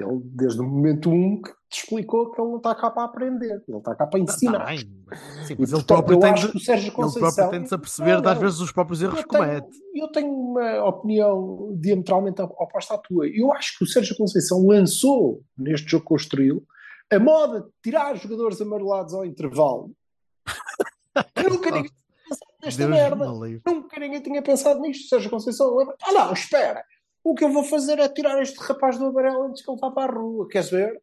Ele, 0.00 0.20
desde 0.24 0.60
o 0.60 0.64
momento 0.64 1.10
um, 1.10 1.42
que 1.42 1.52
te 1.70 1.80
explicou 1.80 2.30
que 2.30 2.40
ele 2.40 2.48
não 2.50 2.56
está 2.56 2.74
cá 2.74 2.90
para 2.90 3.04
aprender, 3.04 3.62
ele 3.68 3.78
está 3.78 3.94
cá 3.94 4.06
para 4.06 4.18
ensinar. 4.20 4.58
Tá 4.58 4.64
mas- 4.64 5.46
sim, 5.46 5.54
E, 5.54 5.56
mas 5.60 5.72
ele 5.72 5.82
portanto, 5.82 5.86
próprio 5.86 6.20
tem 6.20 6.34
de, 6.34 6.64
Sérgio 6.64 6.86
ele 6.88 6.96
Conceição. 6.96 7.20
próprio 7.34 7.50
tem 7.50 7.62
de 7.62 7.68
se 7.68 7.74
aperceber 7.74 8.20
das 8.22 8.38
vezes 8.38 8.60
os 8.60 8.72
próprios 8.72 9.02
erros 9.02 9.20
que 9.20 9.26
comete. 9.26 9.68
eu 9.94 10.08
tenho 10.12 10.32
uma 10.32 10.84
opinião 10.84 11.76
diametralmente 11.78 12.40
oposta 12.40 12.94
à 12.94 12.98
tua. 12.98 13.26
Eu 13.28 13.52
acho 13.52 13.76
que 13.78 13.84
o 13.84 13.86
Sérgio 13.86 14.16
Conceição 14.16 14.66
lançou 14.66 15.42
neste 15.56 15.90
jogo 15.90 16.04
com 16.04 16.14
o 16.14 16.16
Estoril 16.16 16.64
a 17.12 17.18
moda 17.18 17.60
de 17.62 17.68
tirar 17.82 18.14
jogadores 18.16 18.60
amarelados 18.60 19.12
ao 19.14 19.24
intervalo. 19.24 19.90
Nunca 21.50 21.70
ninguém 21.70 21.90
tinha 21.90 22.28
pensado 22.28 22.52
nesta 22.62 22.78
Deus 22.86 22.90
merda. 22.90 23.26
Nunca 23.66 24.00
ninguém 24.00 24.20
tinha 24.22 24.42
pensado 24.42 24.80
nisto. 24.80 25.04
O 25.04 25.08
Sérgio 25.08 25.30
Conceição 25.30 25.76
lembra. 25.76 25.96
Ah, 26.02 26.12
não, 26.12 26.32
espera. 26.32 26.82
O 27.24 27.34
que 27.34 27.44
eu 27.44 27.52
vou 27.52 27.64
fazer 27.64 27.98
é 27.98 28.08
tirar 28.08 28.40
este 28.40 28.56
rapaz 28.58 28.98
do 28.98 29.06
amarelo 29.06 29.42
antes 29.44 29.62
que 29.64 29.70
ele 29.70 29.78
vá 29.80 29.90
para 29.90 30.12
a 30.12 30.16
rua. 30.16 30.48
Queres 30.48 30.70
ver? 30.70 31.00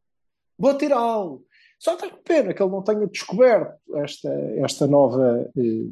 Vou 0.58 0.74
tirá-lo. 0.78 1.46
Só 1.80 1.96
tenho 1.98 2.18
pena 2.24 2.54
que 2.54 2.62
ele 2.64 2.72
não 2.72 2.82
tenha 2.82 3.06
descoberto 3.08 3.78
esta, 3.98 4.30
esta 4.64 4.88
nova 4.88 5.50
eh, 5.58 5.86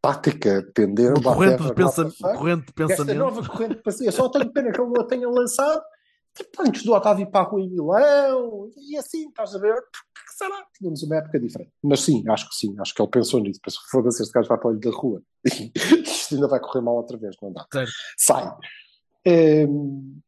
tática, 0.00 0.62
tender, 0.74 1.12
Uma 1.18 1.34
corrente 1.34 1.56
de, 1.62 1.62
whatever, 1.68 1.74
pensa- 1.74 2.34
corrente 2.36 2.64
de 2.64 2.82
esta 2.82 3.04
pensamento. 3.04 3.18
nova 3.18 3.48
corrente 3.48 3.74
de 3.76 3.82
pensamento. 3.82 4.14
Só 4.14 4.28
tenho 4.28 4.52
pena 4.52 4.72
que 4.72 4.80
ele 4.80 4.90
não 4.90 5.00
a 5.02 5.06
tenha 5.06 5.28
lançado 5.28 5.82
tipo 6.34 6.62
antes 6.62 6.82
do 6.84 6.92
Otávio 6.92 7.22
ir 7.22 7.30
para 7.30 7.40
a 7.46 7.48
rua 7.48 7.60
em 7.60 7.70
Milão 7.70 8.68
e 8.76 8.96
assim, 8.96 9.28
estás 9.28 9.54
a 9.54 9.58
ver? 9.58 9.74
Porque 9.74 10.32
será? 10.36 10.66
Tínhamos 10.76 11.02
uma 11.04 11.16
época 11.16 11.38
diferente. 11.40 11.72
Mas 11.82 12.00
sim, 12.00 12.24
acho 12.28 12.48
que 12.48 12.54
sim, 12.56 12.74
acho 12.80 12.94
que 12.94 13.00
ele 13.02 13.10
pensou 13.10 13.40
nisso. 13.40 13.60
Pensou, 13.62 13.82
foda-se, 13.90 14.22
este 14.22 14.32
gajo 14.32 14.48
vai 14.48 14.58
para 14.58 14.66
o 14.68 14.70
olho 14.70 14.80
da 14.80 14.90
rua. 14.90 15.22
Isto 15.44 16.34
ainda 16.34 16.48
vai 16.48 16.60
correr 16.60 16.80
mal 16.80 16.96
outra 16.96 17.16
vez, 17.16 17.36
não 17.42 17.52
dá. 17.52 17.64
Certo. 17.72 17.92
Sai. 18.18 18.52
Ehm, 19.24 20.18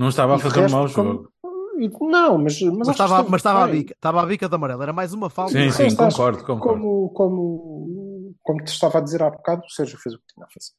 Não 0.00 0.08
estava 0.08 0.36
a 0.36 0.38
fazer 0.38 0.66
um 0.66 0.70
mau 0.70 0.90
como- 0.90 1.12
jogo. 1.12 1.32
e- 1.78 1.88
Não, 2.10 2.38
mas, 2.38 2.60
mas, 2.60 2.74
Mas 2.78 2.88
acho 2.88 2.96
que 2.98 3.02
estava, 3.04 3.28
mas 3.28 3.38
estava, 3.40 3.64
a 3.64 3.68
bica, 3.68 3.92
estava 3.94 4.22
a 4.22 4.26
bica 4.26 4.48
de 4.48 4.54
amarelo, 4.54 4.82
era 4.82 4.92
mais 4.94 5.12
uma 5.12 5.28
falta. 5.28 5.52
Sim, 5.52 5.70
sim, 5.70 5.94
concordo, 5.94 6.38
concordo. 6.44 6.80
Como, 6.82 7.08
como, 7.10 8.34
como 8.42 8.64
te 8.64 8.68
estava 8.68 8.96
a 8.98 9.00
dizer 9.02 9.22
há 9.22 9.28
bocado, 9.30 9.62
o 9.66 9.70
Sérgio 9.70 9.98
fez 9.98 10.14
o 10.14 10.18
que 10.18 10.24
tinha 10.32 10.46
a 10.46 10.48
fazer. 10.48 10.72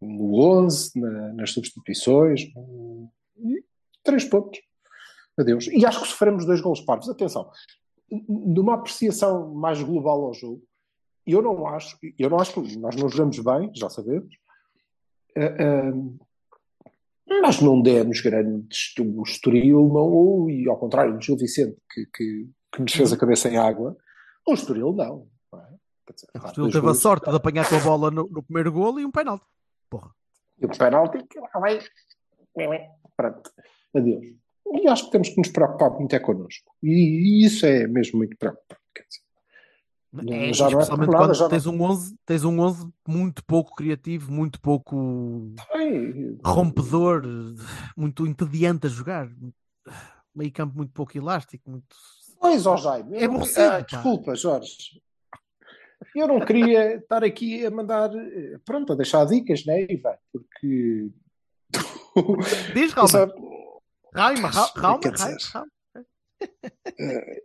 No 0.00 0.34
11, 0.40 0.90
na- 1.00 1.32
nas 1.34 1.52
substituições, 1.52 2.52
no- 2.54 3.08
e 3.38 3.64
três 4.02 4.24
pontos. 4.24 4.60
Adeus. 5.38 5.68
E 5.68 5.86
acho 5.86 6.00
que 6.02 6.08
sofremos 6.08 6.44
dois 6.44 6.60
golos 6.60 6.80
parvos. 6.80 7.08
Atenção, 7.08 7.48
numa 8.28 8.74
apreciação 8.74 9.54
mais 9.54 9.80
global 9.82 10.24
ao 10.24 10.34
jogo, 10.34 10.60
eu 11.24 11.40
não 11.40 11.64
acho, 11.68 11.96
eu 12.18 12.28
não 12.28 12.38
acho 12.40 12.52
que 12.54 12.76
nós 12.76 12.96
não 12.96 13.08
jogamos 13.08 13.38
bem, 13.38 13.70
já 13.74 13.88
sabemos. 13.88 14.34
Eh, 15.36 15.56
eh, 15.58 15.92
nós 17.40 17.60
não 17.60 17.80
demos 17.80 18.20
grandes. 18.20 18.94
O 18.98 19.22
Estoril, 19.22 19.88
não, 19.88 20.50
e 20.50 20.68
ao 20.68 20.76
contrário 20.76 21.14
do 21.14 21.22
Gil 21.22 21.36
Vicente, 21.36 21.76
que, 21.92 22.06
que, 22.06 22.48
que 22.74 22.82
nos 22.82 22.92
fez 22.92 23.12
a 23.12 23.16
cabeça 23.16 23.48
em 23.48 23.56
água, 23.56 23.96
o 24.46 24.54
Estoril 24.54 24.92
não. 24.92 25.28
não 25.52 25.60
é? 25.60 25.68
Dizer, 26.12 26.28
O 26.34 26.46
Estoril 26.46 26.66
teve 26.66 26.78
a 26.78 26.80
golos, 26.82 26.98
sorte 26.98 27.30
de 27.30 27.36
apanhar 27.36 27.68
com 27.68 27.76
a 27.76 27.80
bola 27.80 28.10
no, 28.10 28.28
no 28.28 28.42
primeiro 28.42 28.72
golo 28.72 29.00
e 29.00 29.04
um 29.04 29.10
penalti. 29.10 29.46
Porra. 29.88 30.10
E 30.60 30.66
o 30.66 30.68
penalti, 30.68 31.24
que 31.28 31.40
lá 31.40 31.48
vai. 31.54 31.80
Pronto, 33.16 33.50
adeus. 33.94 34.26
E 34.74 34.88
acho 34.88 35.06
que 35.06 35.10
temos 35.12 35.28
que 35.28 35.38
nos 35.38 35.48
preocupar 35.48 35.90
muito 35.90 36.14
é 36.14 36.18
connosco. 36.18 36.72
E, 36.82 37.42
e 37.42 37.46
isso 37.46 37.66
é 37.66 37.86
mesmo 37.86 38.18
muito 38.18 38.36
preocupante. 38.36 38.80
Quer 38.94 39.04
dizer, 39.04 39.21
É, 40.28 40.52
já 40.52 40.68
não 40.68 40.78
é 40.78 40.82
especialmente 40.82 41.06
por 41.06 41.12
nada, 41.12 41.24
quando 41.24 41.34
já 41.34 41.42
não- 41.44 41.50
tens, 41.50 41.66
um 41.66 41.80
11, 41.82 42.16
tens 42.26 42.44
um 42.44 42.60
11 42.60 42.88
muito 43.08 43.42
pouco 43.44 43.74
criativo, 43.74 44.30
muito 44.30 44.60
pouco 44.60 45.54
rompedor, 46.44 47.22
muito 47.96 48.26
entediante 48.26 48.86
a 48.86 48.90
jogar. 48.90 49.28
meio 50.34 50.50
campo 50.52 50.74
muito 50.76 50.92
pouco 50.92 51.16
elástico, 51.16 51.70
muito. 51.70 51.94
Pois, 52.40 52.66
ó 52.66 52.76
Jaime. 52.76 53.16
É 53.16 53.26
não- 53.28 53.34
aborrecido, 53.36 53.60
Ah, 53.70 53.80
desculpa, 53.80 54.34
Jorge. 54.34 55.00
Eu 56.16 56.26
não 56.26 56.40
queria 56.40 56.96
estar 56.96 57.22
aqui 57.22 57.64
a 57.64 57.70
mandar, 57.70 58.10
eh, 58.14 58.58
pronto, 58.64 58.92
a 58.92 58.96
deixar 58.96 59.24
dicas, 59.26 59.64
né, 59.64 59.86
Ivan? 59.88 60.16
Porque. 60.32 61.10
Diz, 62.74 62.92
Raul. 62.92 63.08
sabe- 63.08 63.32
Raima, 64.14 64.48
Raima. 64.50 65.00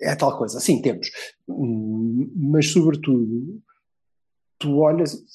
É 0.02 0.16
tal 0.16 0.38
coisa. 0.38 0.60
Sim, 0.60 0.82
temos. 0.82 1.10
Mas, 2.36 2.72
sobretudo, 2.72 3.62
tu 4.60 4.80
olhas 4.80 5.14
e 5.14 5.26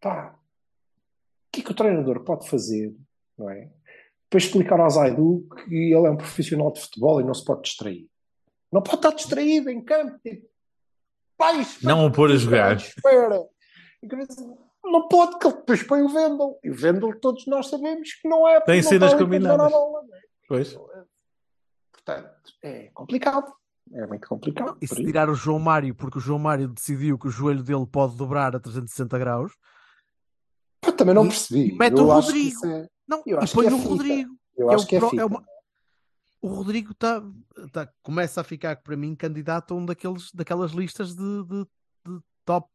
pá, 0.00 0.34
o 0.34 1.52
que 1.52 1.60
é 1.60 1.64
que 1.64 1.70
o 1.70 1.74
treinador 1.74 2.24
pode 2.24 2.48
fazer, 2.48 2.94
não 3.38 3.50
é? 3.50 3.70
Para 4.28 4.38
explicar 4.38 4.80
ao 4.80 4.90
Zaidu 4.90 5.46
que 5.54 5.74
ele 5.74 6.06
é 6.06 6.10
um 6.10 6.16
profissional 6.16 6.72
de 6.72 6.80
futebol 6.80 7.20
e 7.20 7.24
não 7.24 7.34
se 7.34 7.44
pode 7.44 7.62
distrair. 7.62 8.08
Não 8.72 8.82
pode 8.82 8.96
estar 8.96 9.10
distraído 9.10 9.68
em 9.68 9.84
campo. 9.84 10.18
Tipo, 10.22 10.48
pai, 11.36 11.60
espera, 11.60 11.94
Não 11.94 12.06
o 12.06 12.12
pôr 12.12 12.30
a 12.30 12.36
jogar. 12.36 12.76
Espera. 12.76 13.46
Não 14.82 15.06
pode, 15.08 15.38
que 15.38 15.46
ele 15.46 15.56
depois 15.56 15.82
põe 15.82 16.02
o 16.02 16.08
Vendel. 16.08 16.58
E 16.64 16.70
o 16.70 16.74
Vendel, 16.74 17.20
todos 17.20 17.46
nós 17.46 17.68
sabemos 17.68 18.14
que 18.14 18.26
não 18.26 18.48
é. 18.48 18.60
Tem 18.62 18.82
cenas 18.82 19.14
combinadas. 19.14 19.70
bola, 19.70 20.02
não 20.02 20.14
é? 20.16 20.20
Pois. 20.48 20.76
Portanto, 22.04 22.52
é 22.62 22.90
complicado. 22.94 23.52
É 23.92 24.06
muito 24.06 24.26
complicado. 24.28 24.78
E 24.80 24.86
se 24.86 24.94
tirar 24.96 25.28
o 25.28 25.34
João 25.34 25.58
Mário, 25.58 25.94
porque 25.94 26.18
o 26.18 26.20
João 26.20 26.38
Mário 26.38 26.68
decidiu 26.68 27.18
que 27.18 27.26
o 27.28 27.30
joelho 27.30 27.62
dele 27.62 27.86
pode 27.86 28.16
dobrar 28.16 28.54
a 28.56 28.60
360 28.60 29.18
graus, 29.18 29.52
Pá, 30.80 30.92
também 30.92 31.14
não 31.14 31.24
E- 31.26 31.28
percebi. 31.28 31.68
e 31.70 31.76
mete 31.78 31.96
eu 31.98 32.06
o 32.06 32.12
acho 32.12 32.32
que 32.32 32.50
Rodrigo. 32.54 32.66
é- 32.66 32.88
não, 33.06 33.22
Eu 33.26 33.38
e 33.38 33.42
acho 33.42 33.54
põe 33.54 33.66
que 33.66 33.72
é 33.72 33.74
o. 33.76 33.78
Rodrigo. 33.78 34.36
Eu 34.56 34.66
que 34.68 34.72
é 34.72 34.74
acho 34.74 34.84
o 34.84 34.88
que 34.88 34.96
é 34.96 34.98
pro- 34.98 35.10
fita. 35.10 35.22
é 35.22 35.24
uma- 35.24 35.44
O 36.40 36.48
Rodrigo 36.48 36.90
está 36.92 37.22
tá, 37.72 37.88
começa 38.02 38.40
a 38.40 38.44
ficar 38.44 38.76
para 38.82 38.96
mim 38.96 39.14
candidato 39.14 39.74
a 39.74 39.76
um 39.76 39.86
daqueles, 39.86 40.32
daquelas 40.32 40.72
listas 40.72 41.14
de, 41.14 41.44
de- 41.44 41.66
de 42.06 42.20
top 42.44 42.68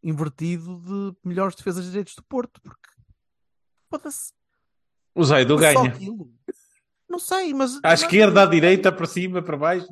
invertido 0.00 0.78
de 0.80 1.16
melhores 1.28 1.56
defesas 1.56 1.84
de 1.84 1.90
direitos 1.90 2.14
do 2.14 2.22
Porto, 2.22 2.60
porque 2.62 2.88
foda-se. 3.90 4.32
O 5.14 5.24
Zaidu 5.24 5.54
Só 5.54 5.60
ganha. 5.60 5.92
Não 7.14 7.18
sei, 7.20 7.54
mas 7.54 7.78
À 7.84 7.94
esquerda, 7.94 8.42
à 8.42 8.46
direita, 8.46 8.90
para 8.90 9.06
cima, 9.06 9.40
para 9.40 9.56
baixo. 9.56 9.86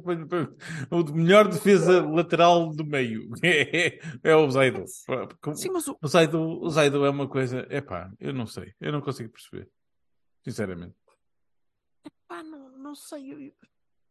O 0.91 1.05
melhor 1.15 1.47
defesa 1.47 2.05
lateral 2.05 2.69
do 2.71 2.85
meio. 2.85 3.29
É, 3.45 4.01
é 4.25 4.35
o 4.35 4.51
Zaidu. 4.51 4.85
Sim, 5.55 5.71
mas 5.73 5.87
o, 5.87 5.97
O 6.03 6.09
Zaidu, 6.09 6.41
o 6.61 6.69
Zaidu 6.69 7.05
é 7.07 7.11
uma 7.11 7.29
coisa. 7.29 7.65
Epá, 7.71 8.11
eu 8.19 8.33
não 8.35 8.45
sei. 8.45 8.75
Eu 8.81 8.91
não 8.91 9.01
consigo 9.01 9.31
perceber. 9.31 9.71
Sinceramente. 10.43 10.97
pá, 12.27 12.43
não, 12.43 12.77
não 12.77 12.95
sei. 12.97 13.33
Eu, 13.33 13.53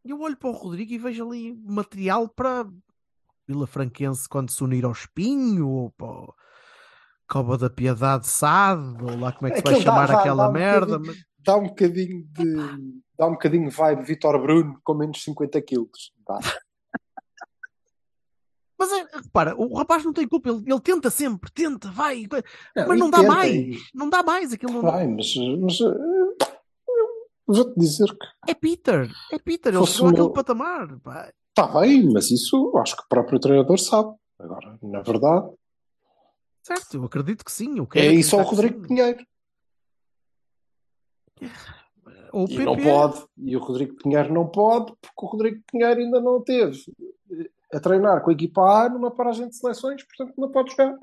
eu 0.05 0.21
olho 0.21 0.37
para 0.37 0.49
o 0.49 0.53
Rodrigo 0.53 0.93
e 0.93 0.97
vejo 0.97 1.27
ali 1.27 1.53
material 1.65 2.29
para 2.29 2.65
Vila 3.45 3.67
Franquense 3.67 4.29
quando 4.29 4.51
se 4.51 4.63
unir 4.63 4.85
ao 4.85 4.93
Espinho 4.93 5.67
ou 5.67 5.91
para 5.91 6.07
o 6.07 6.33
Cova 7.27 7.57
da 7.57 7.69
Piedade 7.69 8.25
Sade, 8.27 9.03
ou 9.03 9.19
lá 9.19 9.33
como 9.33 9.47
é 9.47 9.51
que 9.51 9.57
se 9.57 9.63
vai 9.63 9.73
Aquilo 9.73 9.83
chamar 9.85 10.07
dá- 10.07 10.19
aquela 10.19 10.43
dá 10.45 10.49
um 10.49 10.53
merda. 10.53 10.97
mas- 10.99 11.17
Dá 11.43 11.57
um 11.57 11.63
bocadinho 11.67 12.23
de. 12.31 13.01
Dá 13.17 13.27
um 13.27 13.31
bocadinho 13.31 13.69
de 13.69 13.75
vibe 13.75 14.03
Vitor 14.03 14.39
Bruno 14.41 14.79
com 14.83 14.93
menos 14.93 15.23
50 15.23 15.61
quilos. 15.61 16.11
Mas 18.77 18.91
é, 18.91 19.05
repara, 19.17 19.55
o 19.55 19.75
rapaz 19.75 20.03
não 20.03 20.11
tem 20.11 20.27
culpa, 20.27 20.49
ele, 20.49 20.63
ele 20.65 20.79
tenta 20.79 21.11
sempre, 21.11 21.51
tenta, 21.51 21.91
vai, 21.91 22.23
Não, 22.75 22.87
mas 22.87 22.99
não 22.99 23.09
dá 23.11 23.19
tenta, 23.19 23.31
mais, 23.31 23.51
e- 23.55 23.77
não 23.93 24.09
dá 24.09 24.23
mais, 24.23 24.53
aquilo 24.53 24.73
não 24.73 24.81
Vai, 24.81 25.05
mas, 25.05 25.35
mas 25.59 25.79
eh, 25.81 26.45
vou-te 27.45 27.79
dizer 27.79 28.07
que 28.07 28.25
é 28.51 28.55
Peter, 28.55 29.07
é 29.31 29.37
Peter, 29.37 29.75
ele 29.75 29.85
chegou 29.85 30.07
àquele 30.09 30.23
meu- 30.23 30.33
patamar, 30.33 30.87
está 31.49 31.79
bem, 31.79 32.11
mas 32.11 32.31
isso 32.31 32.75
acho 32.77 32.95
que 32.97 33.03
o 33.03 33.07
próprio 33.07 33.39
treinador 33.39 33.77
sabe. 33.77 34.15
Agora, 34.39 34.79
na 34.81 35.01
verdade, 35.03 35.53
certo, 36.63 36.95
eu 36.95 37.03
acredito 37.03 37.45
que 37.45 37.51
sim, 37.51 37.77
eu 37.77 37.87
é 37.93 38.07
isso 38.07 38.35
ao 38.35 38.41
Rodrigo. 38.41 38.81
Pinheiro. 38.87 39.23
Ou 42.31 42.45
o 42.45 42.49
E 42.49 42.59
não 42.59 42.75
PP, 42.75 42.89
pode. 42.89 43.25
E 43.37 43.55
o 43.55 43.59
Rodrigo 43.59 43.95
Pinheiro 43.95 44.33
não 44.33 44.47
pode, 44.47 44.93
porque 45.01 45.25
o 45.25 45.25
Rodrigo 45.25 45.61
Pinheiro 45.71 45.99
ainda 45.99 46.21
não 46.21 46.41
teve 46.41 46.79
a 47.73 47.79
treinar 47.79 48.21
com 48.21 48.29
a 48.29 48.33
equipa 48.33 48.61
A 48.61 48.89
numa 48.89 49.11
paragem 49.11 49.47
de 49.49 49.55
seleções, 49.55 50.03
portanto 50.03 50.33
não 50.37 50.49
pode 50.51 50.71
jogar. 50.71 50.97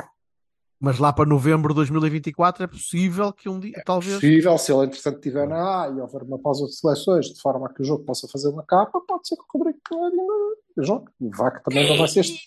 mas 0.81 0.99
lá 0.99 1.13
para 1.13 1.29
novembro 1.29 1.71
de 1.71 1.77
2024 1.77 2.65
é 2.65 2.67
possível 2.67 3.33
que 3.33 3.49
um 3.49 3.59
dia, 3.59 3.83
talvez, 3.85 4.15
Possível, 4.15 4.57
se 4.59 4.73
ele 4.73 4.87
entretanto 4.87 5.17
estiver 5.17 5.49
na 5.49 5.83
A 5.83 5.89
e 5.89 6.01
houver 6.01 6.23
uma 6.23 6.39
pausa 6.39 6.67
de 6.67 6.75
seleções 6.75 7.27
de 7.27 7.41
forma 7.41 7.67
a 7.67 7.73
que 7.73 7.83
o 7.83 7.85
jogo 7.85 8.05
possa 8.05 8.29
fazer 8.29 8.49
uma 8.49 8.63
capa, 8.63 9.01
pode 9.07 9.27
ser 9.29 9.37
que 9.37 9.43
o 9.43 9.59
Rodrigo 9.59 9.79
Pinheiro 9.89 10.21
ainda 10.21 10.87
jogue. 10.87 11.11
E 11.21 11.29
vá 11.31 11.51
que 11.51 11.65
também 11.65 11.89
não 11.89 11.97
vai 11.97 12.09
ser 12.09 12.21
este. 12.21 12.45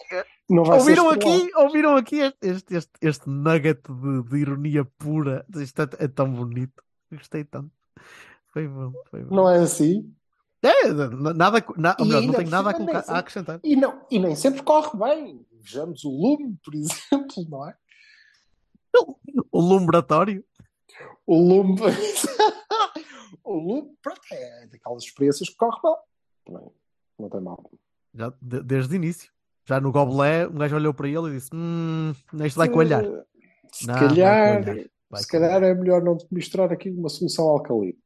Não 0.49 0.63
vai 0.63 0.79
Ouviram 0.79 1.09
ser 1.09 1.15
aqui, 1.15 1.51
ouviram 1.55 1.95
aqui 1.95 2.19
este, 2.19 2.47
este, 2.47 2.75
este, 2.75 2.91
este 3.01 3.29
nugget 3.29 3.81
de, 3.89 4.23
de 4.23 4.37
ironia 4.37 4.85
pura. 4.97 5.45
Isto 5.55 5.81
é, 5.81 5.89
é 5.99 6.07
tão 6.07 6.31
bonito. 6.31 6.83
Gostei 7.11 7.43
tanto. 7.43 7.80
Foi 8.47 8.67
bom, 8.67 8.91
foi 9.09 9.23
bom. 9.23 9.35
Não 9.35 9.49
é 9.49 9.59
assim? 9.59 10.13
É, 10.63 10.91
nada, 11.33 11.65
na, 11.75 11.95
ou 11.99 12.05
melhor, 12.05 12.21
não 12.21 12.33
tenho 12.33 12.49
nada 12.49 12.69
a, 12.69 12.73
colocar, 12.73 13.03
nem 13.07 13.15
a 13.15 13.19
acrescentar. 13.19 13.59
E, 13.63 13.75
não, 13.75 14.05
e 14.11 14.19
nem 14.19 14.35
sempre 14.35 14.61
corre 14.61 14.95
bem. 14.97 15.45
Vejamos 15.59 16.03
o 16.03 16.09
Lume, 16.09 16.55
por 16.63 16.73
exemplo, 16.75 17.45
não 17.49 17.67
é? 17.67 17.75
O 19.51 19.59
lumbratório. 19.61 20.43
O 21.25 21.35
Lume. 21.37 21.75
o 23.43 23.53
Lume, 23.55 23.95
pronto, 24.01 24.21
é 24.31 24.67
daquelas 24.67 25.03
experiências 25.03 25.49
que 25.49 25.55
corre 25.55 25.79
mal. 25.83 26.07
Também 26.45 26.71
não 27.17 27.29
tem 27.29 27.41
mal. 27.41 27.71
Já, 28.13 28.33
de- 28.41 28.63
desde 28.63 28.93
o 28.93 28.95
início. 28.97 29.31
Já 29.65 29.79
no 29.79 29.91
Goblé, 29.91 30.47
um 30.47 30.55
gajo 30.55 30.75
olhou 30.75 30.93
para 30.93 31.07
ele 31.07 31.29
e 31.29 31.31
disse: 31.33 31.49
Hum, 31.53 32.13
isto 32.43 32.57
vai 32.57 32.67
coalhar. 32.67 33.03
Se 33.71 33.87
Não, 33.87 33.93
vai 33.93 34.09
calhar, 34.09 34.63
coalhar, 34.63 34.85
vai 35.11 35.21
se 35.21 35.27
calhar 35.27 35.61
é 35.63 35.73
melhor 35.73 36.01
não 36.01 36.17
misturar 36.31 36.71
aqui 36.71 36.89
uma 36.89 37.09
solução 37.09 37.47
alcalina. 37.47 37.97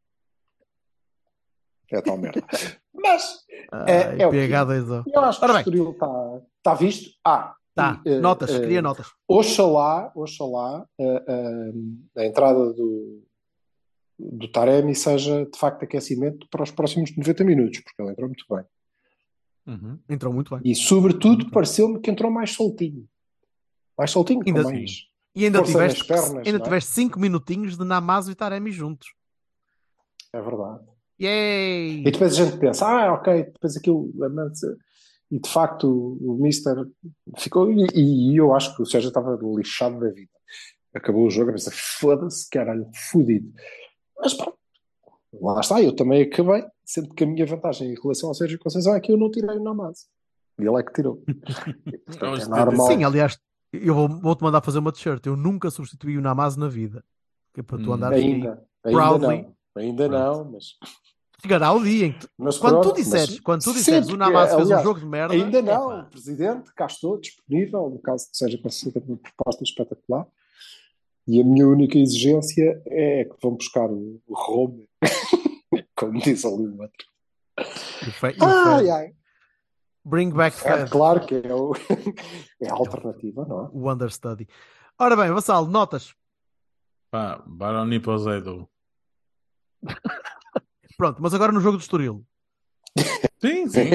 É 1.91 2.02
tal 2.02 2.18
merda. 2.18 2.44
Mas 2.94 3.46
Ai, 3.72 4.18
é- 4.18 4.22
é 4.24 4.28
o 4.28 4.32
PH 4.32 4.60
quê? 4.60 4.65
2 4.65 5.06
eu 5.13 5.20
acho 5.22 5.39
que 5.39 5.46
Ora 5.46 5.54
o. 5.54 5.58
Estoril 5.60 5.91
está 5.91 6.41
tá 6.63 6.74
visto. 6.74 7.12
Ah, 7.24 7.56
Tá, 7.76 8.02
e, 8.06 8.10
eh, 8.10 8.20
notas, 8.22 8.50
eh, 8.52 8.60
queria 8.62 8.82
notas. 8.82 9.08
Oxalá, 9.28 10.10
oxalá 10.15 10.88
eh, 10.98 11.24
eh, 11.28 12.22
a 12.22 12.26
entrada 12.26 12.72
do, 12.72 13.22
do 14.18 14.48
Taremi 14.50 14.96
seja 14.96 15.46
de 15.46 15.60
facto 15.60 15.84
aquecimento 15.84 16.48
para 16.50 16.63
os 16.63 16.72
próximos 16.72 17.13
90 17.18 17.44
minutos, 17.44 17.82
porque 17.82 18.02
ele 18.02 18.12
entrou 18.12 18.30
muito 18.30 18.46
bem. 18.50 18.63
Uhum. 19.68 20.00
Entrou 20.08 20.32
muito 20.34 20.56
bem. 20.56 20.62
E 20.72 20.74
sobretudo 20.74 21.52
pareceu-me 21.52 22.00
que 22.00 22.10
entrou 22.10 22.32
mais 22.32 22.52
soltinho. 22.52 23.06
Mais 23.98 24.10
soltinho, 24.10 24.41
Ainda 24.48 24.63
com 24.63 24.70
sim. 24.70 24.86
E 25.36 25.45
ainda 25.45 25.60
Força 25.60 25.74
tiveste, 25.74 26.00
nas 26.00 26.08
pernas, 26.08 26.48
ainda 26.48 26.60
é? 26.60 26.62
tiveste 26.62 26.91
5 26.91 27.19
minutinhos 27.19 27.78
de 27.78 27.84
Namazo 27.84 28.32
e 28.32 28.36
Taremi 28.36 28.71
juntos. 28.71 29.13
É 30.32 30.41
verdade. 30.41 30.84
Yay! 31.21 32.02
E 32.02 32.12
depois 32.12 32.34
a 32.34 32.45
gente 32.45 32.58
pensa, 32.58 32.88
ah, 32.88 33.13
ok, 33.13 33.43
depois 33.43 33.76
aquilo. 33.76 34.12
E 35.32 35.39
de 35.39 35.50
facto 35.50 35.88
o 36.21 36.38
Mister 36.39 36.76
ficou. 37.38 37.71
E, 37.71 37.88
e 37.93 38.38
eu 38.38 38.54
acho 38.54 38.76
que 38.76 38.82
o 38.82 38.86
Sérgio 38.86 39.10
estava 39.10 39.38
lixado 39.41 40.00
da 40.00 40.10
vida. 40.10 40.32
Acabou 40.93 41.26
o 41.26 41.30
jogo, 41.30 41.50
a 41.50 41.54
pensar, 41.54 41.74
foda-se, 41.74 42.50
caralho, 42.50 42.89
fodido. 43.12 43.52
Mas 44.17 44.34
pronto, 44.34 44.58
lá 45.34 45.60
está, 45.60 45.82
eu 45.82 45.93
também 45.93 46.21
acabei, 46.21 46.63
sendo 46.86 47.13
que 47.13 47.24
a 47.26 47.28
minha 47.28 47.45
vantagem 47.45 47.91
em 47.91 47.95
relação 48.02 48.30
ao 48.30 48.36
Sérgio 48.36 48.60
Conceição 48.60 48.95
é 48.95 49.02
que 49.02 49.12
eu 49.12 49.17
não 49.17 49.30
tirei 49.30 49.58
o 49.58 49.63
Namaz. 49.63 50.08
E 50.58 50.63
ele 50.63 50.80
é 50.80 50.84
que 50.84 50.93
tirou. 50.93 51.21
E, 51.86 51.98
portanto, 51.98 52.41
é 52.41 52.45
normal. 52.48 52.88
Sim, 52.88 53.04
aliás, 53.04 53.38
eu 53.83 53.93
vou- 53.95 54.07
vou-te 54.09 54.41
mandar 54.43 54.61
fazer 54.61 54.79
uma 54.79 54.91
t-shirt. 54.91 55.25
Eu 55.25 55.35
nunca 55.35 55.69
substituí 55.71 56.17
o 56.17 56.21
Namaz 56.21 56.55
na 56.55 56.67
vida. 56.67 57.03
Que 57.53 57.59
é 57.61 57.63
para 57.63 57.77
tu 57.77 57.89
Hum, 57.91 57.93
andares. 57.93 58.21
Ainda, 58.23 58.63
ainda 58.83 58.97
proudly. 58.99 59.41
não. 59.43 59.55
Ainda 59.77 60.07
não, 60.07 60.51
mas. 60.51 60.65
Chegará 61.41 61.71
o 61.73 61.83
dia 61.83 62.05
em 62.07 62.11
que 62.13 62.19
tu- 62.21 62.29
mas 62.38 62.57
quando 62.57 62.77
tu 62.77 62.81
pronto, 62.83 62.95
disseres, 62.95 63.29
mas 63.31 63.39
quando 63.41 63.63
tu 63.63 63.73
disseres 63.73 64.05
sempre 64.07 64.15
o 64.15 64.17
Namaz 64.17 64.49
fez 64.49 64.61
um 64.61 64.65
aliás, 64.65 64.83
jogo 64.83 64.99
de 64.99 65.05
merda, 65.05 65.33
Ainda 65.33 65.61
não, 65.61 65.99
o 65.99 66.05
presidente 66.05 66.73
cá 66.73 66.85
estou 66.85 67.19
disponível, 67.19 67.89
no 67.89 67.99
caso 67.99 68.29
que 68.31 68.38
seja 68.38 68.57
considerada 68.57 69.05
uma 69.11 69.17
proposta 69.17 69.63
espetacular. 69.63 70.25
E 71.27 71.41
a 71.41 71.43
minha 71.43 71.67
única 71.67 71.97
exigência 71.97 72.81
é 72.88 73.25
que 73.25 73.35
vão 73.41 73.55
buscar 73.55 73.89
o, 73.91 74.21
Roma, 74.29 74.83
como 75.95 76.19
diz 76.21 76.45
ali 76.45 76.67
o 76.67 76.81
outro. 76.81 77.07
e 78.07 78.11
Fe- 78.11 78.35
e 78.38 78.41
o 78.41 78.45
Ai, 78.45 78.89
ai. 78.89 79.13
Bring 80.06 80.32
back 80.32 80.56
É 80.58 80.60
Fred, 80.60 80.91
claro 80.91 81.26
que 81.26 81.36
é, 81.36 81.54
o, 81.54 81.74
é 82.62 82.70
a 82.70 82.74
alternativa, 82.74 83.44
não 83.46 83.65
é? 83.65 83.70
o 83.74 83.91
understudy. 83.91 84.48
Ora 85.00 85.15
bem, 85.15 85.32
Vassal, 85.32 85.65
notas. 85.65 86.13
Pá, 87.10 87.41
Baroni 87.46 88.00
para 88.00 88.13
o. 88.13 88.70
Pronto, 90.96 91.22
mas 91.22 91.34
agora 91.34 91.52
no 91.52 91.60
jogo 91.60 91.78
do 91.78 91.82
Estoril. 91.82 92.24
Sim, 93.41 93.68
sim. 93.68 93.89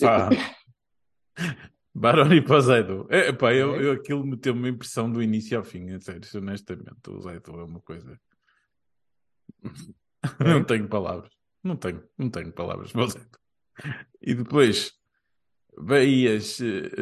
pá. 0.00 0.30
Baroni 1.92 2.42
para 2.42 2.56
o 2.56 2.60
Zaidu. 2.60 3.06
É, 3.10 3.32
pá, 3.32 3.52
eu, 3.52 3.80
eu, 3.80 3.92
aquilo 3.92 4.24
meteu-me 4.24 4.60
uma 4.60 4.68
impressão 4.68 5.10
do 5.10 5.22
início 5.22 5.56
ao 5.58 5.64
fim, 5.64 5.90
a 5.90 6.00
sério, 6.00 6.28
honestamente. 6.36 7.08
O 7.10 7.20
Zaidu 7.20 7.58
é 7.58 7.64
uma 7.64 7.80
coisa. 7.80 8.20
Não 10.38 10.62
tenho 10.62 10.86
palavras. 10.88 11.32
Não 11.64 11.74
tenho, 11.74 12.02
não 12.16 12.30
tenho 12.30 12.52
palavras 12.52 12.92
para 12.92 13.06
dizer. 13.06 13.28
E 14.20 14.34
depois, 14.34 14.92
Bahias, 15.78 16.58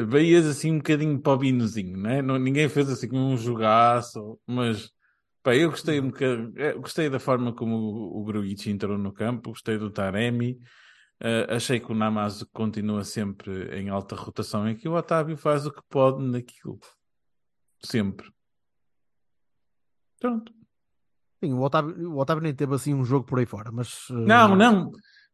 Bahias 0.08 0.46
assim 0.46 0.72
um 0.72 0.78
bocadinho 0.78 1.20
para 1.20 1.32
o 1.32 1.38
binozinho, 1.38 1.96
não 2.22 2.38
ninguém 2.38 2.68
fez 2.68 2.88
assim 2.90 3.08
como 3.08 3.28
um 3.28 3.36
jogaço, 3.36 4.38
mas 4.46 4.90
pá, 5.42 5.54
eu 5.54 5.70
gostei 5.70 6.00
um 6.00 6.08
bocado, 6.08 6.52
eh, 6.56 6.72
gostei 6.74 7.08
da 7.08 7.20
forma 7.20 7.54
como 7.54 7.76
o, 7.76 8.20
o 8.20 8.24
Grujic 8.24 8.68
entrou 8.70 8.98
no 8.98 9.12
campo, 9.12 9.50
gostei 9.50 9.78
do 9.78 9.90
Taremi, 9.90 10.58
eh, 11.20 11.46
achei 11.50 11.78
que 11.78 11.92
o 11.92 11.94
Namazo 11.94 12.48
continua 12.52 13.04
sempre 13.04 13.78
em 13.78 13.88
alta 13.90 14.16
rotação 14.16 14.68
e 14.68 14.74
que 14.74 14.88
o 14.88 14.94
Otávio 14.94 15.36
faz 15.36 15.66
o 15.66 15.72
que 15.72 15.82
pode 15.88 16.22
naquilo. 16.24 16.80
Sempre. 17.80 18.28
Pronto. 20.18 20.52
Sim, 21.42 21.52
o 21.52 21.60
Otávio, 21.60 22.10
o 22.12 22.18
Otávio 22.18 22.42
nem 22.42 22.54
teve 22.54 22.74
assim 22.74 22.94
um 22.94 23.04
jogo 23.04 23.26
por 23.26 23.38
aí 23.38 23.46
fora, 23.46 23.70
mas. 23.70 24.08
eh, 24.10 24.14
Não, 24.14 24.56
não. 24.56 24.90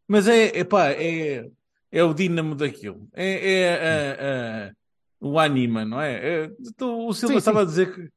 Mas 0.07 0.27
é, 0.27 0.59
é 0.59 0.65
pá, 0.65 0.89
é, 0.89 1.49
é 1.93 2.03
o 2.05 2.15
dínamo 2.15 2.55
daquilo. 2.55 3.09
É, 3.15 3.53
é 3.53 4.67
a- 4.67 4.69
a- 4.69 4.73
o 5.21 5.39
anima, 5.39 5.85
não 5.85 6.01
é? 6.01 6.45
É- 6.45 6.51
então, 6.61 7.07
o 7.07 7.13
Silva 7.13 7.35
Sim, 7.35 7.39
estava 7.39 7.59
sim. 7.61 7.63
a 7.65 7.67
dizer 7.67 7.95
que, 7.95 8.09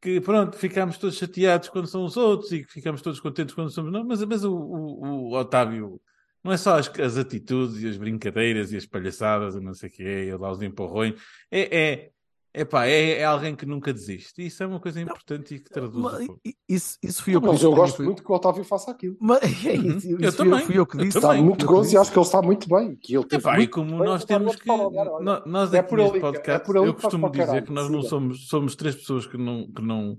que, 0.00 0.20
pronto, 0.20 0.56
ficamos 0.56 0.96
todos 0.98 1.16
chateados 1.16 1.68
quando 1.68 1.86
são 1.86 2.04
os 2.04 2.16
outros 2.16 2.52
e 2.52 2.64
que 2.64 2.72
ficamos 2.72 3.02
todos 3.02 3.20
contentes 3.20 3.54
quando 3.54 3.70
somos 3.70 3.92
nós, 3.92 4.04
mas, 4.06 4.22
mas 4.24 4.44
o, 4.44 4.54
o, 4.54 5.28
o 5.30 5.32
Otávio 5.38 6.00
não 6.42 6.52
é 6.52 6.56
só 6.56 6.78
as, 6.78 6.88
as 7.00 7.16
atitudes 7.18 7.82
e 7.82 7.88
as 7.88 7.96
brincadeiras 7.96 8.72
e 8.72 8.76
as 8.76 8.86
palhaçadas 8.86 9.56
e 9.56 9.60
não 9.60 9.74
sei 9.74 9.88
o 9.88 9.92
que 9.92 10.02
é, 10.04 10.24
e 10.26 10.36
lá 10.36 10.50
os 10.50 10.62
empurrões. 10.62 11.14
É, 11.50 11.76
é, 11.76 12.10
é 12.58 12.64
pá, 12.64 12.86
é, 12.86 13.18
é 13.18 13.24
alguém 13.24 13.54
que 13.54 13.66
nunca 13.66 13.92
desiste. 13.92 14.40
E 14.42 14.46
isso 14.46 14.62
é 14.62 14.66
uma 14.66 14.80
coisa 14.80 15.00
importante 15.00 15.54
e 15.54 15.58
que 15.60 15.68
traduz 15.70 16.02
Mas, 16.02 16.26
isso, 16.68 16.98
isso 17.02 17.22
fui 17.22 17.36
eu 17.36 17.40
que 17.40 17.46
Mas 17.48 17.56
disse. 17.56 17.66
eu 17.66 17.74
gosto 17.74 17.96
fui- 17.96 18.06
muito 18.06 18.22
que 18.24 18.32
o 18.32 18.34
Otávio 18.34 18.64
faça 18.64 18.90
aquilo. 18.90 19.16
Mas, 19.20 19.42
é 19.42 19.74
isso, 19.74 20.08
Eu 20.10 20.16
isso 20.18 20.24
eu, 20.24 20.32
também, 20.32 20.60
fui 20.64 20.78
eu 20.78 20.86
que 20.86 20.96
eu 20.96 21.00
disse. 21.04 21.18
Está 21.18 21.28
também. 21.28 21.44
muito 21.44 21.64
eu 21.64 21.68
gozo 21.68 21.94
e 21.94 21.98
acho 21.98 22.10
que 22.10 22.18
ele 22.18 22.24
está 22.26 22.40
muito 22.42 22.68
bem. 22.68 22.96
Que 22.96 23.14
ele 23.16 23.26
Epá, 23.30 23.60
e 23.60 23.68
como 23.68 23.90
bem, 23.90 23.98
nós 24.06 24.24
temos 24.24 24.56
que. 24.56 24.64
falar, 24.64 24.86
olha. 24.88 25.42
Nós 25.46 25.74
É 25.74 25.78
aqui 25.80 25.88
por 25.90 25.98
neste 25.98 26.16
é 26.16 26.20
podcast, 26.20 26.66
por 26.66 26.76
ali 26.78 26.86
eu 26.88 26.94
que 26.94 27.02
faz 27.02 27.12
costumo 27.12 27.30
dizer 27.30 27.46
caralho, 27.46 27.66
que 27.66 27.72
nós 27.72 27.90
não 27.90 28.02
somos, 28.02 28.48
somos 28.48 28.74
três 28.74 28.94
pessoas 28.96 29.26
que 29.26 29.36
não, 29.36 29.70
que 29.70 29.82
não, 29.82 30.16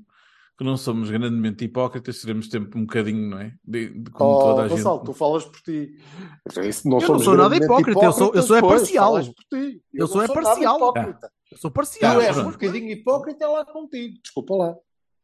que 0.58 0.64
não 0.64 0.78
somos 0.78 1.10
grandemente 1.10 1.66
hipócritas, 1.66 2.18
seremos 2.22 2.48
sempre 2.50 2.78
um 2.80 2.82
bocadinho, 2.82 3.30
não 3.32 3.40
é? 3.40 3.54
De, 3.64 3.90
de- 3.90 4.12
como 4.12 4.32
Oh, 4.32 4.40
toda 4.44 4.62
a 4.64 4.68
gente. 4.68 4.78
Gonçalo, 4.78 5.00
tu 5.04 5.14
falas 5.14 5.46
por 5.46 5.60
ti. 5.62 5.92
Isso 6.64 6.88
não 6.88 7.00
Eu 7.00 7.08
não 7.10 7.20
sou 7.20 7.36
nada 7.36 7.50
grandemente 7.50 7.66
hipócrita, 7.66 8.06
eu 8.06 8.12
sou- 8.14 8.32
eu 8.36 8.44
sou 8.44 8.56
é 8.58 8.62
parcial. 8.62 9.14
por 9.14 9.58
ti. 9.60 9.82
Eu 9.94 10.00
não 10.02 10.08
sou 10.08 10.22
é 10.24 10.28
parcial. 10.28 10.76
hipócrita. 10.78 11.32
Eu 11.52 11.58
sou 11.58 11.72
Tu 11.72 11.74
parcial. 11.74 12.22
és 12.22 12.34
pronto. 12.36 12.48
um 12.48 12.52
bocadinho 12.52 12.92
hipócrita 12.92 13.46
é 13.46 13.48
lá 13.48 13.66
contigo. 13.66 14.18
Desculpa 14.22 14.56
lá. 14.56 14.76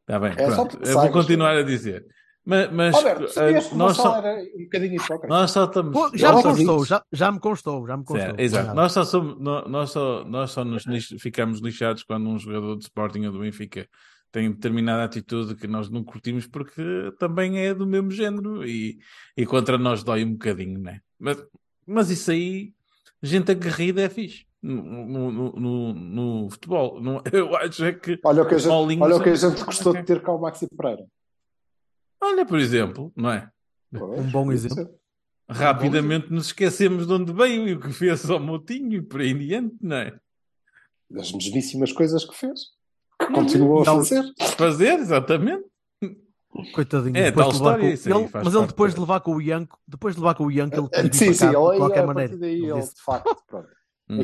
Está 0.01 0.19
bem, 0.19 0.31
É 0.37 0.45
pronto. 0.53 0.79
Eu 0.83 0.93
vou 0.99 1.11
continuar 1.11 1.55
a 1.55 1.63
dizer. 1.63 2.05
Mas, 2.45 2.69
mas 2.73 2.93
Alberto, 2.93 3.23
eh, 3.23 3.27
sabias 3.29 3.67
que 3.67 3.73
o 3.73 3.77
nós, 3.77 3.95
só, 3.95 4.17
era 4.17 4.41
um 4.57 4.63
bocadinho 4.63 4.95
hipócrita? 4.95 5.27
nós 5.27 5.51
só 5.51 5.63
estamos. 5.63 5.93
Pô, 5.93 6.11
Já 6.17 6.35
me 6.35 6.43
constou, 6.43 6.85
já, 6.85 7.03
já 7.09 7.31
me 7.31 7.39
constou, 7.39 7.87
já 7.87 7.95
me 7.97 8.03
constou. 8.03 8.25
Certo, 8.27 8.39
exato. 8.39 8.71
É 8.71 8.73
Nós 8.73 8.91
só, 8.91 9.05
somos, 9.05 9.39
nó- 9.39 9.65
nós 9.67 9.91
só, 9.91 10.25
nós 10.25 10.51
só 10.51 10.65
nos 10.65 10.85
lix- 10.85 11.15
ficamos 11.21 11.61
lixados 11.61 12.03
quando 12.03 12.27
um 12.29 12.37
jogador 12.37 12.75
de 12.75 12.83
Sporting 12.83 13.25
ou 13.27 13.31
do 13.31 13.39
Benfica 13.39 13.87
tem 14.29 14.51
determinada 14.51 15.05
atitude 15.05 15.55
que 15.55 15.67
nós 15.67 15.89
não 15.89 16.03
curtimos 16.03 16.45
porque 16.45 17.13
também 17.17 17.59
é 17.59 17.73
do 17.73 17.87
mesmo 17.87 18.11
género 18.11 18.67
e, 18.67 18.97
e 19.37 19.45
contra 19.45 19.77
nós 19.77 20.03
dói 20.03 20.25
um 20.25 20.33
bocadinho, 20.33 20.79
né? 20.81 20.99
Mas, 21.17 21.37
mas 21.87 22.09
isso 22.09 22.29
aí, 22.31 22.73
gente 23.21 23.51
aguerrida 23.51 24.01
é 24.01 24.09
fixe 24.09 24.43
no, 24.63 25.31
no, 25.31 25.93
no, 25.93 26.49
futebol. 26.49 27.01
Não- 27.01 27.21
eu 27.31 27.55
acho 27.57 27.83
é 27.85 27.93
que. 27.93 28.19
Olha 28.23 28.43
o 28.43 28.47
que 28.47 28.55
a 28.55 28.57
gente, 28.57 28.71
olha 28.71 29.15
o 29.17 29.21
que 29.23 29.29
a 29.29 29.35
gente 29.35 29.63
gostou 29.63 29.93
de 29.93 30.03
ter 30.03 30.21
cá 30.21 30.31
o 30.31 30.39
Maxi 30.41 30.67
Pereira. 30.75 31.05
Olha, 32.21 32.45
por 32.45 32.57
exemplo, 32.59 33.11
não 33.15 33.29
é? 33.31 33.49
Um 33.93 34.23
bom 34.31 34.51
exemplo. 34.51 34.89
Rapidamente 35.49 36.31
nos 36.31 36.47
esquecemos 36.47 37.05
de 37.05 37.13
onde 37.13 37.33
veio 37.33 37.67
e 37.67 37.73
o 37.73 37.79
que 37.79 37.91
fez 37.91 38.29
ao 38.29 38.39
Motinho 38.39 38.93
e 38.93 39.01
por 39.01 39.19
aí 39.19 39.31
em 39.31 39.37
diante, 39.37 39.75
não 39.81 39.97
é? 39.97 40.17
Das 41.09 41.31
mesmíssimas 41.33 41.91
coisas 41.91 42.23
que 42.25 42.33
fez. 42.35 42.59
Que 43.19 43.27
continuou 43.27 43.81
a 43.81 43.85
fazer. 43.85 44.23
Fazer, 44.57 44.93
exatamente. 44.99 45.65
Coitadinho, 46.73 47.17
É, 47.17 47.31
depois 47.31 47.45
tal 47.47 47.51
de 47.51 47.57
levar 47.57 47.69
história, 47.71 47.87
com- 47.87 47.93
isso 47.93 48.09
ele- 48.09 48.29
mas 48.45 48.53
ele 48.55 48.67
depois 48.67 48.93
de 48.93 48.99
levar 48.99 49.19
com 49.21 49.35
o 49.35 49.41
Ianco, 49.41 49.79
depois 49.87 50.15
de 50.15 50.21
levar 50.21 50.35
com 50.35 50.45
o 50.45 50.51
Ianco, 50.51 50.75
ele 50.93 51.09
vir 51.09 51.13
Sim, 51.15 51.33
sim, 51.33 51.39
cá, 51.39 51.59
ele, 51.59 51.71
de 51.71 51.77
qualquer 51.77 52.03
a 52.03 52.07
maneira. 52.07 52.29
partir 52.29 52.39
daí 52.41 52.53
Ele 52.53 52.65
ele, 52.71 52.79
disse, 52.79 52.95
de 52.95 53.01
facto, 53.01 53.35
pronto. 53.47 53.67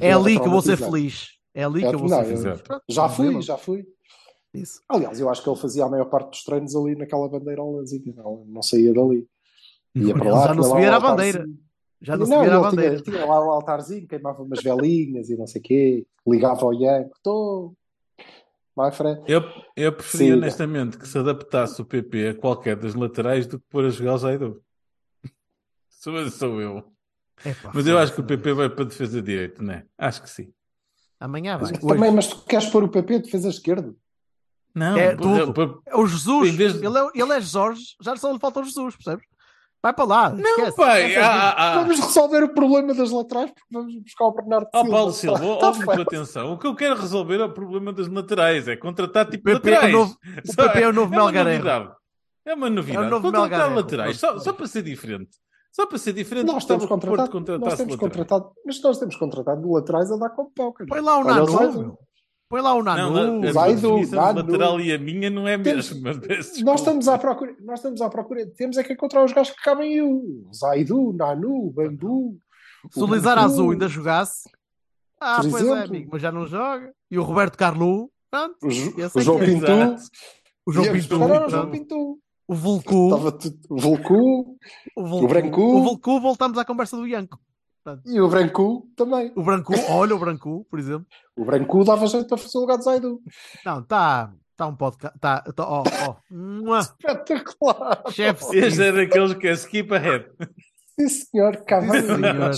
É 0.02 0.14
ali 0.14 0.40
que 0.40 0.46
eu 0.46 0.52
vou 0.52 0.62
ser 0.62 0.78
feliz. 0.78 1.30
É 1.54 1.64
ali 1.64 1.84
É, 1.84 1.90
que 1.90 1.96
eu 1.96 2.00
vou 2.00 2.10
não, 2.10 2.24
ser 2.24 2.38
feliz. 2.38 2.64
Já 2.90 3.10
fui, 3.10 3.42
já 3.42 3.58
fui. 3.58 3.86
Isso. 4.54 4.82
Aliás, 4.90 5.20
eu 5.20 5.30
acho 5.30 5.44
que 5.44 5.50
ele 5.50 5.60
fazia 5.60 5.86
a 5.86 5.90
maior 5.90 6.06
parte 6.06 6.32
dos 6.32 6.44
treinos 6.44 6.76
ali 6.76 6.96
naquela 6.96 7.28
bandeirolazinha. 7.30 8.14
Não, 8.16 8.46
não 8.48 8.62
saía 8.62 8.94
dali. 8.94 9.28
Ia 9.96 10.14
para 10.14 10.32
lá, 10.32 10.48
já 10.48 10.54
não 10.54 10.72
o 10.72 10.94
a 10.94 11.00
bandeira. 11.00 11.46
Já 12.02 12.16
não 12.16 12.26
se 12.26 12.32
Não, 12.32 12.44
vira 12.44 12.58
a 12.58 12.62
bandeira. 12.62 13.02
Tinha, 13.02 13.18
tinha 13.18 13.26
lá 13.26 13.46
o 13.46 13.52
altarzinho, 13.52 14.08
queimava 14.08 14.42
umas 14.42 14.62
velinhas 14.64 15.30
e 15.30 15.36
não 15.36 15.46
sei 15.46 15.60
o 15.60 15.64
quê. 15.64 16.08
Ligava 16.26 16.62
ao 16.64 16.74
Ianco. 16.74 17.16
Estou... 17.16 17.76
My 18.78 18.92
friend. 18.92 19.22
Eu, 19.28 19.42
eu 19.76 19.92
preferia 19.92 20.28
Siga. 20.28 20.38
honestamente 20.38 20.98
que 20.98 21.06
se 21.06 21.18
adaptasse 21.18 21.82
o 21.82 21.86
PP 21.86 22.30
a 22.30 22.34
qualquer 22.36 22.78
das 22.78 22.96
laterais 22.96 23.46
do 23.46 23.60
que 23.60 23.66
pôr 23.70 23.84
a 23.84 23.90
jogar 23.90 24.14
o 24.14 24.18
Zaidu. 24.18 24.64
Sou, 25.90 26.30
sou 26.30 26.62
eu. 26.62 26.84
Epá, 27.46 27.72
Mas 27.74 27.88
eu 27.88 27.98
acho 27.98 28.14
que 28.14 28.22
o. 28.22 28.24
PP 28.24 28.54
vai 28.54 28.70
para 28.70 28.84
a 28.84 28.88
defesa 28.88 29.22
direita, 29.22 29.62
não 29.64 29.74
é? 29.74 29.86
Acho 29.98 30.22
que 30.22 30.30
sim. 30.30 30.52
Amanhã 31.20 31.58
vai. 31.58 31.72
Mas. 31.72 31.80
Também, 31.82 32.12
mas 32.12 32.28
tu 32.28 32.42
queres 32.46 32.68
pôr 32.68 32.84
o 32.84 32.90
PP 32.90 33.20
de 33.20 33.24
defesa 33.26 33.50
esquerda? 33.50 33.94
Não, 34.76 34.98
É 34.98 35.16
tudo. 35.16 35.82
É 35.86 35.96
o 35.96 36.06
Jesus. 36.06 36.56
Vez 36.56 36.76
Ele, 36.76 36.98
é, 36.98 37.08
ele 37.16 37.34
é 37.34 37.42
Jorge. 37.42 37.82
Já 38.02 38.16
só 38.16 38.32
lhe 38.32 38.40
falta 38.40 38.60
o 38.60 38.64
Jesus, 38.64 38.96
percebes? 38.96 39.26
Vai 39.82 39.94
para 39.94 40.06
lá. 40.06 40.30
Não, 40.30 40.40
esquece. 40.42 40.76
pai. 40.78 41.08
Esquece 41.08 41.26
Ah, 41.26 41.50
ah, 41.50 41.56
ah. 41.74 41.82
Vamos 41.82 42.00
resolver 42.00 42.44
o 42.44 42.54
problema 42.54 42.94
das 42.94 43.12
laterais 43.12 43.50
porque 43.52 43.66
vamos 43.72 43.96
buscar 44.02 44.26
o 44.26 44.32
Bernardo 44.34 44.68
Ó 44.74 44.82
Silva. 44.82 44.96
Paulo 44.98 45.12
Silva, 45.14 45.40
Tá 45.40 45.68
ouve-me 45.68 45.86
com 45.86 46.02
atenção. 46.02 46.54
O 46.54 46.58
que 46.60 46.68
eu 46.68 46.76
quero 46.76 47.00
resolver 47.00 47.40
é 47.40 47.46
o 47.46 47.54
problema 47.54 47.94
das 47.94 48.08
laterais. 48.10 48.68
É 48.68 48.76
contratar 48.76 49.26
tipo 49.30 49.46
PP 49.46 49.52
é 49.52 49.72
o 49.72 49.74
laterais. 49.74 49.94
novo- 49.94 50.18
o 50.50 50.56
PP 50.56 50.82
é 50.82 50.88
o 50.90 50.94
novo 50.94 51.14
uma 51.14 51.24
Melgarejo. 51.24 51.64
novidade. 51.64 51.96
É 52.46 52.54
uma 52.54 52.70
novidade. 52.70 53.04
É 53.06 53.08
o 53.08 53.10
novo 53.10 53.32
contratar 53.32 53.74
laterais. 53.76 54.20
Só, 54.20 54.38
só 54.40 54.52
para 54.54 54.68
ser 54.68 54.84
diferente. 54.84 55.38
Só 55.72 55.86
para 55.86 55.98
ser 55.98 56.14
diferente. 56.14 56.48
Nós 56.48 56.66
temos 56.66 56.86
contratado, 56.86 57.60
nós 57.60 57.78
temos 57.78 57.96
contratado, 57.96 58.52
mas 58.66 58.82
nós 58.82 58.98
temos 59.00 59.16
contratado 59.16 59.72
laterais 59.72 60.12
a 60.12 60.18
dar 60.18 60.30
com 60.32 60.50
pau, 60.52 60.74
cara. 60.74 60.88
Põe 60.90 61.00
lá 61.02 61.18
o 61.20 61.24
Nanu. 61.24 61.46
Zaidu. 61.48 61.98
Põe 62.50 62.62
lá 62.62 62.74
o 62.74 62.84
Nanu. 62.84 63.14
Não, 63.14 63.44
a, 63.44 63.50
a 63.50 63.54
Zaidu, 63.54 64.00
Nanu. 64.12 64.40
lateral 64.40 64.82
e 64.82 64.92
a 64.92 64.98
minha 64.98 65.30
não 65.30 65.48
é 65.48 65.54
a 65.56 65.60
Temos- 65.62 65.90
desculpa. 65.90 66.20
Nós 66.64 66.80
estamos 66.82 67.08
à 67.08 67.18
procura, 67.20 67.56
nós 67.62 67.80
estamos 67.80 68.02
à 68.02 68.10
procura, 68.10 68.46
temos 68.58 68.78
é 68.78 68.84
que 68.84 68.94
encontrar 68.94 69.24
os 69.24 69.32
gajos 69.32 69.54
que 69.56 69.62
cabem 69.62 70.02
o 70.02 70.50
Zaidu, 70.54 71.14
Nanu, 71.14 71.72
Bambu. 71.72 72.38
Se 72.92 73.00
o 73.04 73.06
Lizar. 73.14 73.38
Azul 73.38 73.72
ainda 73.72 73.88
jogasse. 73.88 74.50
Ah, 75.22 75.42
Por 75.42 75.52
pois 75.52 75.64
é, 75.64 75.68
exemplo. 75.68 75.84
amigo, 75.90 76.10
mas 76.14 76.22
já 76.22 76.32
não 76.32 76.48
joga. 76.48 76.92
E 77.12 77.20
o 77.20 77.24
Roberto 77.24 77.58
Carlu. 77.58 78.10
Pronto. 78.32 78.56
O, 78.64 78.72
Ju- 78.72 78.94
Esse 78.98 79.18
o 79.18 79.20
é 79.20 79.24
João 79.24 79.42
é. 79.42 79.46
Pinto. 79.46 79.66
O 80.66 80.72
João 80.72 80.86
Íamos 80.86 81.08
Pinto. 81.08 81.24
o 81.24 81.50
João. 81.50 81.72
Pinto. 81.72 82.20
O 82.50 82.56
Vulcu. 82.56 83.06
Estava 83.10 83.32
tudo- 83.32 83.60
o 83.70 83.78
Vulcu 83.80 84.58
O, 84.96 85.06
Vulcu. 85.06 85.26
o 85.26 85.28
Branco. 85.28 85.62
O 85.62 85.84
Vulcu, 85.84 86.20
voltamos 86.20 86.58
à 86.58 86.66
conversa 86.66 86.98
do 86.98 87.08
Ianco. 87.08 87.40
e 88.06 88.20
o 88.20 88.28
Branco 88.28 88.88
também. 88.96 89.32
O 89.36 89.44
Branco, 89.44 89.74
olha 89.90 90.16
o 90.16 90.20
Branco, 90.20 90.66
por 90.70 90.80
exemplo. 90.80 91.06
O 91.38 91.46
Branco 91.46 91.84
dava 91.84 92.06
jeito 92.08 92.28
para 92.28 92.38
fazer 92.38 92.58
o 92.58 92.62
lugar 92.62 92.78
de 92.78 92.84
Zaidu. 92.86 93.22
Não, 93.66 93.80
está 93.82 94.34
tá 94.58 94.68
um 94.68 94.76
podcast. 94.76 95.18
Tá, 95.20 95.42
tá, 95.42 95.68
ó, 95.68 95.84
ó. 96.08 96.80
Espetacular. 96.80 98.04
Chefe 98.10 98.58
Este 98.58 98.82
é 98.84 98.92
daqueles 98.92 99.34
que 99.36 99.48
é 99.48 99.52
skip 99.54 99.94
ahead. 99.94 100.26
Sim, 101.00 101.08
senhor, 101.08 101.58
Cavani. 101.64 102.02
Senhor. 102.02 102.52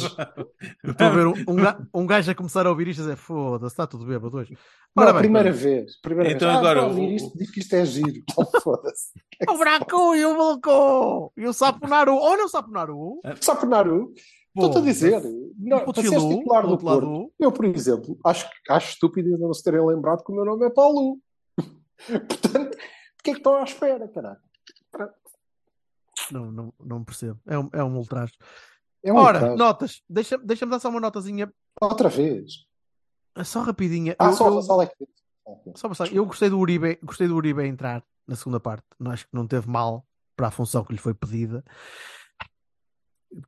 Estou 0.83 1.07
a 1.07 1.09
ver 1.11 1.27
um, 1.27 1.31
um, 1.31 2.01
um 2.01 2.07
gajo 2.07 2.31
a 2.31 2.35
começar 2.35 2.65
a 2.65 2.69
ouvir 2.69 2.87
isto 2.87 2.99
e 2.99 3.03
dizer: 3.03 3.15
foda-se, 3.17 3.73
está 3.73 3.85
tudo 3.85 4.05
bêbado 4.05 4.35
hoje. 4.37 4.57
Não, 4.95 5.03
Ora 5.03 5.13
primeira 5.19 5.51
vez. 5.51 5.99
Primeira 6.01 6.31
Então 6.33 6.47
vez. 6.47 6.57
agora, 6.59 6.79
Ah, 6.81 6.87
estou 6.87 6.97
a 6.97 7.01
ouvir 7.01 7.13
o- 7.13 7.15
isto, 7.15 7.37
diz 7.37 7.51
que 7.51 7.59
isto 7.59 7.73
é 7.75 7.85
giro. 7.85 8.23
Oh, 8.37 8.59
Foda-se. 8.61 9.11
O 9.47 9.57
Branco 9.57 10.15
e 10.15 10.25
o 10.25 10.35
Vulcu. 10.35 11.31
E 11.37 11.45
o 11.47 11.53
Saponaru. 11.53 12.15
Olha 12.15 12.45
o 12.45 12.49
Saponaru. 12.49 13.21
Só 13.39 13.55
por 13.55 13.69
Naru. 13.69 14.13
Estou-te 14.55 14.77
a 14.79 14.81
dizer. 14.81 15.21
Não, 15.57 15.85
para 15.85 16.01
seres 16.01 16.23
titular 16.23 16.67
do. 16.67 16.77
Porto, 16.77 17.31
eu, 17.39 17.51
por 17.51 17.63
exemplo, 17.65 18.17
acho, 18.25 18.49
acho 18.69 18.89
estúpido 18.93 19.29
ainda 19.29 19.45
não 19.45 19.53
se 19.53 19.63
terem 19.63 19.85
lembrado 19.85 20.23
que 20.25 20.31
o 20.31 20.35
meu 20.35 20.43
nome 20.43 20.65
é 20.65 20.69
Paulo. 20.69 21.19
Portanto, 22.27 22.73
o 22.75 23.23
que 23.23 23.29
é 23.29 23.33
que 23.33 23.39
estão 23.39 23.55
à 23.55 23.63
espera, 23.63 24.07
caralho? 24.09 24.37
Não, 26.31 26.51
não, 26.51 26.73
não 26.79 27.03
percebo. 27.03 27.39
É 27.45 27.57
um, 27.57 27.69
é 27.73 27.83
um 27.83 27.95
ultraje. 27.97 28.33
É 29.03 29.11
um 29.11 29.17
Ora, 29.17 29.37
atraso. 29.39 29.57
notas. 29.57 30.01
Deixa-me 30.09 30.45
deixa 30.45 30.65
dar 30.65 30.79
só 30.79 30.89
uma 30.89 30.99
notazinha. 30.99 31.51
Outra 31.81 32.09
vez. 32.09 32.65
Só 33.43 33.61
rapidinha. 33.61 34.15
Ah, 34.19 34.27
Eu- 34.27 34.33
só, 34.33 34.47
eu- 34.49 34.61
só 34.61 34.81
é. 34.81 34.91
Só 35.75 35.89
eu 36.11 36.25
gostei 36.25 36.49
do 36.49 36.59
Uribe, 36.59 36.99
gostei 37.03 37.27
do 37.27 37.35
Uribe 37.35 37.65
entrar 37.65 38.03
na 38.27 38.35
segunda 38.35 38.59
parte. 38.59 38.85
Não 38.99 39.11
acho 39.11 39.25
que 39.25 39.33
não 39.35 39.47
teve 39.47 39.67
mal 39.69 40.05
para 40.35 40.47
a 40.47 40.51
função 40.51 40.83
que 40.85 40.93
lhe 40.93 40.99
foi 40.99 41.13
pedida. 41.13 41.63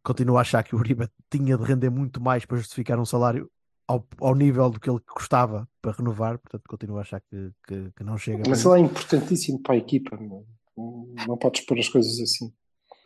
Continuo 0.02 0.38
a 0.38 0.42
achar 0.42 0.64
que 0.64 0.76
o 0.76 0.80
Uribe 0.80 1.10
tinha 1.30 1.58
de 1.58 1.64
render 1.64 1.90
muito 1.90 2.22
mais 2.22 2.46
para 2.46 2.58
justificar 2.58 3.00
um 3.00 3.06
salário 3.06 3.50
ao, 3.88 4.06
ao 4.20 4.34
nível 4.34 4.70
do 4.70 4.80
que 4.80 4.90
ele 4.90 5.00
custava 5.02 5.68
para 5.82 5.92
renovar. 5.92 6.40
Portanto, 6.40 6.64
continuo 6.68 6.98
a 6.98 7.02
achar 7.02 7.20
que, 7.22 7.52
que, 7.68 7.92
que 7.96 8.04
não 8.04 8.18
chega. 8.18 8.44
Mas 8.48 8.64
ele 8.66 8.76
é 8.76 8.80
importantíssimo 8.80 9.62
para 9.62 9.76
a 9.76 9.78
equipa. 9.78 10.18
Não, 10.18 10.46
não 11.28 11.38
podes 11.38 11.66
pôr 11.66 11.78
as 11.80 11.90
coisas 11.90 12.20
assim. 12.20 12.54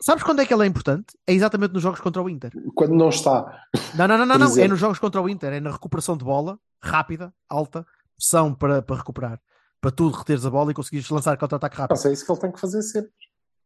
Sabes 0.01 0.23
quando 0.23 0.41
é 0.41 0.45
que 0.45 0.53
ele 0.53 0.63
é 0.63 0.65
importante? 0.67 1.17
É 1.25 1.33
exatamente 1.33 1.73
nos 1.73 1.81
jogos 1.81 1.99
contra 1.99 2.21
o 2.21 2.29
Inter. 2.29 2.51
Quando 2.75 2.93
não 2.93 3.09
está. 3.09 3.67
Não, 3.95 4.07
não, 4.07 4.17
não, 4.17 4.25
não, 4.25 4.37
não. 4.37 4.57
É 4.57 4.67
nos 4.67 4.79
jogos 4.79 4.99
contra 4.99 5.21
o 5.21 5.27
Inter, 5.27 5.53
é 5.53 5.59
na 5.59 5.71
recuperação 5.71 6.15
de 6.15 6.23
bola, 6.23 6.59
rápida, 6.81 7.33
alta, 7.49 7.85
pressão 8.15 8.53
para, 8.53 8.81
para 8.81 8.97
recuperar, 8.97 9.41
para 9.81 9.91
tu 9.91 10.09
reteres 10.09 10.45
a 10.45 10.49
bola 10.49 10.71
e 10.71 10.73
conseguires 10.73 11.09
lançar 11.09 11.37
contra-ataque 11.37 11.77
rápido. 11.77 11.95
Mas 11.95 12.05
é 12.05 12.13
isso 12.13 12.25
que 12.25 12.31
ele 12.31 12.39
tem 12.39 12.51
que 12.51 12.59
fazer 12.59 12.81
sempre. 12.81 13.11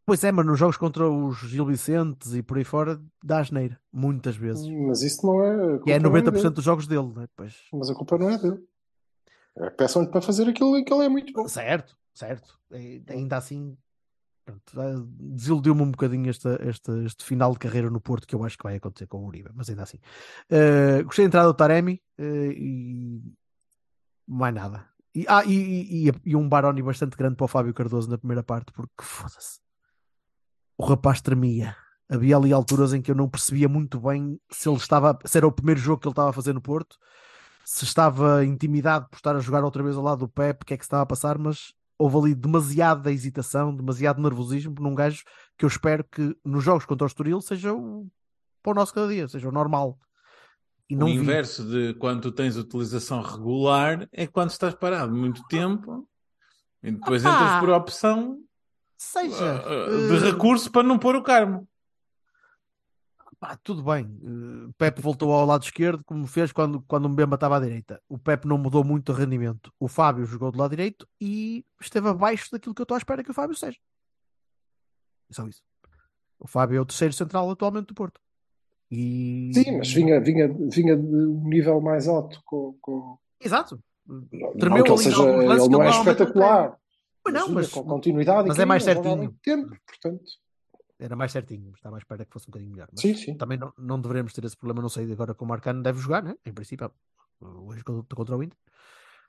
Pois 0.05 0.23
é, 0.23 0.31
mas 0.31 0.45
nos 0.45 0.57
jogos 0.57 0.77
contra 0.77 1.09
os 1.09 1.37
Gil 1.37 1.65
Vicentes 1.65 2.33
e 2.33 2.41
por 2.41 2.57
aí 2.57 2.63
fora, 2.63 2.99
dá 3.23 3.39
asneira, 3.39 3.79
muitas 3.93 4.35
vezes. 4.35 4.67
Mas 4.67 5.03
isso 5.03 5.25
não 5.25 5.43
é. 5.43 5.79
E 5.85 5.91
é 5.91 5.99
culpa 5.99 5.99
não 5.99 6.11
90% 6.11 6.31
dele. 6.33 6.49
dos 6.49 6.63
jogos 6.63 6.87
dele, 6.87 7.13
né? 7.15 7.27
Pois. 7.35 7.55
Mas 7.71 7.89
a 7.89 7.95
culpa 7.95 8.17
não 8.17 8.29
é 8.29 8.37
dele. 8.37 8.59
É, 9.57 9.69
Peçam-lhe 9.69 10.09
para 10.09 10.21
fazer 10.21 10.49
aquilo 10.49 10.77
em 10.77 10.83
que 10.83 10.93
ele 10.93 11.05
é 11.05 11.09
muito 11.09 11.31
bom. 11.33 11.47
Certo, 11.47 11.95
certo. 12.13 12.59
É, 12.71 13.01
ainda 13.09 13.37
assim, 13.37 13.77
desiludiu-me 15.19 15.81
um 15.81 15.91
bocadinho 15.91 16.29
esta, 16.29 16.57
esta- 16.61 16.97
este 17.03 17.23
final 17.23 17.53
de 17.53 17.59
carreira 17.59 17.89
no 17.89 18.01
Porto 18.01 18.27
que 18.27 18.35
eu 18.35 18.43
acho 18.43 18.57
que 18.57 18.63
vai 18.63 18.75
acontecer 18.75 19.07
com 19.07 19.19
o 19.19 19.27
Uribe, 19.27 19.49
mas 19.53 19.69
ainda 19.69 19.83
assim. 19.83 19.97
Eh, 20.49 21.03
gostei 21.03 21.25
da 21.25 21.27
entrada 21.27 21.47
do 21.47 21.53
Taremi 21.53 22.01
eh, 22.17 22.51
e 22.55 23.21
mais 24.27 24.53
nada. 24.53 24.87
E, 25.13 25.25
ah, 25.27 25.43
e, 25.45 26.07
e- 26.07 26.11
e- 26.25 26.35
um 26.35 26.47
Baroni 26.47 26.81
bastante 26.81 27.17
grande 27.17 27.35
para 27.35 27.45
o 27.45 27.47
Fábio 27.47 27.73
Cardoso 27.73 28.09
na 28.09 28.17
primeira 28.17 28.43
parte, 28.43 28.71
porque 28.71 28.93
foda-se. 29.01 29.59
O 30.77 30.85
rapaz 30.85 31.21
tremia. 31.21 31.75
Havia 32.09 32.35
ali 32.35 32.51
alturas 32.51 32.93
em 32.93 33.01
que 33.01 33.11
eu 33.11 33.15
não 33.15 33.29
percebia 33.29 33.69
muito 33.69 33.99
bem 33.99 34.39
se 34.51 34.67
ele 34.67 34.77
estava, 34.77 35.17
se 35.25 35.37
era 35.37 35.47
o 35.47 35.51
primeiro 35.51 35.79
jogo 35.79 36.01
que 36.01 36.07
ele 36.07 36.11
estava 36.11 36.29
a 36.29 36.33
fazer 36.33 36.53
no 36.53 36.61
Porto, 36.61 36.97
se 37.63 37.85
estava 37.85 38.43
intimidado 38.43 39.07
por 39.09 39.15
estar 39.15 39.35
a 39.35 39.39
jogar 39.39 39.63
outra 39.63 39.81
vez 39.83 39.95
ao 39.95 40.03
lado 40.03 40.19
do 40.19 40.27
Pep, 40.27 40.61
o 40.61 40.65
que 40.65 40.73
é 40.73 40.77
que 40.77 40.83
estava 40.83 41.03
a 41.03 41.05
passar, 41.05 41.37
mas 41.37 41.73
houve 42.01 42.17
ali 42.17 42.35
demasiada 42.35 43.11
hesitação, 43.11 43.75
demasiado 43.75 44.21
nervosismo 44.21 44.73
num 44.79 44.95
gajo 44.95 45.23
que 45.55 45.63
eu 45.63 45.67
espero 45.67 46.03
que 46.03 46.35
nos 46.43 46.63
jogos 46.63 46.85
contra 46.85 47.05
o 47.05 47.07
Estoril 47.07 47.39
seja 47.41 47.73
o 47.73 48.07
para 48.63 48.71
o 48.71 48.75
nosso 48.75 48.93
cada 48.93 49.07
dia, 49.07 49.27
seja 49.27 49.49
o 49.49 49.51
normal. 49.51 49.99
E 50.89 50.95
o 50.95 51.05
vi. 51.05 51.13
inverso 51.13 51.63
de 51.63 51.93
quando 51.95 52.21
tu 52.21 52.31
tens 52.31 52.55
utilização 52.55 53.21
regular 53.21 54.07
é 54.11 54.27
quando 54.27 54.49
estás 54.49 54.73
parado 54.73 55.15
muito 55.15 55.43
tempo 55.47 56.07
e 56.83 56.91
depois 56.91 57.25
Ah, 57.25 57.29
entras 57.29 57.59
por 57.59 57.69
opção 57.69 58.37
Seja 58.97 59.55
ah, 59.55 59.63
ah, 59.65 60.09
de 60.09 60.15
eh, 60.15 60.31
recurso 60.31 60.71
para 60.71 60.83
não 60.83 60.99
pôr 60.99 61.15
o 61.15 61.23
Carmo. 61.23 61.67
Pá, 63.41 63.57
tudo 63.63 63.81
bem. 63.81 64.05
Eh, 64.23 64.71
Pepe 64.77 65.01
voltou 65.01 65.33
ao 65.33 65.45
lado 65.47 65.63
esquerdo, 65.63 66.03
como 66.05 66.27
fez 66.27 66.51
quando, 66.51 66.79
quando 66.83 67.05
o 67.05 67.09
Mbemba 67.09 67.35
estava 67.35 67.57
à 67.57 67.59
direita. 67.59 67.99
O 68.07 68.19
Pepe 68.19 68.47
não 68.47 68.57
mudou 68.57 68.83
muito 68.83 69.11
o 69.11 69.15
rendimento. 69.15 69.73
O 69.79 69.87
Fábio 69.87 70.25
jogou 70.25 70.51
do 70.51 70.59
lado 70.59 70.69
direito 70.69 71.07
e 71.19 71.65
esteve 71.81 72.07
abaixo 72.07 72.49
daquilo 72.51 72.75
que 72.75 72.81
eu 72.81 72.83
estou 72.83 72.93
à 72.95 72.99
espera 72.99 73.23
que 73.23 73.31
o 73.31 73.33
Fábio 73.33 73.55
seja. 73.57 73.79
É 75.29 75.33
só 75.33 75.47
isso. 75.47 75.63
O 76.39 76.47
Fábio 76.47 76.77
é 76.77 76.81
o 76.81 76.85
terceiro 76.85 77.13
central 77.13 77.49
atualmente 77.49 77.87
do 77.87 77.95
Porto. 77.95 78.21
E... 78.91 79.51
Sim, 79.55 79.77
mas 79.77 79.91
vinha, 79.91 80.21
vinha, 80.21 80.47
vinha 80.47 80.95
de 80.95 81.03
um 81.03 81.47
nível 81.49 81.81
mais 81.81 82.07
alto. 82.07 82.39
Com, 82.45 82.77
com... 82.79 83.17
Exato. 83.39 83.81
Não 84.05 84.53
Tremeu 84.57 84.83
que 84.83 84.91
ele, 84.91 84.97
seja, 84.99 85.23
ele 85.23 85.67
não 85.69 85.81
é 85.81 85.89
não 85.89 85.99
espetacular. 85.99 86.77
Pois 87.23 87.33
não, 87.33 87.45
vinha 87.47 87.55
mas- 87.55 87.69
com 87.69 87.83
continuidade 87.83 88.47
mas 88.49 88.57
e 88.57 88.61
é 88.61 88.65
mais 88.65 88.83
certinho. 88.83 89.35
tempo, 89.41 89.75
portanto. 89.87 90.23
Era 91.01 91.15
mais 91.15 91.31
certinho, 91.31 91.63
mas 91.71 91.79
estava 91.79 91.95
à 91.95 91.99
espera 91.99 92.23
que 92.23 92.31
fosse 92.31 92.47
um 92.47 92.51
bocadinho 92.51 92.71
melhor. 92.71 92.87
Mas 92.91 93.01
Sim, 93.01 93.15
sim. 93.15 93.35
também 93.35 93.57
não, 93.57 93.73
não 93.75 93.99
deveremos 93.99 94.33
ter 94.33 94.45
esse 94.45 94.55
problema, 94.55 94.83
não 94.83 94.89
sei 94.89 95.11
agora 95.11 95.33
como 95.33 95.49
o 95.49 95.49
Marcano 95.49 95.81
deve 95.81 95.99
jogar, 95.99 96.21
né? 96.21 96.35
Em 96.45 96.53
princípio, 96.53 96.91
hoje 97.41 97.83
contra 97.83 98.15
contra 98.15 98.37
o 98.37 98.43
Inter. 98.43 98.57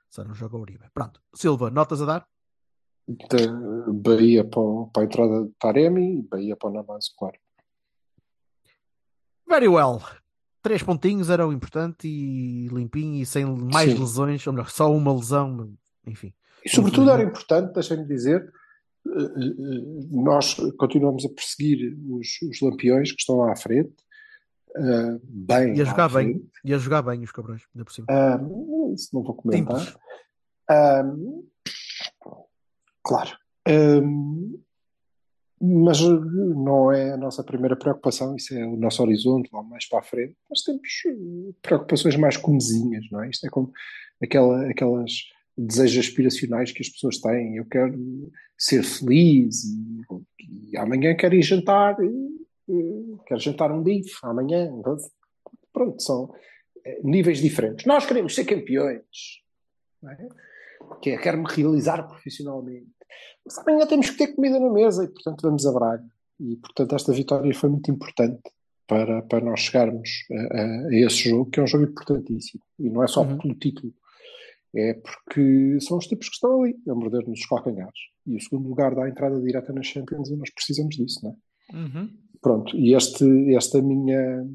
Só 0.07 0.23
não 0.23 0.35
joga 0.35 0.55
o 0.55 0.59
Uribe. 0.59 0.85
Pronto. 0.93 1.19
Silva, 1.33 1.71
notas 1.71 1.99
a 2.03 2.05
dar? 2.05 2.27
Da 3.07 3.91
Bahia 3.91 4.47
para, 4.47 4.61
para 4.93 5.01
a 5.01 5.05
entrada 5.05 5.45
de 5.45 5.51
Taremi 5.59 6.19
e 6.19 6.21
Bahia 6.21 6.55
para 6.55 6.69
o 6.69 6.73
Navas, 6.73 7.09
claro. 7.17 7.37
Very 9.49 9.67
well. 9.67 9.99
Três 10.61 10.83
pontinhos 10.83 11.31
era 11.31 11.47
o 11.47 11.51
importante 11.51 12.07
e 12.07 12.67
limpinho 12.67 13.21
e 13.21 13.25
sem 13.25 13.45
mais 13.45 13.91
Sim. 13.91 13.99
lesões, 13.99 14.45
ou 14.45 14.53
melhor, 14.53 14.69
só 14.69 14.91
uma 14.91 15.11
lesão, 15.11 15.73
enfim. 16.05 16.33
E 16.63 16.69
sobretudo 16.69 17.09
era 17.09 17.23
importante, 17.23 17.73
deixem-me 17.73 18.05
dizer, 18.05 18.53
nós 20.11 20.55
continuamos 20.77 21.25
a 21.25 21.29
perseguir 21.29 21.95
os, 22.09 22.41
os 22.49 22.61
lampiões 22.61 23.11
que 23.11 23.19
estão 23.19 23.37
lá 23.37 23.51
à 23.51 23.55
frente, 23.55 23.93
eh, 24.75 25.19
bem 25.23 25.75
E 25.75 25.81
a 25.81 25.85
jogar 25.85 26.09
bem, 26.09 26.33
frente. 26.33 26.51
e 26.63 26.73
a 26.73 26.77
jogar 26.77 27.01
bem 27.01 27.23
os 27.23 27.31
cabrões, 27.31 27.63
ainda 27.75 27.85
por 27.85 27.93
cima. 27.93 28.07
Ah, 28.09 28.39
isso 28.93 29.09
não 29.13 29.23
vou 29.23 29.35
comentar. 29.35 29.95
Ah, 30.69 31.03
claro. 33.03 33.31
Ah, 33.67 34.01
mas 35.65 36.01
não 36.01 36.91
é 36.91 37.13
a 37.13 37.17
nossa 37.17 37.41
primeira 37.43 37.75
preocupação, 37.77 38.35
isso 38.35 38.53
é 38.53 38.65
o 38.65 38.75
nosso 38.75 39.01
horizonte 39.01 39.49
lá 39.53 39.63
mais 39.63 39.87
para 39.87 39.99
a 39.99 40.03
frente. 40.03 40.35
Nós 40.49 40.61
temos 40.61 40.81
eh, 41.07 41.53
preocupações 41.61 42.15
mais 42.17 42.35
comezinhas, 42.35 43.05
não 43.11 43.23
é? 43.23 43.29
Isto 43.29 43.47
é 43.47 43.49
como 43.49 43.71
aquela, 44.21 44.69
aquelas 44.69 45.11
desejos 45.57 46.05
aspiracionais 46.07 46.71
que 46.71 46.81
as 46.81 46.89
pessoas 46.89 47.17
têm. 47.19 47.57
Eu 47.57 47.65
quero 47.65 48.31
ser 48.57 48.83
feliz 48.83 49.63
e, 49.63 50.01
e 50.71 50.77
amanhã 50.77 51.15
quero 51.15 51.35
ir 51.35 51.43
jantar, 51.43 51.95
e, 52.03 53.15
quero 53.27 53.39
jantar 53.39 53.71
um 53.71 53.81
bife 53.83 54.15
amanhã. 54.23 54.71
Pronto, 55.71 56.01
são 56.01 56.33
eh, 56.85 56.99
níveis 57.03 57.39
diferentes. 57.39 57.85
Nós 57.85 58.05
queremos 58.05 58.33
ser 58.35 58.45
campeões, 58.45 59.41
é? 60.07 60.27
que 61.01 61.11
é, 61.11 61.17
quero-me 61.17 61.45
realizar 61.49 62.03
profissionalmente. 62.03 62.87
Mas 63.45 63.57
amanhã 63.57 63.85
temos 63.87 64.09
que 64.09 64.17
ter 64.17 64.33
comida 64.35 64.59
na 64.59 64.71
mesa 64.71 65.03
e, 65.03 65.07
portanto, 65.07 65.41
vamos 65.41 65.65
a 65.65 65.71
Braga. 65.71 66.05
E, 66.39 66.55
portanto, 66.57 66.95
esta 66.95 67.11
vitória 67.13 67.53
foi 67.53 67.69
muito 67.69 67.89
importante 67.91 68.41
para, 68.87 69.21
para 69.23 69.43
nós 69.43 69.61
chegarmos 69.61 70.09
a, 70.31 70.57
a- 70.61 70.87
a 70.87 70.95
esse 70.95 71.29
jogo, 71.29 71.49
que 71.49 71.59
é 71.59 71.63
um 71.63 71.67
jogo 71.67 71.85
importantíssimo. 71.85 72.61
E 72.79 72.89
não 72.89 73.03
é 73.03 73.07
só 73.07 73.21
Uhum. 73.23 73.37
pelo 73.37 73.55
título, 73.55 73.93
é 74.75 74.93
porque 74.95 75.77
são 75.81 75.97
os 75.97 76.07
tipos 76.07 76.27
que 76.29 76.35
estão 76.35 76.61
ali 76.63 76.75
a 76.89 76.95
morder-nos 76.95 77.39
os 77.39 77.45
calcanhares. 77.45 77.99
E 78.25 78.35
o 78.35 78.41
segundo 78.41 78.67
lugar 78.69 78.95
dá 78.95 79.03
a 79.05 79.09
entrada 79.09 79.39
direta 79.41 79.71
nas 79.73 79.85
Champions 79.87 80.29
e 80.29 80.35
nós 80.35 80.49
precisamos 80.53 80.95
disso, 80.95 81.19
não 81.23 81.31
é? 81.31 81.35
Uhum. 81.77 82.09
Pronto, 82.41 82.75
e 82.75 82.93
este, 82.95 83.53
esta 83.55 83.81
minha 83.81 84.45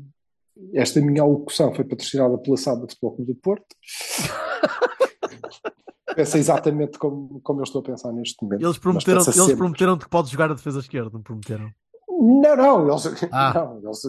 esta 0.75 1.01
minha 1.01 1.23
alocução 1.23 1.73
foi 1.73 1.85
patrocinada 1.85 2.37
pela 2.39 2.57
Saba 2.57 2.81
de 2.87 2.95
Futebol 2.95 3.15
Clube 3.17 3.33
do 3.33 3.39
Porto. 3.41 3.67
Pensa 6.17 6.37
exatamente 6.39 6.99
como, 6.99 7.41
como 7.43 7.61
eu 7.61 7.65
estou 7.65 7.81
a 7.81 7.85
pensar 7.85 8.13
neste 8.13 8.43
momento. 8.43 8.61
Eles 8.61 8.71
Mas 8.77 8.79
prometeram, 8.79 9.19
pensa 9.19 9.31
eles 9.31 9.41
sempre. 9.43 9.57
prometeram 9.57 9.97
que 9.99 10.09
podes 10.09 10.31
jogar 10.33 10.51
a 10.51 10.55
defesa 10.55 10.81
esquerda, 10.81 11.11
não 11.13 11.23
prometeram? 11.23 11.71
Não, 12.09 12.57
não, 12.57 12.89
eles, 12.91 13.07
Ah. 13.31 13.53
não, 13.55 13.79
eles, 13.85 14.03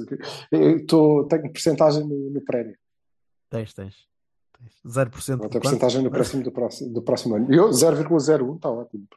eu 0.52 0.78
estou, 0.78 1.28
tenho 1.28 1.44
porcentagem 1.52 2.08
no, 2.08 2.32
no 2.32 2.42
prémio. 2.42 2.76
Tens, 3.50 3.74
tens. 3.76 4.09
Tens. 4.60 4.82
0% 4.86 5.38
Vou 5.38 5.48
de 5.48 5.52
ter 5.52 5.60
quanto? 5.60 5.62
porcentagem 5.62 6.04
no 6.04 6.12
próximo, 6.12 6.44
do, 6.44 6.52
próximo, 6.52 6.94
do 6.94 7.02
próximo 7.02 7.36
ano. 7.36 7.54
Eu, 7.54 7.70
0,01, 7.70 8.56
está 8.56 8.70
ótimo. 8.70 9.08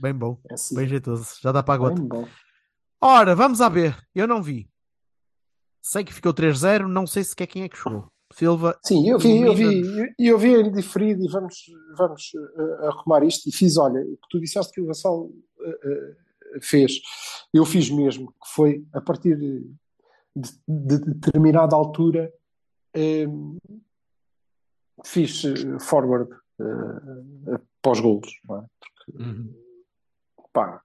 Bem 0.00 0.14
bom, 0.14 0.38
É 0.50 0.54
assim, 0.54 0.74
bem 0.74 0.88
jeitoso. 0.88 1.36
Já 1.40 1.52
dá 1.52 1.62
para 1.62 1.74
a 1.74 1.78
gota. 1.78 2.02
Ora, 3.00 3.34
vamos 3.34 3.60
a 3.60 3.68
ver. 3.68 3.96
Eu 4.14 4.26
não 4.26 4.42
vi. 4.42 4.68
Sei 5.80 6.04
que 6.04 6.14
ficou 6.14 6.32
3-0, 6.32 6.86
não 6.86 7.06
sei 7.06 7.24
sequer 7.24 7.46
quem 7.46 7.64
é 7.64 7.68
que 7.68 7.76
chegou. 7.76 8.06
Silva. 8.32 8.78
Sim, 8.84 9.08
eu 9.08 9.18
vi, 9.18 9.42
eu 9.42 9.54
vi, 9.54 9.82
eu 10.18 10.38
vi 10.38 10.54
em 10.54 10.72
diferido 10.72 11.22
e 11.22 11.28
vamos, 11.28 11.64
vamos 11.96 12.32
eh, 12.34 12.86
arrumar 12.86 13.22
isto. 13.24 13.48
E 13.48 13.52
fiz, 13.52 13.76
olha, 13.76 14.00
o 14.00 14.16
que 14.16 14.28
tu 14.30 14.40
disseste 14.40 14.72
que 14.72 14.80
o 14.80 14.86
Vassal 14.86 15.30
eh, 15.60 15.78
eh, 15.84 16.58
fez, 16.62 17.00
eu 17.52 17.64
fiz 17.66 17.90
mesmo, 17.90 18.28
que 18.28 18.54
foi 18.54 18.86
a 18.94 19.00
partir 19.00 19.36
de, 19.36 19.70
de 20.66 20.98
determinada 20.98 21.76
altura, 21.76 22.32
fiz 25.04 25.44
eh, 25.44 25.78
forward 25.80 26.30
para 27.80 27.92
os 27.92 28.00
golos, 28.00 28.40
não 28.48 28.58
é? 28.58 28.64
Uhum. 29.14 29.54
Pá, 30.52 30.82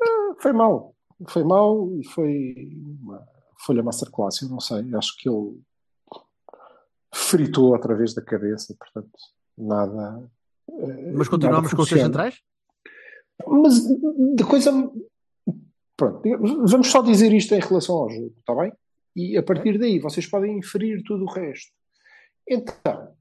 eh, 0.00 0.34
foi 0.40 0.52
mal, 0.52 0.94
foi 1.28 1.44
mal 1.44 1.90
e 1.98 2.04
foi 2.04 2.54
uma 3.00 3.26
folha 3.58 3.82
masterclass, 3.82 4.42
eu 4.42 4.48
não 4.48 4.60
sei, 4.60 4.94
acho 4.94 5.16
que 5.16 5.28
ele 5.28 5.60
fritou 7.12 7.72
outra 7.72 7.94
vez 7.94 8.14
da 8.14 8.22
cabeça, 8.22 8.74
portanto, 8.78 9.18
nada. 9.56 10.30
Mas 11.14 11.28
continuamos 11.28 11.64
nada 11.64 11.76
com 11.76 11.82
os 11.82 11.88
seus 11.88 12.00
centrais? 12.00 12.40
Mas 13.46 13.80
de 14.36 14.44
coisa. 14.44 14.70
Pronto, 15.96 16.22
vamos 16.66 16.90
só 16.90 17.02
dizer 17.02 17.32
isto 17.32 17.54
em 17.54 17.60
relação 17.60 17.96
ao 17.96 18.10
jogo, 18.10 18.34
está 18.38 18.54
bem? 18.54 18.72
E 19.14 19.36
a 19.36 19.42
partir 19.42 19.78
daí 19.78 19.98
vocês 19.98 20.26
podem 20.26 20.58
inferir 20.58 21.02
tudo 21.04 21.24
o 21.24 21.30
resto. 21.30 21.72
Então, 22.48 23.14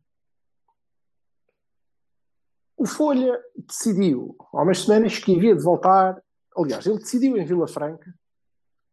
o 2.77 2.85
Folha 2.85 3.39
decidiu, 3.67 4.35
há 4.53 4.63
umas 4.63 4.79
semanas, 4.81 5.17
que 5.19 5.35
havia 5.35 5.55
de 5.55 5.63
voltar. 5.63 6.21
Aliás, 6.57 6.85
ele 6.85 6.97
decidiu 6.99 7.37
em 7.37 7.45
Vila 7.45 7.67
Franca, 7.67 8.13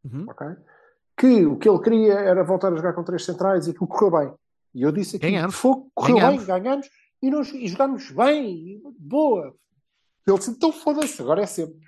Uhum. 0.05 0.27
ok? 0.29 0.47
Que 1.17 1.45
o 1.47 1.57
que 1.59 1.69
ele 1.69 1.81
queria 1.81 2.15
era 2.15 2.45
voltar 2.45 2.73
a 2.73 2.77
jogar 2.77 2.93
com 2.93 3.03
três 3.03 3.25
centrais 3.25 3.67
e 3.67 3.71
aquilo 3.71 3.89
correu 3.89 4.11
bem. 4.11 4.35
E 4.75 4.83
eu 4.83 4.93
disse 4.93 5.17
aqui: 5.17 5.27
Ganhamos. 5.31 5.57
fogo, 5.57 5.91
correu 5.95 6.17
Ganhamos. 6.17 6.45
bem, 6.45 6.63
ganhamos 6.63 6.89
e, 7.21 7.31
nós, 7.31 7.49
e 7.53 7.67
jogámos 7.67 8.11
bem, 8.13 8.81
boa. 8.99 9.55
Ele 10.27 10.39
disse: 10.39 10.51
então 10.51 10.71
foda-se, 10.71 11.21
agora 11.23 11.43
é 11.43 11.47
sempre. 11.47 11.81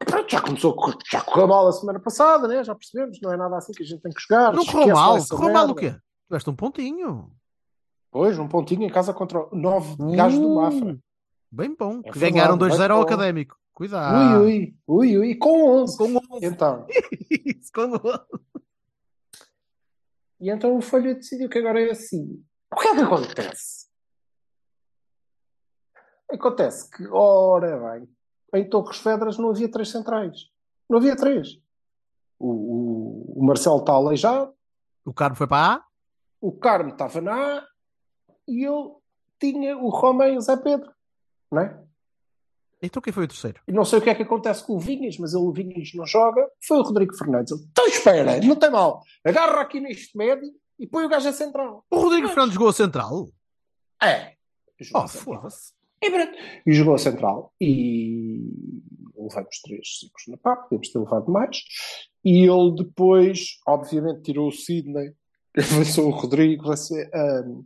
Pronto, 0.00 0.30
já 0.30 0.42
começou, 0.42 0.76
já 1.10 1.22
correu 1.22 1.48
mal 1.48 1.66
a 1.68 1.72
semana 1.72 1.98
passada, 1.98 2.46
né? 2.46 2.62
Já 2.62 2.74
percebemos, 2.74 3.18
não 3.22 3.32
é 3.32 3.36
nada 3.36 3.56
assim 3.56 3.72
que 3.72 3.82
a 3.82 3.86
gente 3.86 4.02
tem 4.02 4.12
que 4.12 4.20
jogar. 4.20 4.52
Não 4.52 4.66
correu 4.66 4.94
mal. 4.94 5.16
Correu 5.28 5.52
mal 5.52 5.70
o 5.70 5.74
quê? 5.74 5.96
Tiveste 6.28 6.50
um 6.50 6.56
pontinho. 6.56 7.32
Pois, 8.16 8.38
um 8.38 8.48
pontinho 8.48 8.82
em 8.82 8.88
casa 8.88 9.12
contra 9.12 9.38
o 9.40 9.54
nove 9.54 9.94
gajos 10.16 10.38
do 10.40 10.54
Mafra. 10.54 10.94
Uh, 10.94 10.98
Bem 11.52 11.76
bom. 11.78 12.00
É 12.02 12.10
que 12.10 12.18
ganharam 12.18 12.56
2-0 12.56 12.78
bem 12.78 12.90
ao. 12.90 13.02
Académico. 13.02 13.58
Cuidado. 13.74 14.40
Ui, 14.40 14.74
ui, 14.88 15.18
ui, 15.18 15.18
ui, 15.18 15.34
com 15.34 15.82
11. 15.82 15.98
Com 15.98 16.04
11. 16.04 16.22
Então, 16.46 16.86
Isso, 17.28 17.70
com 17.74 17.82
11. 17.82 18.00
e 20.40 20.50
então 20.50 20.78
o 20.78 20.80
Folha 20.80 21.14
decidiu 21.14 21.46
que 21.50 21.58
agora 21.58 21.78
é 21.78 21.90
assim. 21.90 22.42
O 22.72 22.76
que 22.76 22.88
é 22.88 22.94
que 22.94 23.02
acontece? 23.02 23.86
Acontece 26.30 26.90
que, 26.96 27.06
ora 27.08 27.98
bem, 27.98 28.08
em 28.54 28.66
Torres 28.66 28.98
Vedras 28.98 29.36
não 29.36 29.50
havia 29.50 29.70
três 29.70 29.90
centrais. 29.90 30.38
Não 30.88 30.96
havia 30.96 31.14
três. 31.14 31.60
O, 32.38 32.48
o, 32.48 33.40
o 33.42 33.44
Marcelo 33.44 33.80
está 33.80 33.92
aleijado, 33.92 34.54
O 35.04 35.12
Carmo 35.12 35.36
foi 35.36 35.46
para 35.46 35.74
A. 35.74 35.84
o 36.40 36.50
Carmo 36.50 36.92
estava 36.92 37.20
na 37.20 37.58
A 37.58 37.75
e 38.48 38.62
eu 38.62 39.00
tinha 39.40 39.76
o 39.76 39.88
Roma 39.88 40.28
e 40.28 40.36
o 40.36 40.40
Zé 40.40 40.56
Pedro. 40.56 40.90
Não 41.50 41.62
é? 41.62 41.82
Então 42.82 43.00
quem 43.00 43.12
foi 43.12 43.24
o 43.24 43.28
terceiro? 43.28 43.60
E 43.66 43.72
não 43.72 43.84
sei 43.84 43.98
o 43.98 44.02
que 44.02 44.10
é 44.10 44.14
que 44.14 44.22
acontece 44.22 44.64
com 44.64 44.74
o 44.74 44.78
Vinhas, 44.78 45.16
mas 45.18 45.32
ele, 45.32 45.42
o 45.42 45.52
Vinhas 45.52 45.92
não 45.94 46.06
joga. 46.06 46.46
Foi 46.66 46.78
o 46.78 46.82
Rodrigo 46.82 47.16
Fernandes. 47.16 47.52
Ele, 47.52 47.62
então 47.70 47.86
espera, 47.86 48.40
não 48.40 48.56
tem 48.56 48.70
mal. 48.70 49.02
Agarra 49.24 49.60
aqui 49.60 49.80
neste 49.80 50.16
médio 50.16 50.52
e 50.78 50.86
põe 50.86 51.04
o 51.04 51.08
gajo 51.08 51.28
a 51.28 51.32
central. 51.32 51.84
O 51.90 51.98
Rodrigo 51.98 52.28
Fernandes 52.28 52.54
jogou 52.54 52.68
a 52.68 52.72
central. 52.72 53.28
É. 54.02 54.34
Jogou 54.78 55.04
Oh, 55.04 55.08
foda-se. 55.08 55.72
E. 56.02 56.70
E 56.70 56.72
jogou 56.74 56.94
a 56.94 56.98
central. 56.98 57.52
E 57.60 58.50
levamos 59.16 59.60
três 59.62 59.98
ciclos 59.98 60.24
na 60.28 60.36
pá, 60.36 60.56
podemos 60.56 60.90
ter 60.90 60.98
levado 60.98 61.30
mais. 61.30 61.62
E 62.24 62.44
ele 62.44 62.74
depois, 62.76 63.58
obviamente, 63.66 64.22
tirou 64.22 64.48
o 64.48 64.52
Sidney, 64.52 65.14
avançou 65.56 66.08
o 66.08 66.10
Rodrigo, 66.10 66.70
ahm, 66.70 67.64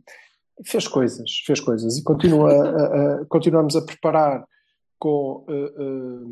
fez 0.65 0.87
coisas, 0.87 1.29
fez 1.45 1.59
coisas. 1.59 1.97
E 1.97 2.03
continua 2.03 2.51
a- 2.51 3.21
a- 3.21 3.25
continuamos 3.27 3.75
a 3.75 3.81
preparar 3.85 4.45
com 4.99 5.45
ah, 5.49 5.53
ah, 5.53 6.25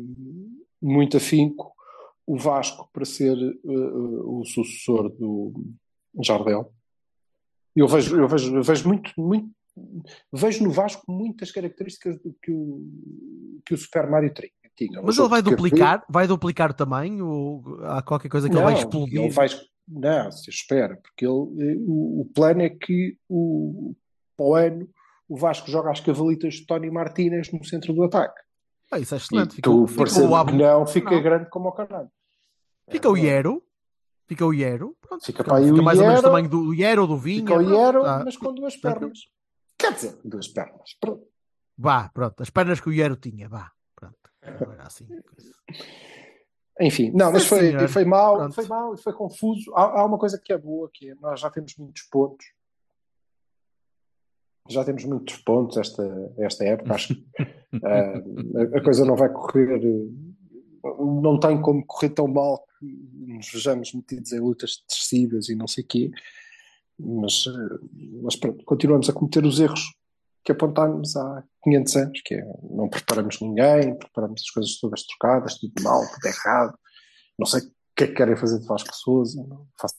muito 0.80 1.16
afinco 1.16 1.72
o 2.26 2.36
Vasco 2.38 2.88
para 2.92 3.04
ser 3.04 3.36
ah, 3.36 3.70
o 4.24 4.44
sucessor 4.44 5.08
do 5.10 5.52
Jardel. 6.24 6.72
Eu 7.74 7.86
vejo, 7.88 8.16
eu 8.16 8.28
vejo, 8.28 8.56
eu 8.56 8.62
vejo 8.62 8.88
muito, 8.88 9.10
muito 9.16 9.48
vejo 10.32 10.62
no 10.64 10.70
Vasco 10.70 11.02
muitas 11.10 11.50
características 11.50 12.20
do 12.20 12.34
que 12.42 12.50
o, 12.50 12.82
que 13.64 13.74
o 13.74 13.78
Super 13.78 14.08
Mario 14.10 14.32
tinha. 14.34 14.50
tinha. 14.76 15.02
Mas 15.02 15.18
ele 15.18 15.28
vai 15.28 15.40
duplicar? 15.42 16.04
Vai 16.08 16.26
duplicar 16.26 16.70
o 16.70 16.74
tamanho? 16.74 17.26
Ou 17.26 17.78
há 17.84 18.02
qualquer 18.02 18.28
coisa 18.28 18.48
que 18.48 18.54
não, 18.54 18.62
ele 18.62 18.72
vai 18.72 18.82
explodir? 18.82 19.20
Ele 19.20 19.30
vai, 19.30 19.48
não, 19.88 20.32
se 20.32 20.50
espera, 20.50 20.96
porque 20.96 21.24
ele, 21.24 21.76
o, 21.86 22.22
o 22.22 22.30
plano 22.34 22.62
é 22.62 22.70
que 22.70 23.16
o, 23.28 23.94
para 24.40 24.46
o 24.46 24.54
ano 24.54 24.88
o 25.28 25.36
Vasco 25.36 25.70
joga 25.70 25.90
as 25.90 26.00
cavalitas 26.00 26.54
de 26.54 26.66
Tony 26.66 26.90
Martínez 26.90 27.52
no 27.52 27.62
centro 27.64 27.92
do 27.92 28.02
ataque. 28.04 28.40
Ah, 28.90 28.98
isso 28.98 29.14
é 29.14 29.18
excelente. 29.18 29.52
e 29.52 29.56
Fica, 29.56 29.70
tu, 29.70 29.86
fica 29.86 30.20
o 30.22 30.34
Ab- 30.34 30.50
que 30.50 30.56
não, 30.56 30.86
fica 30.86 31.10
Não. 31.12 31.22
grande 31.22 31.48
como 31.50 31.68
o 31.68 31.72
caralho. 31.72 32.10
Fica 32.88 33.08
o 33.08 33.16
Iero. 33.16 33.62
Fica 34.26 34.44
o 34.44 34.52
Iero. 34.52 34.96
Pronto, 35.00 35.24
Fica 35.24 35.44
fica, 35.44 35.56
fica 35.62 35.82
mais 35.82 35.98
ou 35.98 36.04
menos 36.06 36.20
o 36.20 36.22
Iero. 36.22 36.22
tamanho 36.22 36.48
do 36.48 36.74
Iero 36.74 37.02
ou 37.02 37.08
do 37.08 37.16
Vinha. 37.18 37.40
Fica 37.40 37.54
o 37.56 37.62
Iero, 37.62 38.02
tá. 38.02 38.22
mas 38.24 38.36
com 38.36 38.52
duas 38.52 38.76
pernas. 38.76 39.18
Quer 39.78 39.92
dizer, 39.92 40.18
duas 40.24 40.48
pernas. 40.48 40.94
Pronto. 41.00 41.22
Vá, 41.78 42.08
pronto. 42.12 42.42
As 42.42 42.50
pernas 42.50 42.80
que 42.80 42.88
o 42.88 42.92
Iero 42.92 43.14
tinha. 43.16 43.48
Vá, 43.48 43.70
pronto. 43.94 44.16
Não 44.66 44.72
era 44.72 44.82
assim. 44.84 45.06
Enfim, 46.80 47.10
não, 47.14 47.30
mas 47.30 47.44
foi, 47.46 47.86
foi 47.88 48.04
mal, 48.04 48.36
Pronto. 48.38 48.54
foi 48.54 48.66
mal 48.66 48.94
e 48.94 48.98
foi 48.98 49.12
confuso. 49.12 49.72
Há, 49.74 50.00
há 50.00 50.04
uma 50.06 50.18
coisa 50.18 50.40
que 50.42 50.52
é 50.52 50.56
boa, 50.58 50.90
que 50.92 51.10
é 51.10 51.14
nós 51.20 51.38
já 51.40 51.50
temos 51.50 51.76
muitos 51.76 52.02
pontos. 52.02 52.44
Já 54.70 54.84
temos 54.84 55.04
muitos 55.04 55.36
pontos 55.38 55.76
esta, 55.76 56.32
esta 56.38 56.64
época. 56.64 56.94
Acho 56.94 57.14
que 57.14 57.24
a, 57.84 58.78
a 58.78 58.82
coisa 58.82 59.04
não 59.04 59.16
vai 59.16 59.28
correr, 59.28 59.84
eh, 59.84 60.88
não 60.98 61.38
tem 61.38 61.60
como 61.60 61.84
correr 61.84 62.10
tão 62.10 62.28
mal 62.28 62.64
que 62.78 62.86
nos 63.26 63.50
vejamos 63.52 63.92
metidos 63.92 64.32
em 64.32 64.40
lutas 64.40 64.76
tecidas 64.88 65.48
e 65.48 65.54
não 65.54 65.66
sei 65.66 65.84
o 65.84 65.86
quê. 65.86 66.10
Mas, 66.98 67.44
eh, 67.46 67.78
mas 68.22 68.36
pronto, 68.36 68.64
continuamos 68.64 69.08
a 69.10 69.12
cometer 69.12 69.44
os 69.44 69.58
erros 69.58 69.94
que 70.44 70.52
apontámos 70.52 71.16
há 71.16 71.44
500 71.62 71.96
anos, 71.96 72.22
que 72.24 72.34
é 72.34 72.44
não 72.70 72.88
preparamos 72.88 73.40
ninguém, 73.40 73.96
preparamos 73.96 74.40
as 74.40 74.50
coisas 74.50 74.78
todas 74.78 75.04
trocadas, 75.04 75.58
tudo 75.58 75.72
mal, 75.82 76.00
tudo 76.00 76.26
errado. 76.26 76.78
Não 77.38 77.46
sei 77.46 77.60
o 77.60 77.72
que 77.96 78.04
é 78.04 78.06
que 78.06 78.14
querem 78.14 78.36
fazer 78.36 78.58
de 78.58 78.66
Vasco 78.66 78.94
Souza, 78.94 79.44
não 79.46 79.66
faço 79.78 79.96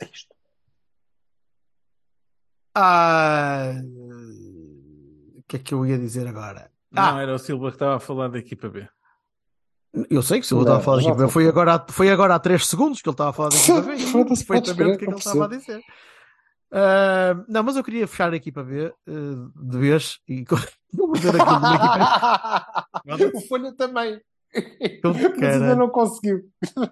É 0.00 0.04
isto. 0.04 0.37
Ah, 2.80 3.72
o 5.36 5.42
que 5.48 5.56
é 5.56 5.58
que 5.58 5.74
eu 5.74 5.84
ia 5.84 5.98
dizer 5.98 6.26
agora? 6.28 6.70
Não, 6.92 7.16
Ah, 7.16 7.20
era 7.22 7.34
o 7.34 7.38
Silva 7.38 7.70
que 7.70 7.74
estava 7.76 7.96
a 7.96 8.00
falar 8.00 8.28
da 8.28 8.38
equipa 8.38 8.68
B. 8.68 8.86
eu 10.08 10.22
sei 10.22 10.40
que 10.40 10.46
ele 10.46 10.54
Não, 10.54 10.60
estava 10.62 10.78
a 10.78 10.82
falar 10.82 10.98
já 11.00 11.08
daqui, 11.10 11.16
estou. 11.22 11.28
foi 11.30 11.48
agora, 11.48 11.84
foi 11.90 12.10
agora 12.10 12.34
há 12.36 12.38
3 12.38 12.64
segundos 12.66 13.02
que 13.02 13.08
ele 13.08 13.14
estava 13.14 13.30
a 13.30 13.32
falar 13.32 13.48
da 13.48 13.56
equipa 13.56 13.80
B. 13.80 13.96
Perfeitamente 14.46 14.72
o 14.72 14.74
que 14.76 14.82
é 14.82 14.96
que 14.96 15.04
ele 15.06 15.14
estava 15.16 15.44
a 15.44 15.48
dizer. 15.48 15.80
Ah, 16.70 17.44
não, 17.48 17.62
mas 17.64 17.76
eu 17.76 17.82
queria 17.82 18.06
fechar 18.06 18.32
a 18.32 18.36
equipa 18.36 18.62
B 18.62 18.84
eh, 18.84 18.92
de 19.56 19.78
vez 19.78 20.18
e 20.28 20.34
equipa 20.42 20.56
o 23.34 23.40
Folha 23.48 23.72
também. 23.76 24.20
Mas 25.02 25.42
ainda 25.42 25.74
não 25.76 25.88
conseguiu. 25.90 26.40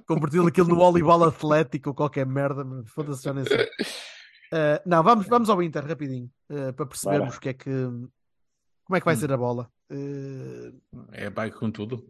converter 0.07 0.41
aquilo 0.47 0.69
no 0.69 0.77
voleibol 0.77 1.25
atlético 1.25 1.91
ou 1.91 1.95
qualquer 1.95 2.27
merda, 2.27 2.65
mas 2.65 2.89
foda-se, 2.91 3.23
já 3.23 3.33
nem 3.33 3.45
sei. 3.45 3.69
Ah, 4.53 4.83
não, 4.87 5.03
vamos, 5.03 5.27
vamos 5.27 5.49
ao 5.51 5.63
Inter 5.63 5.87
rapidinho 5.87 6.31
ah, 6.51 6.73
para 6.73 6.87
percebermos 6.87 7.29
Bora. 7.29 7.39
o 7.39 7.41
que 7.41 7.49
é 7.49 7.55
que 7.55 7.71
como 8.85 8.97
é 8.97 9.01
que 9.01 9.05
vai 9.07 9.17
ser 9.17 9.33
a 9.33 9.37
bola. 9.37 9.71
Ah, 9.91 10.73
É 11.13 11.29
bike 11.31 11.57
com 11.59 11.71
tudo. 11.71 12.07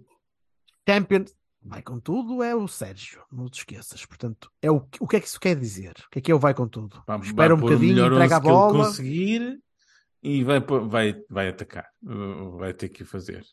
Champions, 0.88 1.34
vai 1.62 1.82
com 1.82 1.98
tudo, 1.98 2.42
é 2.42 2.54
o 2.54 2.68
Sérgio, 2.68 3.22
não 3.32 3.48
te 3.48 3.58
esqueças. 3.58 4.04
Portanto, 4.06 4.50
é 4.62 4.70
o, 4.70 4.80
que- 4.80 5.02
o 5.02 5.06
que 5.08 5.16
é 5.16 5.20
que 5.20 5.26
isso 5.26 5.40
quer 5.40 5.56
dizer? 5.58 5.94
O 6.06 6.10
que 6.10 6.18
é 6.18 6.22
que 6.22 6.30
é 6.30 6.34
o 6.34 6.38
vai 6.38 6.54
com 6.54 6.68
tudo? 6.68 7.02
Vai, 7.06 7.18
Espera 7.20 7.54
um 7.54 7.58
vai 7.58 7.66
bocadinho, 7.70 8.06
entrega 8.06 8.36
a 8.36 8.38
11 8.38 8.40
que 8.40 8.46
ele 8.48 8.54
bola. 8.56 8.84
conseguir 8.86 9.60
e 10.22 10.44
vai, 10.44 10.60
vai, 10.60 11.22
vai 11.28 11.48
atacar. 11.48 11.86
Uh, 12.02 12.56
Vai 12.58 12.72
ter 12.74 12.88
que 12.88 13.04
fazer. 13.04 13.44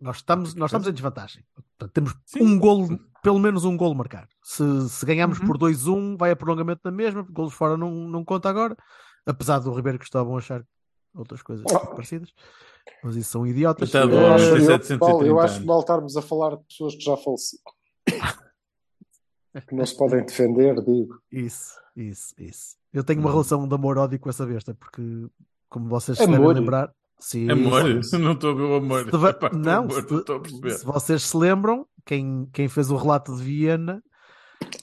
Nós 0.00 0.16
estamos, 0.16 0.54
nós 0.54 0.70
estamos 0.70 0.86
em 0.88 0.92
desvantagem. 0.92 1.44
Portanto, 1.54 1.92
temos 1.92 2.14
Sim. 2.24 2.42
um 2.42 2.58
golo, 2.58 2.98
pelo 3.22 3.38
menos 3.38 3.64
um 3.64 3.76
golo 3.76 3.94
marcar. 3.94 4.28
Se, 4.42 4.88
se 4.88 5.04
ganharmos 5.04 5.40
Uhum. 5.40 5.46
por 5.46 5.58
2-1, 5.58 6.16
vai 6.16 6.30
a 6.30 6.36
prolongamento 6.36 6.80
na 6.84 6.90
mesma, 6.92 7.22
porque 7.22 7.34
golos 7.34 7.52
fora 7.54 7.76
não, 7.76 7.90
não 7.90 8.24
conta 8.24 8.48
agora. 8.48 8.76
Apesar 9.26 9.58
do 9.58 9.72
Ribeiro 9.72 9.98
que 9.98 10.04
estavam 10.04 10.34
a 10.36 10.38
achar 10.38 10.64
outras 11.14 11.42
coisas 11.42 11.64
Oh. 11.68 11.86
parecidas. 11.88 12.32
Mas 13.02 13.16
isso 13.16 13.30
são 13.32 13.46
idiotas. 13.46 13.90
Coitado, 13.90 14.12
Eu 14.12 14.32
acho, 14.32 14.44
eu, 14.44 14.60
730 14.60 14.98
Paulo, 14.98 15.26
eu 15.26 15.40
acho 15.40 15.66
mal 15.66 15.80
estarmos 15.80 16.16
a 16.16 16.22
falar 16.22 16.56
de 16.56 16.64
pessoas 16.64 16.94
que 16.94 17.00
já 17.02 17.16
faleceram. 17.16 17.62
que 19.68 19.74
não 19.74 19.84
se 19.84 19.96
podem 19.96 20.24
defender, 20.24 20.74
digo. 20.82 21.20
Isso, 21.32 21.74
isso, 21.96 22.34
isso. 22.38 22.76
Eu 22.92 23.02
tenho 23.04 23.20
uma 23.20 23.30
relação 23.30 23.66
de 23.66 23.74
amor-ódio 23.74 24.18
com 24.20 24.30
essa 24.30 24.46
besta, 24.46 24.74
porque, 24.74 25.02
como 25.68 25.88
vocês 25.88 26.16
se 26.16 26.26
devem 26.26 26.46
lembrar, 26.46 26.94
sim, 27.20 27.50
Amor, 27.50 27.88
isso. 27.90 28.16
não 28.18 28.32
estou 28.32 28.50
a 28.50 28.54
ver 28.54 28.62
o 28.62 28.74
amor. 28.76 29.08
Se 29.10 29.16
Epá, 29.28 29.50
não, 29.52 29.82
amor, 29.84 30.02
se, 30.02 30.12
não 30.12 30.36
a 30.36 30.40
perceber. 30.40 30.70
se 30.72 30.84
vocês 30.86 31.22
se 31.22 31.36
lembram, 31.36 31.86
quem, 32.06 32.48
quem 32.52 32.68
fez 32.68 32.90
o 32.90 32.96
relato 32.96 33.36
de 33.36 33.42
Viena 33.42 34.02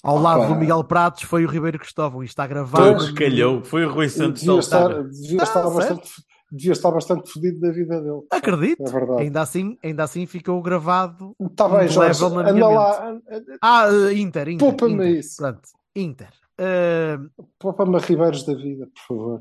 ao 0.03 0.17
lado 0.19 0.41
Opa. 0.41 0.53
do 0.53 0.55
Miguel 0.59 0.83
Pratos 0.83 1.23
foi 1.23 1.45
o 1.45 1.49
Ribeiro 1.49 1.77
Cristóvão 1.79 2.23
e 2.23 2.25
está 2.25 2.45
gravado. 2.47 2.95
Pois, 2.97 3.11
calhou. 3.11 3.63
Foi 3.63 3.85
o 3.85 3.91
Rui 3.91 4.07
Santos 4.09 4.41
devia 4.41 4.59
estar, 4.59 5.03
devia, 5.03 5.41
Ah, 5.41 5.43
estar 5.43 5.69
bastante, 5.69 6.09
devia 6.51 6.71
estar 6.71 6.91
bastante 6.91 7.31
fodido 7.31 7.59
da 7.59 7.71
vida 7.71 8.01
dele. 8.01 8.21
Acredito. 8.31 8.83
É 8.83 8.89
verdade. 8.91 9.21
Ainda 9.23 9.41
assim, 9.41 9.77
ainda 9.83 10.03
assim 10.03 10.25
ficou 10.25 10.61
gravado. 10.61 11.35
Está 11.41 11.67
bem, 11.67 11.85
Um 11.85 11.89
Jorge. 11.89 12.23
level 12.23 12.35
na 12.37 12.41
Anda 12.43 12.53
minha 12.53 12.67
lá, 12.67 13.17
Ah, 13.61 13.87
eh, 14.09 14.13
Inter, 14.13 14.47
Inter. 14.49 14.59
Poupa-me 14.67 15.19
isso. 15.19 15.35
Pronto, 15.37 15.61
Inter. 15.95 16.29
Eh, 16.57 17.17
poupa-me 17.59 17.95
a 17.97 17.99
Ribeiros 17.99 18.45
da 18.45 18.53
vida, 18.53 18.87
por 18.95 19.01
favor. 19.17 19.39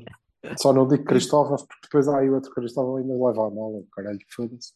Só 0.57 0.71
não 0.73 0.87
digo 0.87 1.03
Cristóvão, 1.03 1.55
porque 1.57 1.75
depois 1.83 2.07
há 2.07 2.19
aí 2.19 2.29
outro 2.29 2.51
Cristóvão 2.53 2.97
ainda 2.97 3.13
leva 3.13 3.47
a 3.47 3.49
mala, 3.49 3.83
caralho, 3.93 4.19
foda-se. 4.29 4.73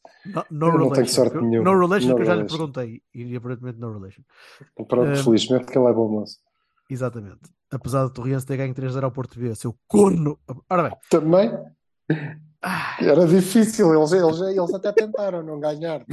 no, 0.49 0.71
no 0.71 0.77
não 0.77 0.89
tenho 0.91 1.07
sorte 1.07 1.35
eu- 1.35 1.41
nenhuma. 1.41 1.71
No 1.71 1.79
relation 1.79 2.09
No 2.09 2.15
que 2.15 2.21
eu 2.21 2.25
já 2.25 2.35
lhe 2.35 2.45
perguntei. 2.45 3.01
E 3.13 3.35
aparentemente 3.35 3.79
no 3.79 3.93
relation. 3.93 4.23
Pronto, 4.87 5.03
Eh, 5.11 5.15
felizmente 5.23 5.65
que 5.65 5.77
ele 5.77 5.87
é 5.87 5.93
bom 5.93 6.09
moço. 6.09 6.37
Exatamente. 6.89 7.39
Apesar 7.71 8.03
do 8.03 8.09
Torriense 8.09 8.45
ter 8.45 8.57
ganho 8.57 8.73
3-0 8.73 9.03
ao 9.03 9.11
Porto 9.11 9.39
B, 9.39 9.53
seu 9.55 9.75
corno. 9.87 10.39
Ora 10.69 10.89
bem. 10.89 10.97
Também 11.09 11.51
Ah, 12.61 12.97
era 12.99 13.25
difícil, 13.27 13.93
eles, 13.93 14.11
eles, 14.11 14.41
eles 14.41 14.73
até 14.73 14.91
tentaram 14.91 15.41
não 15.43 15.59
ganhar. 15.59 16.03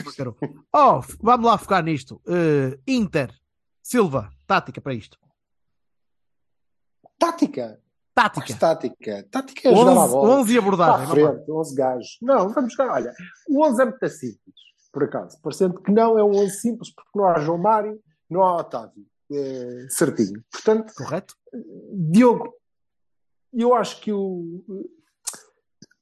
Oh, 0.73 1.01
vamos 1.21 1.47
lá 1.47 1.59
focar 1.59 1.83
nisto. 1.83 2.21
Eh, 2.29 2.79
Inter, 2.87 3.35
Silva, 3.83 4.31
tática 4.47 4.81
para 4.81 4.95
isto. 4.95 5.19
Tática. 7.19 7.81
Tática. 8.17 8.47
Mas 8.49 8.59
tática. 8.59 9.29
Tática 9.31 9.69
é 9.69 9.77
jogar 9.77 9.93
a 9.93 10.05
11, 10.05 10.13
bola. 10.15 10.31
11 10.37 10.51
e 10.51 10.55
Para 10.55 10.63
abordagem. 10.67 10.95
a 10.95 11.07
vamos 11.07 11.23
lá. 11.23 11.33
frente, 11.33 11.51
11 11.51 11.75
gajos. 11.75 12.19
Não, 12.23 12.49
vamos 12.49 12.73
jogar. 12.73 12.95
Olha, 12.95 13.15
o 13.47 13.63
11 13.67 13.83
é 13.83 13.85
muito 13.85 14.09
simples. 14.09 14.57
por 14.91 15.05
acaso. 15.05 15.39
Parecendo 15.43 15.83
que 15.83 15.93
não, 15.93 16.19
é 16.19 16.25
um 16.25 16.35
11 16.35 16.51
simples, 16.57 16.91
porque 16.95 17.11
não 17.15 17.29
há 17.29 17.39
João 17.41 17.59
Mário, 17.59 18.01
não 18.31 18.43
há 18.43 18.57
Otávio. 18.57 19.05
É, 19.31 19.87
certinho. 19.91 20.43
Portanto, 20.51 20.95
Correto? 20.97 21.35
Diogo, 21.93 22.55
eu 23.53 23.75
acho 23.75 24.01
que 24.01 24.11
o... 24.11 24.63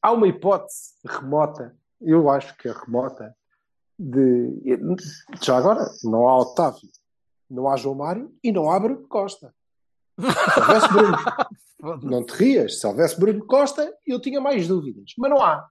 há 0.01 0.13
uma 0.13 0.29
hipótese 0.29 0.93
remota, 1.05 1.77
eu 2.01 2.29
acho 2.31 2.57
que 2.57 2.69
é 2.69 2.73
remota, 2.73 3.35
de. 3.99 4.61
Já 5.43 5.57
agora, 5.57 5.91
não 6.05 6.29
há 6.29 6.39
Otávio, 6.39 6.89
não 7.51 7.69
há 7.69 7.77
João 7.77 7.97
Mário 7.97 8.33
e 8.43 8.53
não 8.53 8.71
há 8.71 8.79
Bruno 8.79 9.09
Costa. 9.09 9.53
Se 10.19 10.61
houvesse 10.61 10.89
Bruno, 10.89 11.17
não 12.03 12.25
te 12.25 12.33
rias, 12.35 12.81
se 12.81 12.87
houvesse 12.87 13.19
Bruno 13.19 13.45
Costa, 13.47 13.93
eu 14.07 14.21
tinha 14.21 14.41
mais 14.41 14.69
dúvidas, 14.69 15.13
mas 15.19 15.31
não 15.31 15.43
há. 15.43 15.67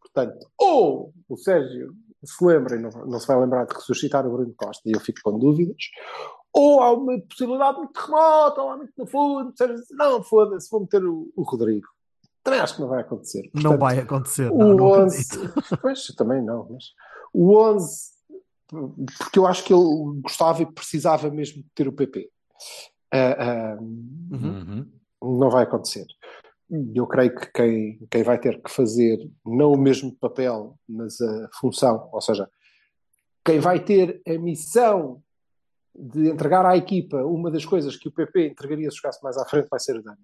Portanto, 0.00 0.46
ou 0.58 1.12
o 1.28 1.36
Sérgio 1.36 1.94
se 2.24 2.44
lembra 2.44 2.76
e 2.76 2.78
não, 2.78 2.90
não 2.90 3.18
se 3.18 3.26
vai 3.26 3.38
lembrar 3.38 3.64
de 3.66 3.74
ressuscitar 3.74 4.26
o 4.26 4.32
Bruno 4.32 4.54
Costa, 4.56 4.82
e 4.88 4.92
eu 4.92 5.00
fico 5.00 5.20
com 5.22 5.38
dúvidas, 5.38 5.90
ou 6.52 6.80
há 6.80 6.92
uma 6.92 7.18
possibilidade 7.20 7.78
muito 7.78 7.98
remota, 7.98 8.62
lá 8.62 8.76
muito 8.76 8.92
no 8.96 9.06
fundo, 9.06 9.50
o 9.50 9.56
Sérgio 9.56 9.76
diz, 9.76 9.86
não, 9.90 10.22
foda-se, 10.22 10.70
vou 10.70 10.80
meter 10.80 11.04
o, 11.04 11.32
o 11.34 11.42
Rodrigo. 11.42 11.88
Também 12.42 12.60
acho 12.60 12.74
que 12.74 12.80
não 12.80 12.88
vai 12.88 13.00
acontecer. 13.00 13.42
não 13.54 13.62
Portanto, 13.62 13.80
vai 13.80 13.98
acontecer. 13.98 14.50
o 14.50 14.58
Não, 14.58 14.74
não 14.74 14.84
11, 15.04 15.36
acredito. 15.38 15.78
pois, 15.80 16.06
também 16.16 16.42
não, 16.42 16.68
mas 16.70 16.84
o 17.32 17.56
11, 17.56 18.12
porque 19.18 19.38
eu 19.38 19.46
acho 19.46 19.64
que 19.64 19.72
ele 19.72 20.20
gostava 20.20 20.62
e 20.62 20.66
precisava 20.66 21.30
mesmo 21.30 21.62
de 21.62 21.68
ter 21.74 21.86
o 21.86 21.92
PP. 21.92 22.28
Ah, 23.12 23.36
ah, 23.38 23.76
Uhum. 23.80 24.86
Uhum. 25.20 25.38
não 25.38 25.50
vai 25.50 25.64
acontecer. 25.64 26.06
Eu 26.94 27.06
creio 27.06 27.34
que 27.34 27.52
quem, 27.52 27.98
quem 28.10 28.22
vai 28.22 28.38
ter 28.40 28.62
que 28.62 28.70
fazer 28.70 29.18
não 29.44 29.72
o 29.72 29.78
mesmo 29.78 30.14
papel, 30.16 30.78
mas 30.88 31.20
a 31.20 31.48
função, 31.60 32.08
ou 32.10 32.20
seja, 32.22 32.48
quem 33.44 33.60
vai 33.60 33.78
ter 33.84 34.22
a 34.26 34.38
missão 34.38 35.22
de 35.94 36.30
entregar 36.30 36.64
à 36.64 36.74
equipa 36.74 37.18
uma 37.26 37.50
das 37.50 37.66
coisas 37.66 37.94
que 37.96 38.08
o 38.08 38.12
PP 38.12 38.46
entregaria 38.46 38.90
se 38.90 38.96
jogasse 38.96 39.22
mais 39.22 39.36
à 39.36 39.44
frente 39.44 39.68
vai 39.70 39.78
ser 39.78 39.96
o 39.98 40.02
Dani. 40.02 40.16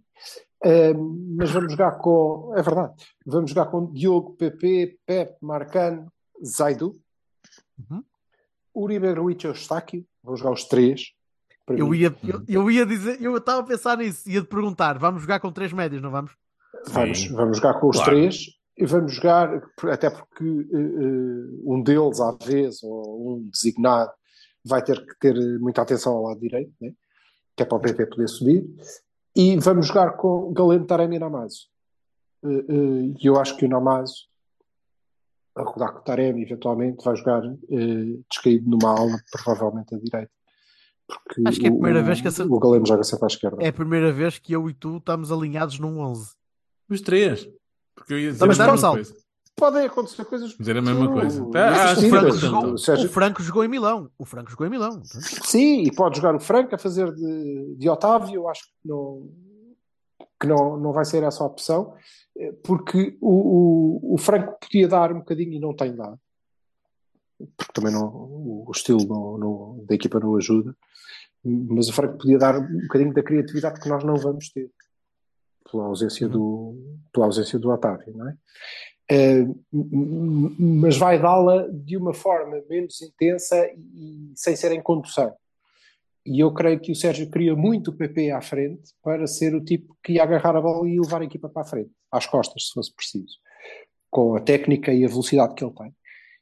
Ahm, 0.65 1.37
mas 1.37 1.51
vamos 1.51 1.73
jogar 1.73 1.99
com, 1.99 2.55
é 2.57 2.63
verdade, 2.63 2.95
vamos 3.27 3.51
jogar 3.51 3.67
com 3.67 3.93
Diogo, 3.93 4.33
PP, 4.37 4.99
Pep, 5.05 5.37
Marcano, 5.43 6.11
Zaidu, 6.43 6.95
Uhum. 7.79 8.03
Uribe 8.75 9.13
Gruitch 9.13 9.45
e 9.45 9.49
Eustáquio, 9.49 10.05
vou 10.23 10.35
jogar 10.37 10.53
os 10.53 10.65
três. 10.65 11.13
Eu 11.77 11.95
ia, 11.95 12.15
eu, 12.25 12.43
eu 12.49 12.71
ia 12.71 12.87
dizer, 12.87 13.21
eu 13.21 13.37
estava 13.37 13.61
a 13.61 13.65
pensar 13.65 13.97
nisso, 13.99 14.29
ia 14.29 14.41
te 14.41 14.47
perguntar, 14.49 14.99
vamos 14.99 15.23
jogar 15.23 15.41
com 15.41 15.51
três 15.53 15.73
médios, 15.73 16.01
não 16.03 16.11
vamos? 16.11 16.33
Vamos, 16.89 17.19
Sim. 17.19 17.33
vamos 17.35 17.57
jogar 17.57 17.75
com 17.81 17.89
os 17.89 17.97
Claro. 17.97 18.11
três 18.13 18.47
e 18.77 18.87
vamos 18.87 19.13
jogar, 19.15 19.63
até 19.91 20.09
porque 20.11 20.45
eh, 20.45 21.61
um 21.65 21.83
deles, 21.83 22.21
à 22.21 22.33
vez, 22.45 22.83
ou 22.83 23.37
um 23.39 23.49
designado, 23.51 24.11
vai 24.65 24.83
ter 24.83 25.05
que 25.05 25.19
ter 25.19 25.35
muita 25.59 25.83
atenção 25.83 26.13
ao 26.13 26.23
lado 26.25 26.41
direito, 26.41 26.73
né? 26.81 26.93
que 27.57 27.63
é 27.63 27.67
para 27.67 27.77
o 27.77 27.81
PP 27.81 28.07
poder 28.07 28.29
subir. 28.29 28.65
E 29.35 29.57
vamos 29.59 29.87
jogar 29.89 30.13
com 30.13 30.53
Galeno, 30.53 30.85
Taremi 30.87 31.17
e 31.17 31.19
Namazo. 31.19 31.67
Eh, 32.45 33.15
E 33.21 33.27
eu 33.27 33.39
acho 33.41 33.57
que 33.57 33.65
o 33.65 33.69
Namazo, 33.69 34.29
a 35.57 35.63
rodar 35.63 35.93
com 35.93 35.99
o 35.99 36.03
Taremi, 36.03 36.43
eventualmente, 36.43 37.05
vai 37.05 37.17
jogar 37.17 37.43
descaído 38.31 38.71
numa 38.71 38.97
ala, 38.97 39.21
provavelmente 39.33 39.95
à 39.95 39.99
direita. 39.99 40.31
Porque 41.09 41.43
Acho 41.47 41.59
que 41.59 41.67
é 41.67 41.71
a 41.71 41.73
primeira 41.73 42.01
o, 42.01 42.05
vez 42.05 42.21
que 42.21 42.29
essa- 42.29 42.45
o 42.45 42.59
Galeno 42.61 42.87
joga 42.87 43.03
sempre 43.03 43.25
à 43.25 43.29
esquerda. 43.29 43.57
É 43.63 43.69
a 43.69 43.73
primeira 43.73 44.13
vez 44.13 44.39
que 44.39 44.53
eu 44.53 44.69
e 44.69 44.75
tu 44.75 44.99
estamos 44.99 45.33
alinhados 45.33 45.79
num 45.79 45.99
11. 46.01 46.33
Os 46.89 47.01
três. 47.01 47.49
Porque 47.95 48.13
eu 48.13 48.19
ia 48.19 48.33
dizer 48.33 48.47
Mas 48.47 48.61
a 48.61 48.71
mesma 48.73 48.93
coisa. 48.93 49.15
Podem 49.57 49.87
acontecer 49.87 50.25
coisas 50.25 50.51
Dizer 50.51 50.77
a 50.77 50.83
mesma 50.83 51.11
coisa. 51.11 51.45
Que 51.45 52.07
O 52.07 52.11
Franco, 52.11 52.37
jogou, 52.37 52.75
o 52.75 53.09
Franco 53.09 53.43
jogou 53.43 53.65
em 53.65 53.69
Milão. 53.69 54.11
O 54.17 54.25
Franco 54.25 54.51
jogou 54.51 54.67
em 54.67 54.71
Milão. 54.71 55.03
Sim, 55.05 55.83
e 55.83 55.91
pode 55.93 56.17
jogar 56.19 56.35
o 56.37 56.41
Franco 56.41 56.75
a 56.75 56.79
fazer 56.79 57.13
de, 57.13 57.75
de 57.77 57.89
Otávio, 57.89 58.47
acho 58.49 58.63
que 58.67 58.89
não, 58.89 59.29
que 60.41 60.47
não, 60.47 60.77
não 60.77 60.93
vai 60.93 61.05
ser 61.05 61.25
essa 61.25 61.43
a 61.43 61.47
opção, 61.47 61.95
eh, 62.39 62.53
porque 62.63 63.19
o, 63.21 64.11
o, 64.11 64.15
o 64.15 64.19
Franco 64.19 64.57
podia 64.61 64.87
dar 64.87 65.11
um 65.13 65.19
bocadinho 65.19 65.55
e 65.55 65.59
não 65.59 65.75
tem 65.75 65.93
dado, 65.97 66.19
porque 67.57 67.73
também 67.73 67.93
não, 67.93 68.09
o 68.09 68.71
estilo 68.75 69.05
não- 69.07 69.39
não- 69.39 69.85
da 69.87 69.95
equipa 69.95 70.19
não 70.21 70.37
ajuda, 70.37 70.75
mas 71.45 71.89
o 71.89 71.93
Franco 71.93 72.19
podia 72.19 72.39
dar 72.39 72.59
um 72.59 72.81
bocadinho 72.83 73.13
da 73.15 73.23
criatividade 73.23 73.81
que 73.81 73.89
nós 73.89 74.05
não 74.05 74.17
vamos 74.17 74.51
ter, 74.51 74.71
pela 75.71 75.85
ausência 75.85 76.29
do, 76.29 76.77
pela 77.13 77.27
ausência 77.27 77.59
do 77.59 77.71
Otávio, 77.71 78.17
não 78.17 78.29
é? 78.29 78.37
Eh, 79.11 79.47
mas 79.73 80.99
vai 80.99 81.21
dá-la 81.21 81.67
de 81.73 81.97
uma 81.97 82.13
forma 82.13 82.63
menos 82.69 83.01
intensa 83.01 83.67
e 83.95 84.33
sem 84.35 84.55
ser 84.55 84.73
em 84.73 84.83
condução. 84.83 85.35
E 86.27 86.41
eu 86.41 86.53
creio 86.53 86.79
que 86.79 86.93
o 86.93 86.95
Sérgio 86.95 87.31
queria 87.31 87.57
muito 87.57 87.91
o 87.91 87.97
PP 87.97 88.31
à 88.33 88.43
frente 88.43 88.93
para 89.03 89.27
ser 89.27 89.55
o 89.55 89.65
tipo 89.65 89.97
que 90.03 90.15
ia 90.15 90.23
agarrar 90.23 90.55
a 90.57 90.61
bola 90.61 90.87
e 90.87 91.01
levar 91.01 91.23
a 91.23 91.25
equipa 91.25 91.49
para 91.49 91.63
a 91.63 91.65
frente, 91.65 91.91
às 92.13 92.27
costas, 92.27 92.67
se 92.67 92.75
fosse 92.75 92.95
preciso, 92.95 93.39
com 94.11 94.37
a 94.37 94.41
técnica 94.41 94.93
e 94.93 95.05
a 95.05 95.09
velocidade 95.09 95.55
que 95.55 95.65
ele 95.65 95.73
tem. 95.73 95.95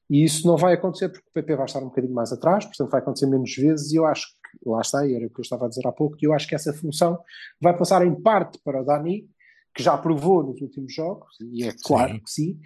E 0.08 0.22
isso 0.24 0.46
não 0.46 0.56
vai 0.56 0.74
acontecer 0.74 1.08
porque 1.08 1.26
o 1.28 1.32
PP 1.32 1.56
vai 1.56 1.66
estar 1.66 1.80
um 1.80 1.86
bocadinho 1.86 2.14
mais 2.14 2.32
atrás, 2.32 2.64
portanto 2.64 2.90
vai 2.90 3.00
acontecer 3.00 3.26
menos 3.26 3.54
vezes 3.54 3.92
e 3.92 3.96
eu 3.96 4.06
acho 4.06 4.26
que, 4.28 4.68
lá 4.68 4.80
está, 4.80 5.06
e 5.06 5.14
era 5.14 5.26
o 5.26 5.30
que 5.30 5.40
eu 5.40 5.42
estava 5.42 5.66
a 5.66 5.68
dizer 5.68 5.86
há 5.86 5.92
pouco, 5.92 6.16
que 6.16 6.26
eu 6.26 6.32
acho 6.32 6.46
que 6.46 6.54
essa 6.54 6.72
função 6.72 7.18
vai 7.60 7.76
passar 7.76 8.06
em 8.06 8.14
parte 8.14 8.58
para 8.64 8.80
o 8.80 8.84
Dani, 8.84 9.28
que 9.74 9.82
já 9.82 9.96
provou 9.98 10.42
nos 10.44 10.60
últimos 10.60 10.94
jogos, 10.94 11.34
e 11.52 11.64
é 11.64 11.72
claro 11.84 12.12
Sim. 12.14 12.20
que 12.20 12.30
sim, 12.30 12.60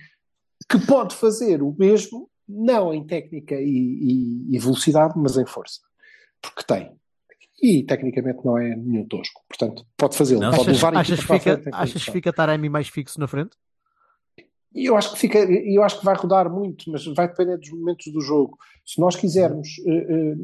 que 0.69 0.79
pode 0.87 1.15
fazer 1.17 1.63
o 1.63 1.75
mesmo, 1.79 2.31
não 2.49 2.93
em 2.93 3.05
técnica 3.07 3.55
e, 3.55 3.65
e- 4.51 4.55
e 4.55 4.59
velocidade, 4.59 5.15
mas 5.17 5.37
em 5.37 5.47
força. 5.47 5.81
Porque 6.43 6.63
tem. 6.63 6.93
E 7.63 7.83
tecnicamente 7.85 8.45
não 8.45 8.57
é 8.59 8.75
nenhum 8.77 9.07
tosco. 9.07 9.43
Portanto, 9.49 9.85
pode 9.97 10.17
fazê-lo. 10.17 10.41
Pode 10.41 10.55
Achas, 10.63 10.67
levar 10.77 10.97
achas, 10.97 11.21
fica, 11.21 11.39
frente 11.39 11.69
achas 11.73 12.05
que 12.05 12.11
fica 12.13 12.33
Taremi 12.33 12.69
mais 12.69 12.89
fixo 12.89 13.19
na 13.21 13.27
frente? 13.29 13.51
E 14.75 14.87
eu 14.87 14.97
acho 14.97 15.13
que 15.13 15.19
fica, 15.19 15.39
eu 15.39 15.83
acho 15.83 15.99
que 15.99 16.05
vai 16.05 16.15
rodar 16.15 16.51
muito, 16.51 16.91
mas 16.91 17.05
vai 17.07 17.29
depender 17.29 17.57
dos 17.57 17.71
momentos 17.71 18.13
do 18.13 18.21
jogo. 18.21 18.57
Se 18.87 19.01
nós 19.01 19.17
quisermos, 19.17 19.69
eh, 19.85 20.07
eh, 20.09 20.37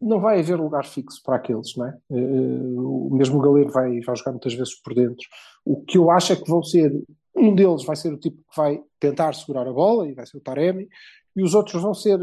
não 0.00 0.20
vai 0.20 0.38
haver 0.38 0.58
lugar 0.58 0.86
fixo 0.86 1.20
para 1.24 1.36
aqueles, 1.36 1.74
não 1.76 1.86
é? 1.86 1.98
Eh, 2.12 2.74
o 2.76 3.10
mesmo 3.12 3.40
Galeno 3.40 3.72
vai, 3.72 4.00
vai 4.00 4.16
jogar 4.16 4.32
muitas 4.32 4.54
vezes 4.54 4.74
por 4.80 4.94
dentro. 4.94 5.26
O 5.64 5.82
que 5.82 5.98
eu 5.98 6.10
acho 6.10 6.32
é 6.32 6.36
que 6.36 6.48
vão 6.48 6.62
ser, 6.62 6.92
um 7.34 7.54
deles 7.54 7.84
vai 7.84 7.96
ser 7.96 8.12
o 8.12 8.18
tipo 8.18 8.36
que 8.36 8.56
vai 8.56 8.80
tentar 9.00 9.34
segurar 9.34 9.66
a 9.66 9.72
bola, 9.72 10.08
e 10.08 10.14
vai 10.14 10.24
ser 10.24 10.36
o 10.36 10.40
Taremi, 10.40 10.88
e 11.36 11.42
os 11.42 11.54
outros 11.54 11.82
vão 11.82 11.92
ser, 11.92 12.20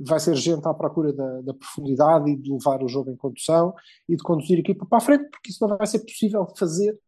vai 0.00 0.18
ser 0.18 0.34
gente 0.34 0.66
à 0.66 0.74
procura 0.74 1.12
da, 1.12 1.40
da 1.42 1.54
profundidade 1.54 2.28
e 2.28 2.36
de 2.36 2.50
levar 2.50 2.82
o 2.82 2.88
jogo 2.88 3.10
em 3.10 3.16
condução 3.16 3.72
e 4.08 4.16
de 4.16 4.22
conduzir 4.24 4.56
a 4.56 4.60
equipa 4.60 4.84
para 4.84 4.98
a 4.98 5.00
frente, 5.00 5.30
porque 5.30 5.50
isso 5.50 5.64
não 5.64 5.76
vai 5.76 5.86
ser 5.86 6.00
possível 6.00 6.44
fazer 6.58 6.98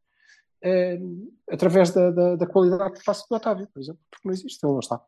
eh, 0.64 0.98
através 1.50 1.90
da, 1.90 2.10
da, 2.10 2.36
da 2.36 2.46
qualidade 2.46 2.98
que 2.98 3.04
passa 3.04 3.24
do 3.30 3.36
Otávio, 3.36 3.68
por 3.72 3.80
exemplo, 3.80 4.00
porque 4.10 4.26
não 4.26 4.32
existe, 4.34 4.64
ele 4.64 4.72
não 4.72 4.80
está. 4.80 5.00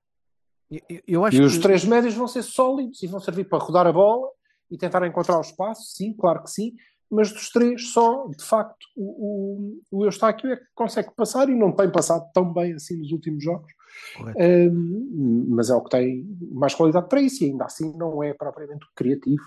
Eu, 0.71 0.81
eu- 1.09 1.29
E 1.33 1.41
os 1.41 1.57
que 1.57 1.63
três 1.63 1.85
médios 1.85 2.15
vão 2.15 2.29
ser 2.29 2.43
sólidos 2.43 3.03
e 3.03 3.07
vão 3.07 3.19
servir 3.21 3.49
para 3.49 3.59
rodar 3.59 3.87
a 3.87 3.93
bola 3.93 4.29
e 4.71 4.77
tentar 4.77 5.05
encontrar 5.07 5.39
o 5.39 5.41
espaço, 5.41 5.83
sim, 5.97 6.13
claro 6.13 6.43
que 6.43 6.51
sim, 6.51 6.75
mas 7.11 7.33
dos 7.33 7.51
três 7.51 7.93
só, 7.93 8.27
de 8.29 8.45
facto, 8.45 8.85
o, 8.97 9.81
o, 9.93 9.99
o 10.01 10.05
Eustáquio 10.05 10.51
é 10.51 10.57
que 10.57 10.67
consegue 10.75 11.11
passar 11.15 11.49
e 11.49 11.55
não 11.55 11.71
tem 11.73 11.91
passado 11.91 12.29
tão 12.35 12.53
bem 12.53 12.75
assim 12.75 12.97
nos 12.99 13.13
últimos 13.13 13.43
jogos, 13.43 13.73
Correto. 14.17 14.39
Hum, 14.43 15.47
mas 15.49 15.71
é 15.71 15.75
o 15.75 15.83
que 15.83 15.91
tem 15.91 16.27
mais 16.53 16.75
qualidade 16.75 17.09
para 17.09 17.21
isso 17.21 17.43
e 17.45 17.47
ainda 17.47 17.65
assim 17.65 17.97
não 17.97 18.23
é 18.23 18.35
propriamente 18.35 18.85
criativo. 18.95 19.43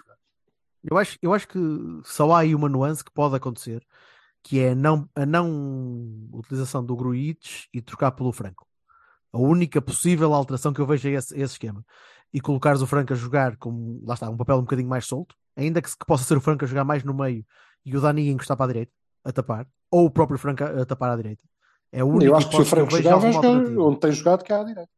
Eu 0.84 0.98
acho, 0.98 1.18
eu 1.22 1.34
acho 1.34 1.48
que 1.48 1.60
só 2.06 2.32
há 2.32 2.40
aí 2.40 2.56
uma 2.56 2.70
nuance 2.70 3.04
que 3.04 3.12
pode 3.12 3.36
acontecer, 3.36 3.86
que 4.44 4.60
é 4.60 4.72
a 4.72 4.76
não, 4.76 5.08
a 5.16 5.26
não 5.26 6.28
utilização 6.34 6.84
do 6.84 6.96
Gruitch 6.96 7.66
e 7.74 7.82
trocar 7.82 8.12
pelo 8.12 8.32
Franco. 8.32 8.66
A 9.32 9.38
única 9.38 9.82
possível 9.82 10.34
alteração 10.34 10.74
que 10.74 10.80
eu 10.82 10.86
vejo 10.88 11.08
é 11.08 11.12
esse, 11.12 11.34
esse 11.36 11.54
esquema. 11.54 11.86
E 12.34 12.40
colocares 12.40 12.82
o 12.82 12.88
Franco 12.88 13.14
a 13.14 13.16
jogar 13.16 13.58
com, 13.58 14.02
lá 14.04 14.14
está, 14.14 14.30
um 14.30 14.38
papel 14.38 14.58
um 14.58 14.62
bocadinho 14.62 14.88
mais 14.90 15.06
solto, 15.06 15.36
ainda 15.56 15.82
que, 15.82 15.90
que 15.90 16.06
possa 16.06 16.24
ser 16.24 16.38
o 16.38 16.42
Franco 16.42 16.64
a 16.64 16.68
jogar 16.68 16.84
mais 16.84 17.04
no 17.04 17.14
meio 17.14 17.46
e 17.86 17.96
o 17.96 18.02
Dani 18.02 18.30
a 18.30 18.32
encostar 18.32 18.56
para 18.58 18.66
a 18.66 18.74
direita, 18.74 18.92
a 19.24 19.32
tapar, 19.32 19.68
ou 19.92 20.06
o 20.06 20.12
próprio 20.12 20.38
Franco 20.40 20.64
a, 20.64 20.82
a 20.82 20.86
tapar 20.86 21.12
à 21.12 21.16
direita. 21.16 21.44
É 21.92 22.02
a 22.02 22.06
única 22.06 22.26
Eu 22.26 22.36
acho 22.36 22.50
que 22.50 22.56
se 22.56 22.62
o 22.62 22.66
Franco 22.66 22.92
jogar, 22.92 23.18
vai 23.18 23.32
jogar 23.34 23.50
onde 23.50 24.00
tem 24.00 24.12
jogado, 24.12 24.44
que 24.44 24.54
é 24.54 24.56
à 24.56 24.64
direita. 24.64 24.90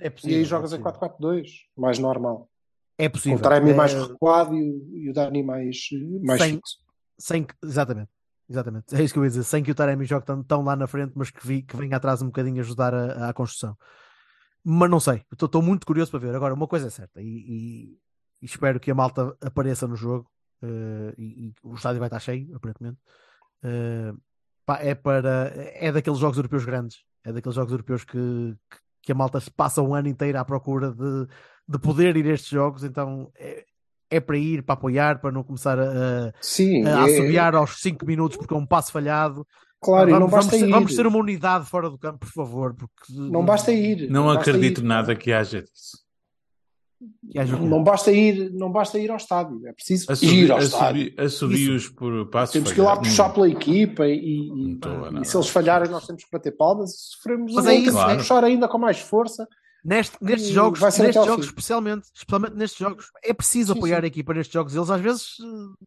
É 0.00 0.06
E 0.06 0.10
possível, 0.10 0.36
aí 0.36 0.42
é 0.42 0.44
jogas 0.44 0.72
em 0.72 0.80
possível. 0.82 1.08
4-4-2, 1.18 1.48
mais 1.76 1.98
normal. 1.98 2.48
É 2.98 3.08
Com 3.08 3.12
possível. 3.12 3.38
o 3.38 3.42
Taremi 3.42 3.70
É- 3.70 3.74
mais 3.74 3.92
recuado 3.94 4.54
e 4.54 4.62
o, 4.70 4.96
e 4.96 5.10
o 5.10 5.12
Dani 5.12 5.42
mais, 5.42 5.76
mais 6.22 6.40
Sem- 6.42 6.54
fixo. 6.54 6.78
Sem 7.18 7.44
que, 7.44 7.54
exatamente, 7.64 8.10
exatamente, 8.48 8.94
é 8.94 9.02
isso 9.02 9.14
que 9.14 9.18
eu 9.20 9.24
ia 9.24 9.30
dizer, 9.30 9.44
sem 9.44 9.62
que 9.62 9.70
o 9.70 9.74
Taremi 9.74 10.04
jogue 10.04 10.26
tão, 10.26 10.42
tão 10.42 10.62
lá 10.64 10.76
na 10.76 10.86
frente, 10.86 11.12
mas 11.16 11.30
que, 11.30 11.46
vi, 11.46 11.62
que 11.62 11.76
venha 11.76 11.96
atrás 11.96 12.22
um 12.22 12.26
bocadinho 12.26 12.60
ajudar 12.60 12.94
a, 12.94 13.32
construção. 13.32 13.76
Mas 14.64 14.90
não 14.90 15.00
sei, 15.00 15.24
estou 15.32 15.62
muito 15.62 15.86
curioso 15.86 16.10
para 16.10 16.20
ver. 16.20 16.34
Agora, 16.34 16.54
uma 16.54 16.66
coisa 16.66 16.88
é 16.88 16.90
certa, 16.90 17.22
e, 17.22 17.26
e- 17.26 17.98
e 18.42 18.46
espero 18.46 18.78
que 18.80 18.90
a 18.90 18.94
malta 18.94 19.36
apareça 19.40 19.86
no 19.86 19.96
jogo, 19.96 20.30
eh, 20.62 21.14
e, 21.18 21.46
e 21.48 21.54
o 21.62 21.74
estádio 21.74 22.00
vai 22.00 22.08
estar 22.08 22.20
cheio, 22.20 22.54
aparentemente. 22.56 22.98
Eh, 23.62 24.12
pá, 24.64 24.78
é 24.80 24.94
para 24.94 25.52
é 25.56 25.92
daqueles 25.92 26.18
jogos 26.18 26.36
europeus 26.38 26.64
grandes, 26.64 27.04
é 27.24 27.32
daqueles 27.32 27.54
jogos 27.56 27.72
europeus 27.72 28.04
que, 28.04 28.18
que, 28.70 28.78
que 29.02 29.12
a 29.12 29.14
malta 29.14 29.40
passa 29.56 29.82
um 29.82 29.94
ano 29.94 30.08
inteiro 30.08 30.38
à 30.38 30.44
procura 30.44 30.92
de, 30.92 31.26
de 31.68 31.78
poder 31.78 32.16
ir 32.16 32.26
a 32.26 32.34
estes 32.34 32.50
jogos, 32.50 32.84
então 32.84 33.30
é, 33.36 33.64
é 34.10 34.20
para 34.20 34.36
ir, 34.38 34.62
para 34.62 34.74
apoiar, 34.74 35.20
para 35.20 35.32
não 35.32 35.42
começar 35.42 35.78
a, 35.78 36.32
Sim, 36.40 36.84
a, 36.86 36.90
é- 37.08 37.14
assobiar 37.14 37.54
aos 37.54 37.80
5 37.80 38.04
minutos 38.06 38.36
porque 38.36 38.54
é 38.54 38.56
um 38.56 38.66
passo 38.66 38.92
falhado. 38.92 39.46
claro, 39.80 40.08
e 40.08 40.12
não 40.12 40.20
vamos, 40.28 40.32
basta 40.46 40.50
vamos, 40.50 40.60
ser, 40.60 40.68
ir. 40.68 40.70
vamos 40.72 40.94
ser 40.94 41.06
uma 41.06 41.18
unidade 41.18 41.66
fora 41.68 41.90
do 41.90 41.98
campo, 41.98 42.18
por 42.20 42.28
favor, 42.32 42.74
porque 42.74 43.12
Não 43.12 43.44
basta 43.44 43.72
ir. 43.72 44.08
Não 44.10 44.24
basta 44.26 44.40
acredito 44.40 44.80
ir. 44.80 44.84
nada 44.84 45.14
que 45.16 45.32
haja 45.32 45.62
disso. 45.62 46.04
que 47.30 47.38
haja- 47.38 47.58
Não 47.58 47.82
basta 47.84 48.10
ir, 48.10 48.50
não 48.54 48.72
basta 48.72 48.98
ir 48.98 49.10
ao 49.10 49.18
estádio, 49.18 49.60
é 49.66 49.72
preciso 49.72 50.06
ir 50.24 50.50
ao 50.50 50.58
estádio. 50.60 51.12
assobi, 51.18 51.24
assobios 51.26 51.88
por 51.90 52.30
passos. 52.30 52.54
Temos 52.54 52.72
que 52.72 52.80
ir 52.80 52.82
lá 52.84 52.96
puxar 52.96 53.28
pela 53.34 53.48
equipa 53.48 54.06
e, 54.06 54.48
e- 54.48 54.78
Não 55.12 55.20
e 55.20 55.24
se 55.24 55.36
eles 55.36 55.48
falharem 55.48 55.90
nós 55.90 56.06
temos 56.06 56.24
que 56.24 56.30
bater 56.32 56.56
palmas 56.56 56.90
e 56.92 56.98
sofremos 57.16 57.52
Mas 57.54 57.66
um 57.66 57.68
é 57.68 57.74
isso, 57.74 57.84
temos 57.90 58.04
que 58.04 58.10
é. 58.12 58.16
puxar 58.16 58.44
ainda 58.44 58.66
com 58.68 58.78
mais 58.78 58.98
força. 58.98 59.46
Neste- 59.86 60.16
nestes 60.20 60.50
jogos, 60.50 60.80
nestes 60.80 61.14
jogos 61.14 61.46
fim. 61.46 61.50
especialmente, 61.50 62.08
especialmente 62.12 62.56
nestes 62.56 62.78
jogos, 62.80 63.10
é 63.22 63.32
preciso 63.32 63.72
Sim, 63.72 63.78
apoiar 63.78 63.98
sim. 64.00 64.04
a 64.04 64.06
equipa 64.08 64.34
nestes 64.34 64.52
jogos. 64.52 64.74
Eles 64.74 64.90
às 64.90 65.00
vezes 65.00 65.36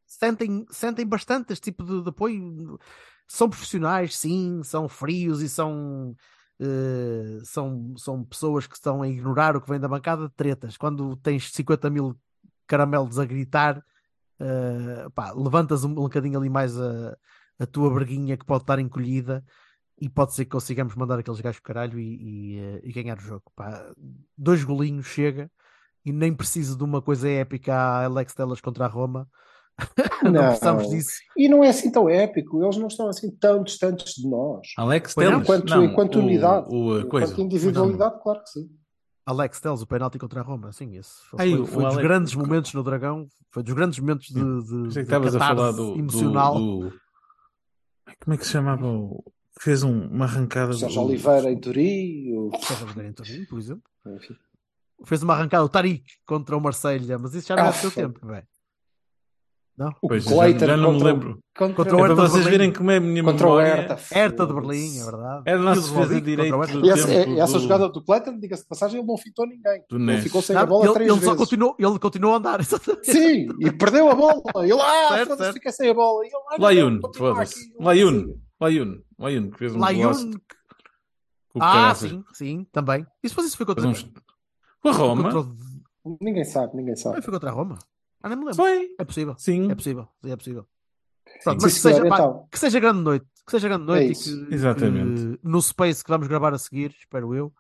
sentem, 0.08 0.66
sentem 0.72 1.06
bastante 1.06 1.52
este 1.52 1.66
tipo 1.66 1.84
de, 1.84 2.02
de 2.02 2.10
apoio. 2.10 2.80
São 3.28 3.50
profissionais, 3.50 4.16
sim, 4.16 4.62
são 4.64 4.88
frios 4.88 5.41
e 5.41 5.50
são, 5.50 6.16
eh, 6.60 7.39
são, 7.43 7.93
são 7.97 8.24
pessoas 8.24 8.66
que 8.66 8.76
estão 8.76 9.02
a 9.02 9.08
ignorar 9.08 9.56
o 9.58 9.62
que 9.62 9.70
vem 9.70 9.80
da 9.80 9.88
bancada 9.88 10.28
de 10.30 10.34
tretas. 10.34 10.78
Quando 10.78 11.16
tens 11.18 11.52
50 11.52 11.89
mil 11.89 12.18
caramelos 12.66 13.20
a 13.20 13.26
gritar, 13.26 13.84
eh, 14.39 15.08
pá, 15.14 15.34
levantas 15.34 15.84
um 15.84 15.93
bocadinho 15.93 16.39
ali 16.39 16.50
mais 16.50 16.80
a, 16.80 17.18
a 17.60 17.66
tua 17.66 17.89
breguinha 17.93 18.38
que 18.38 18.45
pode 18.45 18.64
estar 18.64 18.80
encolhida 18.80 19.43
e 20.02 20.08
pode 20.10 20.34
ser 20.34 20.45
que 20.45 20.52
consigamos 20.52 20.95
mandar 20.95 21.20
aqueles 21.20 21.41
gajos 21.41 21.60
para 21.60 21.74
caralho 21.74 22.00
e, 22.00 22.04
e, 22.56 22.60
eh, 22.60 22.82
e 22.84 22.91
ganhar 22.93 23.18
o 23.18 23.22
jogo. 23.22 23.43
Pá, 23.56 23.91
dois 24.38 24.64
golinhos 24.64 25.06
chega 25.08 25.52
e 26.06 26.12
nem 26.14 26.34
preciso 26.34 26.78
de 26.78 26.84
uma 26.84 27.02
coisa 27.02 27.28
épica 27.30 27.74
a 27.74 28.06
Alex 28.06 28.34
Telas 28.34 28.62
contra 28.62 28.86
a 28.86 28.88
Roma. 28.88 29.28
não, 30.24 30.32
Não. 30.32 30.47
precisamos 30.50 30.89
disso. 30.89 31.12
E 31.38 31.47
não 31.50 31.64
é 31.64 31.70
assim 31.70 31.91
tão 31.91 32.10
épico, 32.10 32.64
eles 32.64 32.78
não 32.78 32.88
estão 32.88 33.08
assim 33.08 33.30
tão 33.38 33.64
distantes 33.64 34.14
de 34.16 34.28
nós. 34.30 34.68
Alex 34.78 35.16
não, 35.16 35.24
Telles? 35.24 35.41
enquanto- 35.41 35.70
Não, 35.70 35.84
enquanto 35.84 36.16
o- 36.16 36.20
unidade. 36.20 36.68
O, 36.70 36.97
a 37.00 37.06
coisa. 37.06 37.28
Enquanto 37.34 37.41
individualidade, 37.45 38.22
claro 38.22 38.41
que 38.43 38.50
sim. 38.50 38.70
Alex 39.26 39.60
Teles, 39.62 39.82
o 39.82 39.88
penalti 39.88 40.18
contra 40.18 40.39
a 40.39 40.43
Roma, 40.43 40.72
sim, 40.72 40.97
esse 40.97 41.12
foi, 41.30 41.39
Ai, 41.39 41.50
foi 41.52 41.60
o 41.60 41.64
dos 41.66 41.76
Alex- 41.86 42.02
grandes 42.02 42.34
momentos 42.36 42.74
no 42.74 42.84
Dragão, 42.84 43.28
foi 43.52 43.62
dos 43.64 43.74
grandes 43.74 44.00
momentos 44.00 44.28
de, 44.28 44.34
de, 44.43 45.04
de 45.06 45.14
a 45.16 45.39
falar 45.39 45.72
do, 45.72 45.93
do- 45.93 46.00
emocional. 46.00 46.56
do- 46.56 46.93
Ai, 48.08 48.16
Como 48.24 48.34
é 48.34 48.38
que 48.38 48.45
se 48.45 48.52
chamava? 48.52 48.86
o- 48.88 49.24
que 49.60 49.64
Fez 49.66 49.84
um- 49.84 50.07
uma 50.07 50.26
arrancada. 50.26 50.74
Sérgio 50.74 51.01
do- 51.01 51.07
Oliveira 51.07 51.51
em 51.51 51.60
Turim, 51.60 52.34
o- 52.38 52.51
Sérgio 52.62 52.86
Oliveira 52.86 53.10
em 53.10 53.14
Turim, 53.14 53.45
por 53.45 53.60
exemplo. 53.60 53.84
enfim. 54.16 54.36
Fez 55.05 55.22
uma 55.24 55.34
arrancada, 55.34 55.64
o 55.64 55.70
Tariq 55.70 56.03
contra 56.26 56.57
o 56.57 56.62
Marselha, 56.62 57.18
mas 57.20 57.34
isso 57.34 57.47
já 57.47 57.55
não 57.55 57.64
é 57.64 57.68
Ah, 57.68 57.72
do 57.72 57.78
seu 57.78 57.91
tempo, 57.91 58.26
velho. 58.26 58.45
Não? 59.78 59.89
o 60.01 60.07
Pois, 60.10 60.26
já, 60.26 60.32
Clayton 60.32 60.66
já 60.66 60.76
não 60.76 60.91
me 60.91 60.97
contra, 60.97 61.14
lembro. 61.14 61.39
contra, 61.57 61.76
Contra 61.76 61.91
É 61.91 61.95
o 61.95 61.97
para 61.99 62.07
Hertha 62.10 62.16
de 62.24 62.30
vocês 62.32 62.43
Berlim. 62.43 62.57
verem 62.57 62.74
como 62.74 62.91
é 62.91 62.97
a 62.97 62.99
minha 62.99 63.24
contra 63.24 63.47
o 63.47 63.49
memória. 63.51 63.76
Hertha. 63.76 63.99
Hertha 64.14 64.45
de. 64.47 64.53
Berlim, 64.53 64.99
é 64.99 65.03
verdade. 65.05 65.43
Era 65.45 65.60
o 65.60 65.64
nosso 65.64 65.80
o 65.80 65.84
de 65.84 65.89
Rodic 65.89 66.07
defesa 66.10 66.22
direito 66.26 66.51
contra 66.53 66.57
o 66.57 66.66
Hertha. 66.68 66.80
do 66.82 66.86
E 66.86 66.89
essa, 66.89 67.07
tempo 67.07 67.32
é- 67.32 67.39
essa 67.39 67.53
do- 67.53 67.60
jogada 67.60 67.89
do 67.89 68.03
Clayton, 68.03 68.39
diga-se 68.39 68.64
de 68.64 68.68
passagem, 68.68 68.99
ele 68.99 69.07
não 69.07 69.18
fitou 69.18 69.47
ninguém. 69.47 69.84
do 69.89 69.95
Ele 69.97 70.22
ficou 70.22 70.41
sem 70.41 70.53
Não, 70.53 70.64
a 70.64 70.66
bola 70.66 70.84
ele, 70.86 70.93
três 70.95 71.10
ele 71.10 71.20
só 71.22 71.26
vezes. 71.28 71.38
continuou, 71.38 71.76
ele 71.80 71.99
continuou 71.99 72.34
a 72.34 72.38
andar, 72.38 72.60
exatamente. 72.99 73.05
Sim, 73.12 73.47
e 73.62 73.72
perdeu 73.72 74.10
a 74.10 74.16
bola. 74.16 74.41
Ele, 74.66 74.74
ah, 74.74 75.07
Certo, 75.10 75.28
foda-se, 75.30 75.43
certo. 75.43 75.53
fiquei 75.53 75.72
sem 75.72 75.89
a 75.89 75.93
bola. 75.93 76.26
Ele, 76.26 76.32
ah, 76.36 76.99
continua 77.01 77.34
foda-se. 77.36 77.55
aqui. 77.57 78.39
Layun, 78.60 79.01
Layun, 79.18 79.51
que 79.51 79.57
fez 79.57 79.76
um 79.76 79.80
Layun. 79.80 80.01
golaço 80.01 80.32
Ah, 81.55 81.60
caraças. 81.60 82.10
sim, 82.10 82.24
sim, 82.34 82.64
também. 82.72 83.01
Isso 83.24 83.34
depois 83.34 83.47
isso 83.47 83.57
foi 83.57 83.66
contra, 83.66 83.84
Com 84.82 84.89
a 84.89 84.91
Roma? 84.91 85.32
contra 85.32 85.55
Ninguém 86.22 86.43
sabe, 86.45 86.76
ninguém 86.76 86.95
sabe. 86.95 87.22
foi 87.22 87.32
contra 87.34 87.49
a 87.49 87.53
Roma. 87.53 87.78
Ah, 88.22 88.30
nem 88.30 88.38
me 88.38 88.43
lembro. 88.45 88.55
Foi, 88.55 88.95
É 88.99 89.05
possível. 89.05 89.36
sim. 89.38 89.72
É 89.72 89.76
possível. 89.76 90.07
É 90.24 90.36
possível. 90.36 90.68
Pronto, 91.43 91.62
mas 91.62 91.74
que 91.74 91.80
seja, 91.80 92.01
pá, 92.07 92.16
então. 92.16 92.47
que 92.51 92.60
seja 92.60 92.80
grande 92.80 93.01
noite. 93.01 93.26
Que 93.45 93.51
seja 93.51 93.68
grande 93.68 93.86
noite 93.86 94.07
É 94.07 94.12
e 94.12 94.47
que, 94.47 94.53
Exatamente. 94.55 95.38
que 95.38 95.47
no 95.47 95.62
space 95.62 96.03
que 96.03 96.10
vamos 96.10 96.28
gravar 96.28 96.53
a 96.53 96.57
seguir, 96.57 96.93
espero 96.99 97.34
eu, 97.36 97.53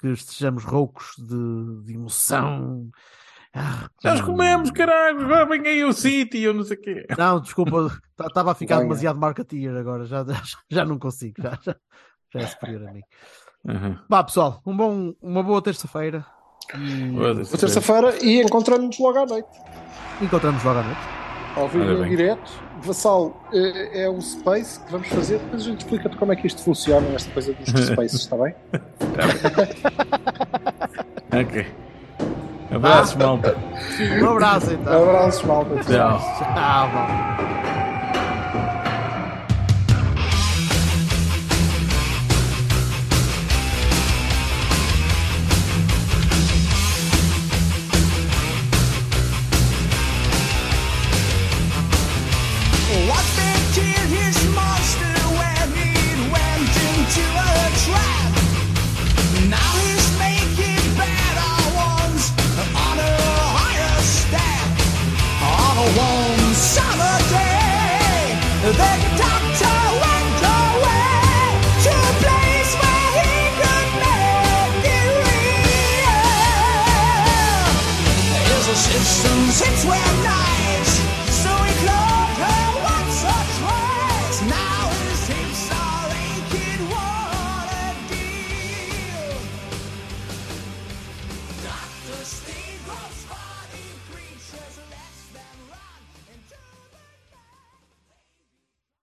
que 0.00 0.08
estejamos 0.08 0.64
roucos 0.64 1.14
de, 1.18 1.84
de 1.84 1.94
emoção. 1.94 2.90
Ah, 3.52 3.88
hum. 4.04 4.22
comemos, 4.26 4.70
caralho. 4.70 5.22
Agora 5.22 5.44
vem 5.46 5.66
aí 5.66 5.84
o 5.84 5.92
City, 5.92 6.40
eu 6.42 6.54
não 6.54 6.62
sei 6.62 6.76
o 6.76 6.80
quê. 6.80 7.06
Não, 7.18 7.40
desculpa, 7.40 7.90
estava 8.26 8.52
a 8.52 8.54
ficar 8.54 8.76
Ganha. 8.76 8.84
demasiado 8.88 9.18
marketeer 9.18 9.76
agora, 9.76 10.04
já, 10.04 10.24
já, 10.24 10.40
já 10.70 10.84
não 10.84 10.98
consigo, 10.98 11.42
já, 11.42 11.58
já, 11.62 11.74
já 12.32 12.40
é 12.40 12.46
superior 12.46 12.88
a 12.88 12.92
mim. 12.92 13.02
Uhum. 13.64 13.98
Vá 14.08 14.22
pessoal, 14.24 14.62
um 14.64 14.76
bom, 14.76 15.12
uma 15.20 15.42
boa 15.42 15.60
terça-feira. 15.60 16.24
Boa 17.12 17.34
terça-feira 17.44 18.14
e 18.24 18.40
encontramos-nos 18.40 18.98
logo 18.98 19.18
à 19.18 19.26
noite. 19.26 19.48
encontramos 20.22 20.62
logo 20.62 20.78
à 20.78 20.82
noite. 20.84 21.00
Ao 21.56 21.68
vivo 21.68 21.84
em 21.84 22.00
bem. 22.02 22.08
direto. 22.10 22.52
Vassal, 22.82 23.42
eh, 23.52 24.04
é 24.04 24.08
um 24.08 24.20
space 24.20 24.78
que 24.84 24.92
vamos 24.92 25.08
fazer. 25.08 25.38
Depois 25.40 25.62
a 25.62 25.64
gente 25.64 25.80
explica-te 25.80 26.16
como 26.16 26.32
é 26.32 26.36
que 26.36 26.46
isto 26.46 26.62
funciona, 26.62 27.06
esta 27.08 27.30
coisa 27.32 27.52
dos 27.52 27.68
spaces, 27.86 28.20
está 28.20 28.36
bem? 28.36 28.54
Ok. 31.32 31.89
Abraço, 32.72 33.18
malta. 33.18 33.56
Um 34.22 34.30
abraço 34.30 34.72
então. 34.72 35.02
Abraços, 35.02 35.42
malta. 35.44 35.74
Tchau. 35.76 36.18
Tchau, 36.38 36.88
malta. 36.92 37.69